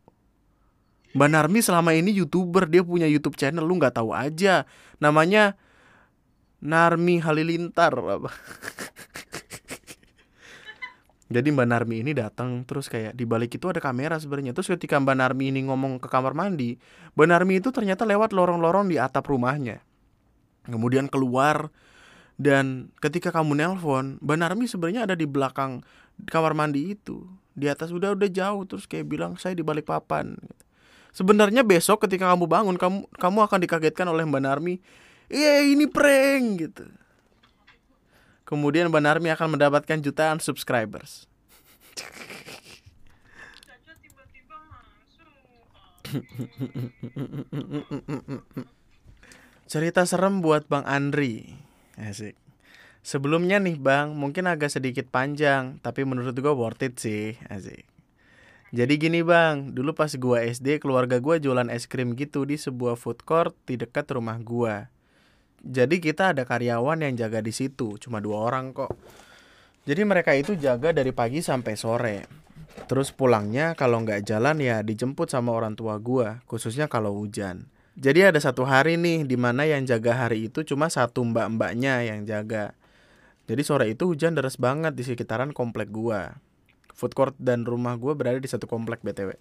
Mbak 1.14 1.30
Narmi 1.30 1.62
selama 1.62 1.94
ini 1.94 2.10
youtuber 2.10 2.66
dia 2.66 2.82
punya 2.82 3.06
YouTube 3.06 3.38
channel 3.38 3.62
lu 3.62 3.78
nggak 3.78 3.94
tahu 3.94 4.10
aja 4.10 4.66
namanya 4.98 5.54
Narmi 6.58 7.22
Halilintar 7.22 7.94
apa. 7.94 8.34
Jadi 11.38 11.48
Mbak 11.54 11.68
Narmi 11.70 12.02
ini 12.02 12.10
datang 12.10 12.66
terus 12.66 12.90
kayak 12.90 13.14
di 13.14 13.22
balik 13.22 13.54
itu 13.54 13.70
ada 13.70 13.78
kamera 13.78 14.18
sebenarnya. 14.18 14.50
Terus 14.50 14.74
ketika 14.74 14.98
Mbak 14.98 15.16
Narmi 15.22 15.54
ini 15.54 15.62
ngomong 15.70 16.02
ke 16.02 16.10
kamar 16.10 16.34
mandi, 16.34 16.74
Mbak 17.14 17.28
Narmi 17.30 17.62
itu 17.62 17.70
ternyata 17.70 18.02
lewat 18.02 18.34
lorong-lorong 18.34 18.90
di 18.90 18.98
atap 18.98 19.30
rumahnya. 19.30 19.78
Kemudian 20.66 21.06
keluar 21.06 21.70
dan 22.34 22.94
ketika 22.98 23.30
kamu 23.30 23.62
nelpon, 23.62 24.18
Mbak 24.26 24.38
Narmi 24.42 24.66
sebenarnya 24.66 25.06
ada 25.06 25.14
di 25.14 25.26
belakang 25.26 25.86
kamar 26.26 26.58
mandi 26.58 26.98
itu 26.98 27.22
di 27.54 27.70
atas 27.70 27.94
udah 27.94 28.10
udah 28.14 28.30
jauh 28.30 28.62
terus 28.66 28.86
kayak 28.90 29.06
bilang 29.06 29.38
saya 29.38 29.54
di 29.54 29.62
balik 29.62 29.86
papan. 29.86 30.34
Sebenarnya 31.14 31.62
besok 31.66 32.00
ketika 32.06 32.26
kamu 32.30 32.46
bangun 32.50 32.76
kamu 32.78 33.06
kamu 33.18 33.38
akan 33.46 33.60
dikagetkan 33.62 34.08
oleh 34.10 34.24
Mbak 34.26 34.42
Narmi 34.42 34.80
iya 35.30 35.62
ini 35.62 35.86
prank 35.86 36.58
gitu. 36.58 36.90
Kemudian 38.46 38.88
Mbak 38.88 39.02
Narmi 39.04 39.28
akan 39.30 39.50
mendapatkan 39.54 40.00
jutaan 40.00 40.40
subscribers. 40.40 41.28
Cerita 49.68 50.08
serem 50.08 50.40
buat 50.40 50.64
Bang 50.64 50.88
Andri. 50.88 51.52
Asik 51.98 52.47
Sebelumnya 53.02 53.62
nih 53.62 53.78
bang, 53.80 54.12
mungkin 54.12 54.50
agak 54.50 54.68
sedikit 54.74 55.08
panjang, 55.08 55.80
tapi 55.80 56.04
menurut 56.04 56.34
gue 56.34 56.54
worth 56.54 56.84
it 56.84 56.98
sih, 57.00 57.38
asik. 57.48 57.88
Jadi 58.68 59.00
gini 59.00 59.24
bang, 59.24 59.72
dulu 59.72 59.96
pas 59.96 60.12
gue 60.12 60.38
SD 60.52 60.76
keluarga 60.76 61.16
gue 61.16 61.40
jualan 61.40 61.72
es 61.72 61.88
krim 61.88 62.12
gitu 62.12 62.44
di 62.44 62.60
sebuah 62.60 63.00
food 63.00 63.24
court 63.24 63.56
di 63.64 63.80
dekat 63.80 64.12
rumah 64.12 64.36
gue. 64.36 64.84
Jadi 65.64 65.98
kita 66.04 66.36
ada 66.36 66.44
karyawan 66.44 67.00
yang 67.00 67.16
jaga 67.16 67.40
di 67.40 67.50
situ, 67.50 67.96
cuma 67.96 68.20
dua 68.20 68.44
orang 68.44 68.76
kok. 68.76 68.92
Jadi 69.88 70.04
mereka 70.04 70.36
itu 70.36 70.52
jaga 70.52 70.92
dari 70.92 71.16
pagi 71.16 71.40
sampai 71.40 71.74
sore. 71.80 72.16
Terus 72.86 73.10
pulangnya 73.10 73.72
kalau 73.72 74.04
nggak 74.04 74.22
jalan 74.22 74.60
ya 74.60 74.84
dijemput 74.84 75.32
sama 75.32 75.50
orang 75.56 75.74
tua 75.74 75.96
gua, 75.96 76.44
khususnya 76.44 76.86
kalau 76.86 77.16
hujan. 77.16 77.66
Jadi 77.98 78.30
ada 78.30 78.38
satu 78.38 78.62
hari 78.62 78.94
nih 78.94 79.26
di 79.26 79.34
mana 79.34 79.66
yang 79.66 79.82
jaga 79.82 80.14
hari 80.14 80.46
itu 80.46 80.62
cuma 80.62 80.86
satu 80.86 81.26
mbak-mbaknya 81.26 82.06
yang 82.06 82.22
jaga. 82.22 82.77
Jadi 83.48 83.62
sore 83.64 83.88
itu 83.88 84.04
hujan 84.04 84.36
deras 84.36 84.60
banget 84.60 84.92
di 84.92 85.02
sekitaran 85.08 85.56
komplek 85.56 85.88
gua. 85.88 86.36
Food 86.92 87.16
court 87.16 87.32
dan 87.40 87.64
rumah 87.64 87.96
gua 87.96 88.12
berada 88.12 88.36
di 88.36 88.46
satu 88.46 88.68
komplek 88.68 89.00
BTW. 89.00 89.32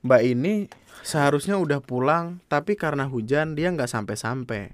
Mbak 0.00 0.22
ini 0.24 0.72
seharusnya 1.04 1.60
udah 1.60 1.84
pulang, 1.84 2.40
tapi 2.48 2.80
karena 2.80 3.04
hujan 3.04 3.52
dia 3.52 3.68
nggak 3.68 3.92
sampai-sampai. 3.92 4.72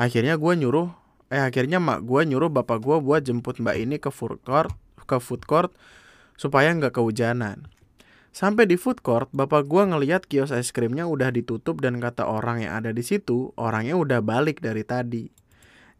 Akhirnya 0.00 0.40
gua 0.40 0.56
nyuruh, 0.56 0.88
eh 1.28 1.44
akhirnya 1.44 1.76
mak 1.76 2.08
gua 2.08 2.24
nyuruh 2.24 2.48
bapak 2.48 2.80
gua 2.80 3.04
buat 3.04 3.20
jemput 3.20 3.60
mbak 3.60 3.76
ini 3.76 4.00
ke 4.00 4.08
food 4.08 4.40
court, 4.48 4.72
ke 5.04 5.20
food 5.20 5.44
court 5.44 5.76
supaya 6.40 6.72
nggak 6.72 6.96
kehujanan. 6.96 7.68
Sampai 8.32 8.64
di 8.64 8.80
food 8.80 9.04
court, 9.04 9.28
bapak 9.34 9.68
gua 9.68 9.84
ngeliat 9.90 10.24
kios 10.24 10.54
es 10.54 10.72
krimnya 10.72 11.04
udah 11.04 11.34
ditutup 11.34 11.82
dan 11.84 12.00
kata 12.00 12.24
orang 12.24 12.64
yang 12.64 12.80
ada 12.80 12.94
di 12.96 13.04
situ, 13.04 13.52
orangnya 13.60 13.98
udah 13.98 14.24
balik 14.24 14.64
dari 14.64 14.86
tadi. 14.86 15.28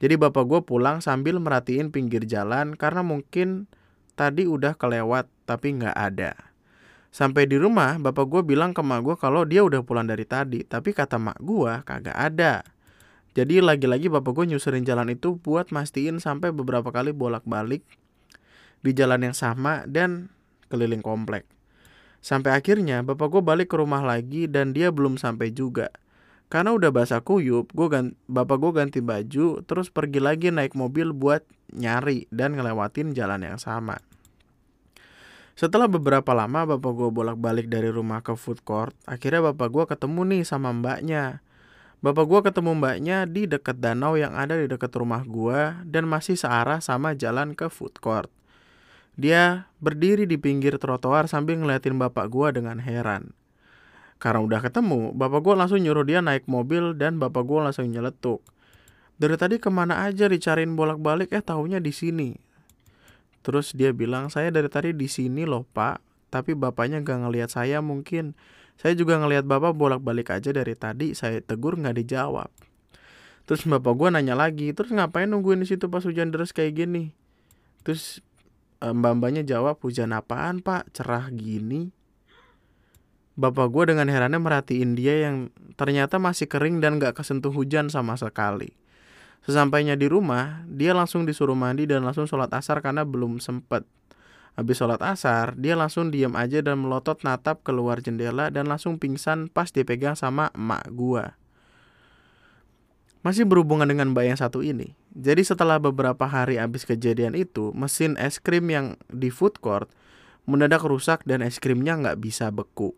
Jadi 0.01 0.17
bapak 0.17 0.45
gua 0.49 0.61
pulang 0.65 1.05
sambil 1.05 1.37
merhatiin 1.37 1.93
pinggir 1.93 2.25
jalan 2.25 2.73
karena 2.73 3.05
mungkin 3.05 3.69
tadi 4.17 4.49
udah 4.49 4.75
kelewat 4.75 5.29
tapi 5.45 5.77
nggak 5.77 5.93
ada. 5.93 6.33
Sampai 7.13 7.45
di 7.45 7.61
rumah, 7.61 8.01
bapak 8.01 8.25
gua 8.25 8.41
bilang 8.41 8.73
ke 8.73 8.81
mak 8.81 9.05
gua 9.05 9.17
kalau 9.21 9.45
dia 9.45 9.61
udah 9.61 9.85
pulang 9.85 10.09
dari 10.09 10.25
tadi, 10.25 10.65
tapi 10.65 10.97
kata 10.97 11.21
mak 11.21 11.37
gua 11.45 11.85
kagak 11.85 12.17
ada. 12.17 12.65
Jadi 13.37 13.61
lagi-lagi 13.61 14.09
bapak 14.09 14.33
gua 14.33 14.45
nyusurin 14.49 14.89
jalan 14.89 15.13
itu 15.13 15.37
buat 15.37 15.69
mastiin 15.69 16.17
sampai 16.17 16.49
beberapa 16.51 16.89
kali 16.89 17.13
bolak-balik 17.13 17.85
di 18.81 18.91
jalan 18.97 19.29
yang 19.31 19.37
sama 19.37 19.85
dan 19.85 20.33
keliling 20.73 21.05
komplek. 21.05 21.45
Sampai 22.21 22.53
akhirnya 22.53 23.01
bapak 23.01 23.33
gue 23.33 23.43
balik 23.45 23.73
ke 23.73 23.77
rumah 23.81 24.05
lagi 24.05 24.45
dan 24.45 24.77
dia 24.77 24.93
belum 24.93 25.17
sampai 25.17 25.53
juga. 25.53 25.89
Karena 26.51 26.75
udah 26.75 26.91
basah 26.91 27.23
kuyup, 27.23 27.71
gua 27.71 27.87
ganti, 27.87 28.19
bapak 28.27 28.59
gue 28.59 28.73
ganti 28.75 28.99
baju, 28.99 29.63
terus 29.63 29.87
pergi 29.87 30.19
lagi 30.19 30.51
naik 30.51 30.75
mobil 30.75 31.15
buat 31.15 31.47
nyari 31.71 32.27
dan 32.35 32.59
ngelewatin 32.59 33.15
jalan 33.15 33.47
yang 33.47 33.55
sama. 33.55 34.03
Setelah 35.55 35.87
beberapa 35.87 36.35
lama 36.35 36.75
bapak 36.75 36.91
gue 36.91 37.11
bolak-balik 37.15 37.71
dari 37.71 37.87
rumah 37.87 38.19
ke 38.19 38.35
food 38.35 38.67
court, 38.67 38.97
akhirnya 39.07 39.55
bapak 39.55 39.69
gue 39.71 39.85
ketemu 39.95 40.21
nih 40.27 40.43
sama 40.43 40.75
mbaknya. 40.75 41.39
Bapak 42.03 42.27
gue 42.27 42.41
ketemu 42.51 42.71
mbaknya 42.81 43.31
di 43.31 43.47
dekat 43.47 43.79
danau 43.79 44.19
yang 44.19 44.35
ada 44.35 44.59
di 44.59 44.67
dekat 44.67 44.91
rumah 44.99 45.23
gue 45.23 45.87
dan 45.87 46.11
masih 46.11 46.35
searah 46.35 46.83
sama 46.83 47.15
jalan 47.15 47.55
ke 47.55 47.71
food 47.71 47.95
court. 48.03 48.33
Dia 49.21 49.69
berdiri 49.85 50.25
di 50.25 50.41
pinggir 50.41 50.81
trotoar 50.81 51.29
sambil 51.29 51.61
ngeliatin 51.61 52.01
bapak 52.01 52.33
gua 52.33 52.57
dengan 52.57 52.81
heran. 52.81 53.37
Karena 54.21 54.45
udah 54.45 54.61
ketemu, 54.61 55.17
bapak 55.17 55.41
gua 55.41 55.55
langsung 55.65 55.81
nyuruh 55.81 56.05
dia 56.05 56.21
naik 56.21 56.45
mobil 56.45 56.93
dan 56.93 57.17
bapak 57.17 57.41
gua 57.49 57.73
langsung 57.73 57.89
nyeletuk. 57.89 58.45
Dari 59.17 59.37
tadi 59.41 59.57
ke 59.57 59.73
mana 59.73 60.05
aja 60.05 60.29
dicariin 60.29 60.77
bolak-balik, 60.77 61.33
eh 61.33 61.41
tahunya 61.41 61.81
di 61.81 61.93
sini. 61.93 62.31
Terus 63.41 63.73
dia 63.73 63.97
bilang, 63.97 64.29
saya 64.29 64.53
dari 64.53 64.69
tadi 64.69 64.93
di 64.93 65.09
sini 65.09 65.49
loh 65.49 65.65
pak, 65.65 66.05
tapi 66.29 66.53
bapaknya 66.53 67.01
gak 67.01 67.25
ngeliat 67.25 67.49
saya 67.49 67.81
mungkin. 67.81 68.37
Saya 68.77 68.93
juga 68.97 69.17
ngeliat 69.17 69.49
bapak 69.49 69.73
bolak-balik 69.73 70.33
aja 70.37 70.53
dari 70.53 70.77
tadi, 70.77 71.17
saya 71.17 71.41
tegur 71.41 71.81
nggak 71.81 72.01
dijawab. 72.05 72.53
Terus 73.49 73.65
bapak 73.65 73.93
gua 73.97 74.13
nanya 74.13 74.37
lagi, 74.37 74.77
terus 74.77 74.93
ngapain 74.93 75.29
nungguin 75.29 75.65
di 75.65 75.69
situ 75.69 75.89
pas 75.89 76.05
hujan 76.05 76.29
deras 76.29 76.53
kayak 76.53 76.77
gini? 76.77 77.17
Terus 77.81 78.21
Eh, 78.81 78.97
mbak-mbaknya 78.97 79.45
jawab 79.45 79.77
hujan 79.85 80.17
apaan 80.17 80.65
pak 80.65 80.89
cerah 80.97 81.29
gini 81.29 81.93
Bapak 83.39 83.71
gue 83.71 83.95
dengan 83.95 84.11
herannya 84.11 84.43
merhatiin 84.43 84.99
dia 84.99 85.31
yang 85.31 85.55
ternyata 85.79 86.19
masih 86.19 86.51
kering 86.51 86.83
dan 86.83 86.99
gak 86.99 87.23
kesentuh 87.23 87.55
hujan 87.55 87.87
sama 87.87 88.19
sekali. 88.19 88.75
Sesampainya 89.41 89.97
di 89.97 90.11
rumah, 90.11 90.67
dia 90.69 90.93
langsung 90.93 91.25
disuruh 91.25 91.57
mandi 91.57 91.89
dan 91.89 92.05
langsung 92.05 92.29
sholat 92.29 92.53
asar 92.53 92.85
karena 92.85 93.07
belum 93.09 93.41
sempet. 93.41 93.89
Habis 94.59 94.77
sholat 94.83 95.01
asar, 95.01 95.57
dia 95.57 95.73
langsung 95.79 96.13
diam 96.13 96.37
aja 96.37 96.61
dan 96.61 96.85
melotot 96.85 97.23
natap 97.25 97.65
keluar 97.65 98.05
jendela 98.05 98.53
dan 98.53 98.69
langsung 98.69 99.01
pingsan 99.01 99.49
pas 99.49 99.73
dipegang 99.73 100.19
sama 100.19 100.53
emak 100.53 100.85
gua. 100.93 101.41
Masih 103.25 103.45
berhubungan 103.45 103.89
dengan 103.89 104.13
mbak 104.13 104.33
yang 104.33 104.39
satu 104.41 104.61
ini. 104.65 104.97
Jadi 105.13 105.45
setelah 105.45 105.77
beberapa 105.77 106.25
hari 106.25 106.57
habis 106.57 106.85
kejadian 106.85 107.37
itu, 107.37 107.73
mesin 107.77 108.17
es 108.21 108.41
krim 108.41 108.69
yang 108.69 109.01
di 109.13 109.29
food 109.29 109.61
court 109.61 109.89
mendadak 110.49 110.85
rusak 110.85 111.25
dan 111.29 111.45
es 111.45 111.61
krimnya 111.61 111.97
nggak 112.01 112.21
bisa 112.21 112.49
beku. 112.49 112.97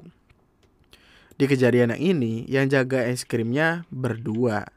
Di 1.37 1.49
kejadian 1.49 1.97
yang 1.97 2.03
ini, 2.03 2.45
yang 2.49 2.67
jaga 2.69 3.09
es 3.09 3.25
krimnya 3.25 3.89
berdua. 3.89 4.69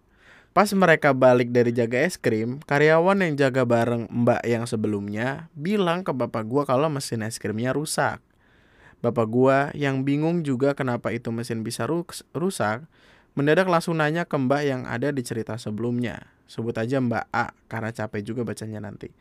Pas 0.56 0.72
mereka 0.72 1.12
balik 1.12 1.52
dari 1.52 1.76
jaga 1.76 2.00
es 2.00 2.16
krim, 2.16 2.64
karyawan 2.64 3.28
yang 3.28 3.36
jaga 3.36 3.68
bareng 3.68 4.08
mbak 4.08 4.40
yang 4.48 4.64
sebelumnya 4.64 5.52
bilang 5.52 6.08
ke 6.08 6.16
bapak 6.16 6.48
gua 6.48 6.64
kalau 6.64 6.88
mesin 6.88 7.28
es 7.28 7.36
krimnya 7.36 7.76
rusak. 7.76 8.24
Bapak 9.04 9.28
gua 9.28 9.70
yang 9.76 10.08
bingung 10.08 10.48
juga 10.48 10.72
kenapa 10.72 11.12
itu 11.12 11.28
mesin 11.36 11.60
bisa 11.60 11.84
rusak, 12.32 12.88
Mendadak 13.36 13.68
langsung 13.68 14.00
nanya 14.00 14.24
ke 14.24 14.40
mbak 14.40 14.64
yang 14.64 14.88
ada 14.88 15.12
di 15.12 15.20
cerita 15.20 15.60
sebelumnya. 15.60 16.24
Sebut 16.48 16.72
aja 16.80 17.04
mbak 17.04 17.28
A 17.36 17.52
karena 17.68 17.92
capek 17.92 18.24
juga 18.24 18.48
bacanya 18.48 18.80
nanti. 18.80 19.12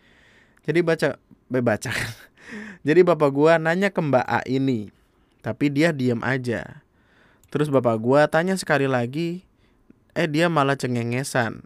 Jadi 0.63 0.87
baca, 0.87 1.19
baca. 1.51 1.93
Jadi 2.87 3.01
bapak 3.03 3.31
gua 3.35 3.59
nanya 3.59 3.91
ke 3.91 3.99
mbak 3.99 4.23
A 4.23 4.47
ini. 4.47 4.95
Tapi 5.43 5.67
dia 5.67 5.91
diam 5.91 6.23
aja. 6.23 6.84
Terus 7.55 7.71
bapak 7.71 8.03
gua 8.03 8.27
tanya 8.27 8.59
sekali 8.59 8.91
lagi. 8.91 9.47
Eh 10.19 10.27
dia 10.27 10.51
malah 10.51 10.75
cengengesan. 10.75 11.63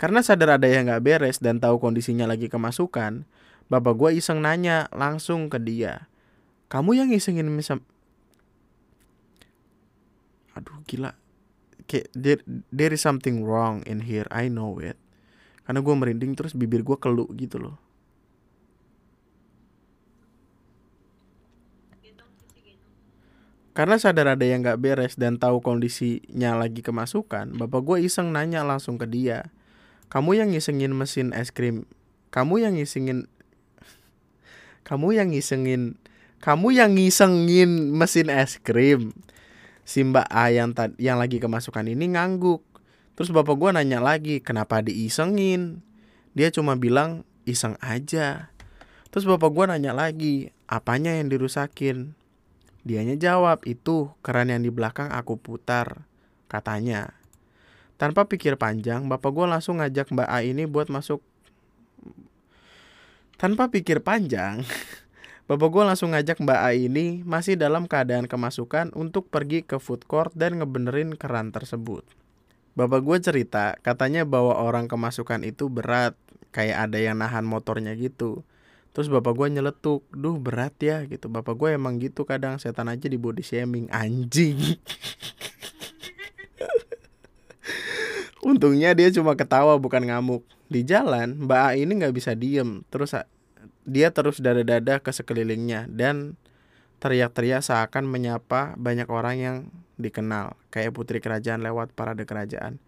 Karena 0.00 0.24
sadar 0.24 0.56
ada 0.56 0.64
yang 0.64 0.88
gak 0.88 1.04
beres 1.04 1.36
dan 1.36 1.60
tahu 1.60 1.76
kondisinya 1.76 2.24
lagi 2.24 2.48
kemasukan. 2.48 3.28
Bapak 3.68 3.92
gua 3.92 4.10
iseng 4.16 4.40
nanya 4.40 4.88
langsung 4.96 5.52
ke 5.52 5.60
dia. 5.60 6.08
Kamu 6.72 6.96
yang 6.96 7.12
isengin 7.12 7.52
misal... 7.52 7.84
Aduh 10.56 10.80
gila 10.88 11.12
kayak 11.88 12.12
there, 12.12 12.40
there 12.68 12.92
is 12.92 13.00
something 13.00 13.42
wrong 13.42 13.80
in 13.88 14.04
here 14.04 14.28
I 14.28 14.52
know 14.52 14.76
it 14.78 15.00
karena 15.64 15.80
gue 15.80 15.94
merinding 15.96 16.32
terus 16.36 16.52
bibir 16.52 16.84
gue 16.84 16.96
keluk 17.00 17.32
gitu 17.34 17.56
loh 17.56 17.80
Karena 23.78 23.94
sadar 23.94 24.34
ada 24.34 24.42
yang 24.42 24.66
gak 24.66 24.82
beres 24.82 25.14
dan 25.14 25.38
tahu 25.38 25.62
kondisinya 25.62 26.58
lagi 26.58 26.82
kemasukan, 26.82 27.54
bapak 27.54 27.78
gue 27.86 28.10
iseng 28.10 28.34
nanya 28.34 28.66
langsung 28.66 28.98
ke 28.98 29.06
dia, 29.06 29.54
kamu 30.10 30.42
yang 30.42 30.50
ngisengin 30.50 30.90
mesin 30.90 31.30
es 31.30 31.54
krim, 31.54 31.86
kamu 32.34 32.66
yang 32.66 32.74
ngisengin, 32.74 33.30
kamu 34.82 35.22
yang 35.22 35.30
ngisengin, 35.30 35.94
kamu 36.42 36.74
yang 36.74 36.90
ngisengin 36.98 37.94
mesin 37.94 38.34
es 38.34 38.58
krim, 38.58 39.14
si 39.86 40.02
Mbak 40.02 40.26
A 40.26 40.50
yang 40.50 40.74
yang 40.98 41.22
lagi 41.22 41.38
kemasukan 41.38 41.86
ini 41.86 42.18
ngangguk. 42.18 42.66
Terus 43.14 43.30
bapak 43.30 43.54
gue 43.54 43.70
nanya 43.78 44.02
lagi, 44.02 44.42
kenapa 44.42 44.82
diisengin? 44.82 45.86
Dia 46.34 46.50
cuma 46.50 46.74
bilang, 46.74 47.22
iseng 47.46 47.78
aja. 47.78 48.50
Terus 49.14 49.22
bapak 49.22 49.54
gue 49.54 49.70
nanya 49.70 49.94
lagi, 49.94 50.50
apanya 50.66 51.14
yang 51.14 51.30
dirusakin? 51.30 52.17
Dianya 52.88 53.20
jawab, 53.20 53.68
itu 53.68 54.08
keran 54.24 54.48
yang 54.48 54.64
di 54.64 54.72
belakang 54.72 55.12
aku 55.12 55.36
putar, 55.36 56.08
katanya. 56.48 57.12
Tanpa 58.00 58.24
pikir 58.24 58.56
panjang, 58.56 59.04
bapak 59.04 59.28
gue 59.28 59.44
langsung 59.44 59.84
ngajak 59.84 60.08
Mbak 60.08 60.28
A 60.32 60.40
ini 60.40 60.64
buat 60.64 60.88
masuk. 60.88 61.20
Tanpa 63.36 63.68
pikir 63.68 64.00
panjang, 64.00 64.64
Bapak 65.48 65.72
gue 65.72 65.80
langsung 65.80 66.12
ngajak 66.12 66.44
Mbak 66.44 66.60
A 66.60 66.76
ini 66.76 67.24
masih 67.24 67.56
dalam 67.56 67.88
keadaan 67.88 68.28
kemasukan 68.28 68.92
untuk 68.92 69.32
pergi 69.32 69.64
ke 69.64 69.80
food 69.80 70.04
court 70.04 70.28
dan 70.36 70.60
ngebenerin 70.60 71.16
keran 71.16 71.56
tersebut. 71.56 72.04
Bapak 72.76 73.00
gue 73.00 73.16
cerita, 73.24 73.72
katanya 73.80 74.28
bawa 74.28 74.60
orang 74.60 74.92
kemasukan 74.92 75.48
itu 75.48 75.72
berat, 75.72 76.12
kayak 76.52 76.92
ada 76.92 77.00
yang 77.00 77.16
nahan 77.24 77.48
motornya 77.48 77.96
gitu. 77.96 78.44
Terus 78.96 79.08
bapak 79.12 79.32
gue 79.36 79.48
nyeletuk, 79.58 80.02
duh 80.10 80.36
berat 80.40 80.74
ya 80.82 81.04
gitu. 81.06 81.30
Bapak 81.30 81.54
gue 81.54 81.76
emang 81.76 82.00
gitu 82.02 82.24
kadang 82.26 82.58
setan 82.58 82.90
aja 82.90 83.06
di 83.06 83.18
body 83.20 83.44
shaming, 83.44 83.86
anjing. 83.94 84.58
Untungnya 88.48 88.96
dia 88.96 89.12
cuma 89.12 89.36
ketawa 89.36 89.76
bukan 89.76 90.02
ngamuk. 90.08 90.42
Di 90.68 90.84
jalan, 90.84 91.48
Mbak 91.48 91.60
A 91.62 91.70
ini 91.76 91.92
nggak 92.00 92.14
bisa 92.16 92.32
diem. 92.36 92.84
Terus 92.92 93.16
dia 93.88 94.12
terus 94.12 94.40
dada-dada 94.40 95.00
ke 95.00 95.10
sekelilingnya 95.12 95.88
dan 95.88 96.36
teriak-teriak 96.98 97.62
seakan 97.62 98.04
menyapa 98.10 98.74
banyak 98.74 99.08
orang 99.08 99.36
yang 99.38 99.56
dikenal, 99.98 100.58
kayak 100.70 100.94
putri 100.94 101.18
kerajaan 101.22 101.62
lewat 101.62 101.94
parade 101.94 102.26
kerajaan. 102.26 102.78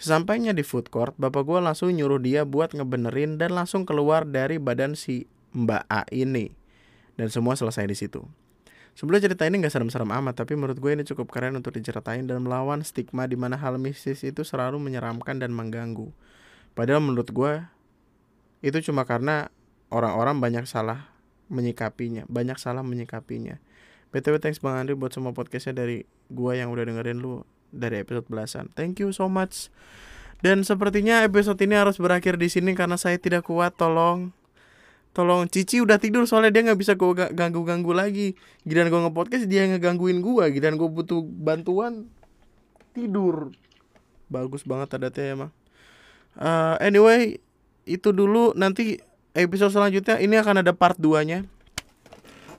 Sesampainya 0.00 0.56
di 0.56 0.64
food 0.64 0.88
court, 0.88 1.12
bapak 1.20 1.44
gue 1.44 1.60
langsung 1.60 1.92
nyuruh 1.92 2.16
dia 2.16 2.48
buat 2.48 2.72
ngebenerin 2.72 3.36
dan 3.36 3.52
langsung 3.52 3.84
keluar 3.84 4.24
dari 4.24 4.56
badan 4.56 4.96
si 4.96 5.28
Mbak 5.52 5.84
A 5.92 6.08
ini. 6.08 6.56
Dan 7.20 7.28
semua 7.28 7.52
selesai 7.52 7.84
di 7.84 7.92
situ. 7.92 8.24
Sebenarnya 8.96 9.28
cerita 9.28 9.44
ini 9.44 9.60
gak 9.60 9.76
serem-serem 9.76 10.08
amat, 10.08 10.40
tapi 10.40 10.56
menurut 10.56 10.80
gue 10.80 10.90
ini 10.96 11.04
cukup 11.04 11.28
keren 11.28 11.52
untuk 11.52 11.76
diceritain 11.76 12.24
dan 12.24 12.40
melawan 12.40 12.80
stigma 12.80 13.28
di 13.28 13.36
mana 13.36 13.60
hal 13.60 13.76
mistis 13.76 14.24
itu 14.24 14.40
selalu 14.40 14.80
menyeramkan 14.80 15.36
dan 15.36 15.52
mengganggu. 15.52 16.08
Padahal 16.72 17.04
menurut 17.04 17.28
gue 17.28 17.60
itu 18.64 18.80
cuma 18.88 19.04
karena 19.04 19.52
orang-orang 19.92 20.40
banyak 20.40 20.64
salah 20.64 21.12
menyikapinya, 21.52 22.24
banyak 22.24 22.56
salah 22.56 22.80
menyikapinya. 22.80 23.60
BTW 24.16 24.40
thanks 24.40 24.64
Bang 24.64 24.80
Andri 24.80 24.96
buat 24.96 25.12
semua 25.12 25.36
podcastnya 25.36 25.76
dari 25.76 26.08
gue 26.32 26.52
yang 26.56 26.72
udah 26.72 26.88
dengerin 26.88 27.20
lu 27.20 27.44
dari 27.70 28.02
episode 28.02 28.26
belasan. 28.26 28.68
Thank 28.74 29.02
you 29.02 29.10
so 29.10 29.26
much. 29.26 29.72
Dan 30.40 30.64
sepertinya 30.64 31.24
episode 31.24 31.60
ini 31.60 31.76
harus 31.76 32.00
berakhir 32.00 32.40
di 32.40 32.48
sini 32.48 32.72
karena 32.72 32.96
saya 32.96 33.16
tidak 33.16 33.48
kuat. 33.48 33.76
Tolong. 33.76 34.32
Tolong 35.10 35.50
Cici 35.50 35.82
udah 35.82 35.98
tidur 35.98 36.22
soalnya 36.30 36.54
dia 36.54 36.62
nggak 36.70 36.78
bisa 36.78 36.94
gue 36.94 37.12
ganggu 37.34 37.66
ganggu 37.66 37.90
lagi. 37.90 38.38
Giliran 38.62 38.88
gue 38.88 39.00
ngepodcast 39.10 39.50
dia 39.50 39.66
ngegangguin 39.66 40.22
gue 40.22 40.44
giliran 40.54 40.78
gue 40.78 40.86
butuh 40.86 41.20
bantuan 41.26 42.06
tidur. 42.94 43.50
Bagus 44.30 44.62
banget 44.62 44.94
adatnya 44.94 45.26
emang 45.34 45.50
uh, 46.38 46.78
anyway 46.78 47.42
itu 47.90 48.14
dulu. 48.14 48.54
Nanti 48.54 49.02
episode 49.34 49.74
selanjutnya 49.74 50.22
ini 50.22 50.38
akan 50.38 50.62
ada 50.62 50.70
part 50.70 50.94
2 50.98 51.26
nya 51.26 51.42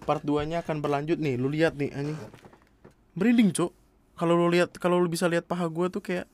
part 0.03 0.25
2 0.25 0.49
nya 0.49 0.59
akan 0.59 0.83
berlanjut 0.83 1.23
nih. 1.23 1.39
Lu 1.39 1.47
lihat 1.47 1.79
nih 1.79 1.93
ini 1.95 2.13
merinding 3.15 3.55
cuk 3.55 3.71
kalau 4.21 4.37
lu 4.37 4.53
lihat 4.53 4.77
kalau 4.77 5.01
lu 5.01 5.09
bisa 5.09 5.25
lihat 5.25 5.49
paha 5.49 5.65
gue 5.65 5.89
tuh 5.89 5.97
kayak 5.97 6.29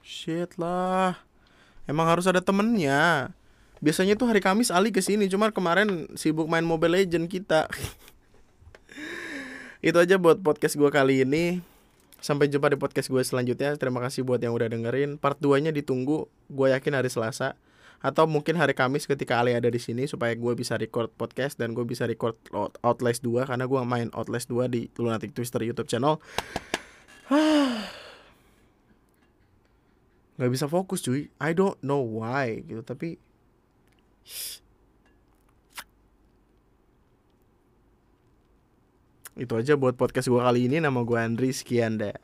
shit 0.00 0.48
lah. 0.56 1.20
Emang 1.84 2.08
harus 2.08 2.24
ada 2.24 2.40
temennya. 2.40 3.28
Biasanya 3.84 4.16
tuh 4.16 4.32
hari 4.32 4.40
Kamis 4.40 4.72
Ali 4.72 4.88
ke 4.88 5.04
sini 5.04 5.28
cuma 5.28 5.52
kemarin 5.52 6.08
sibuk 6.16 6.48
main 6.48 6.64
Mobile 6.64 7.04
Legend 7.04 7.28
kita. 7.28 7.68
Itu 9.84 10.00
aja 10.00 10.16
buat 10.16 10.40
podcast 10.40 10.72
gue 10.80 10.88
kali 10.88 11.28
ini. 11.28 11.60
Sampai 12.24 12.48
jumpa 12.48 12.72
di 12.72 12.80
podcast 12.80 13.12
gue 13.12 13.20
selanjutnya. 13.20 13.76
Terima 13.76 14.00
kasih 14.00 14.24
buat 14.24 14.40
yang 14.40 14.56
udah 14.56 14.72
dengerin. 14.72 15.20
Part 15.20 15.36
2 15.36 15.68
nya 15.68 15.70
ditunggu 15.74 16.32
gue 16.48 16.66
yakin 16.72 16.96
hari 16.96 17.12
Selasa 17.12 17.60
atau 18.02 18.26
mungkin 18.26 18.58
hari 18.58 18.74
Kamis 18.74 19.06
ketika 19.06 19.38
Ali 19.38 19.54
ada 19.54 19.70
di 19.70 19.78
sini 19.78 20.10
supaya 20.10 20.34
gue 20.34 20.58
bisa 20.58 20.74
record 20.74 21.14
podcast 21.14 21.54
dan 21.54 21.70
gue 21.70 21.86
bisa 21.86 22.02
record 22.02 22.34
Outlast 22.82 23.22
2 23.22 23.46
karena 23.46 23.70
gue 23.70 23.78
main 23.86 24.10
Outlast 24.10 24.50
2 24.50 24.66
di 24.66 24.90
Lunatic 24.98 25.38
Twister 25.38 25.62
YouTube 25.62 25.86
channel. 25.86 26.18
Nggak 30.36 30.50
bisa 30.50 30.66
fokus 30.66 31.06
cuy. 31.06 31.30
I 31.38 31.54
don't 31.54 31.78
know 31.78 32.02
why 32.02 32.66
gitu. 32.66 32.82
Tapi 32.82 33.22
itu 39.46 39.54
aja 39.54 39.78
buat 39.78 39.94
podcast 39.94 40.26
gue 40.26 40.42
kali 40.42 40.66
ini. 40.66 40.82
Nama 40.82 41.06
gue 41.06 41.18
Andri. 41.22 41.54
Sekian 41.54 42.02
dan. 42.02 42.18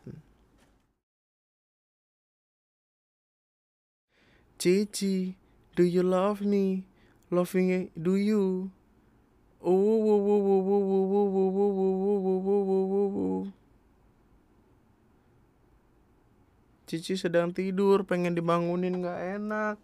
Cici 4.58 5.38
do 5.78 5.86
you 5.86 6.02
love 6.02 6.42
me 6.42 6.82
loving 7.30 7.94
do 7.94 8.18
you 8.18 8.74
Cici 16.88 17.20
sedang 17.20 17.52
tidur 17.52 18.08
pengen 18.08 18.32
dibangunin 18.32 19.04
gak 19.04 19.20
enak 19.36 19.76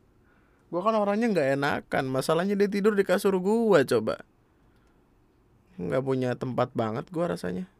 Gue 0.75 0.83
kan 0.83 0.99
orangnya 0.99 1.31
nggak 1.31 1.49
enakan. 1.55 2.11
Masalahnya 2.11 2.59
dia 2.59 2.67
tidur 2.67 2.99
di 2.99 3.07
kasur 3.07 3.39
gue 3.39 3.81
coba. 3.87 4.27
Nggak 5.79 6.03
punya 6.03 6.35
tempat 6.35 6.75
banget 6.75 7.07
gue 7.15 7.23
rasanya. 7.23 7.71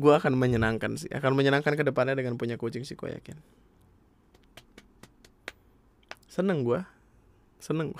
gue 0.00 0.14
akan 0.16 0.32
menyenangkan 0.32 0.96
sih. 0.96 1.12
Akan 1.12 1.36
menyenangkan 1.36 1.76
ke 1.76 1.84
depannya 1.84 2.16
dengan 2.16 2.40
punya 2.40 2.56
kucing 2.56 2.88
sih 2.88 2.96
gue 2.96 3.12
yakin. 3.12 3.36
Seneng 6.32 6.64
gue. 6.64 6.80
Seneng 7.60 7.92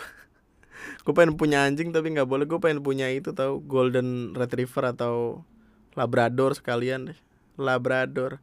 gue. 1.04 1.12
pengen 1.12 1.36
punya 1.36 1.68
anjing 1.68 1.92
tapi 1.92 2.16
nggak 2.16 2.24
boleh. 2.24 2.48
Gue 2.48 2.56
pengen 2.64 2.80
punya 2.80 3.12
itu 3.12 3.36
tahu 3.36 3.60
golden 3.68 4.32
retriever 4.32 4.96
atau 4.96 5.44
labrador 5.92 6.56
sekalian 6.56 7.12
deh. 7.12 7.18
Labrador 7.60 8.40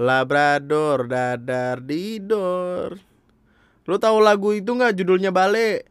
Labrador 0.00 1.04
dadar 1.04 1.84
didor. 1.84 2.96
Lo 3.84 4.00
tahu 4.00 4.24
lagu 4.24 4.56
itu 4.56 4.72
nggak 4.72 4.96
judulnya 4.96 5.28
balik? 5.28 5.84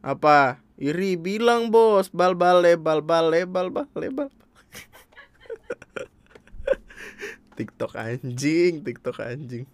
Apa? 0.00 0.64
Iri 0.80 1.20
bilang 1.20 1.68
bos, 1.68 2.08
bal 2.08 2.32
bale 2.32 2.80
bal 2.80 3.04
bale 3.04 3.44
bal 3.44 3.68
bale 3.68 4.08
bal. 4.08 4.30
TikTok 7.60 7.92
anjing, 8.00 8.80
TikTok 8.80 9.20
anjing. 9.20 9.68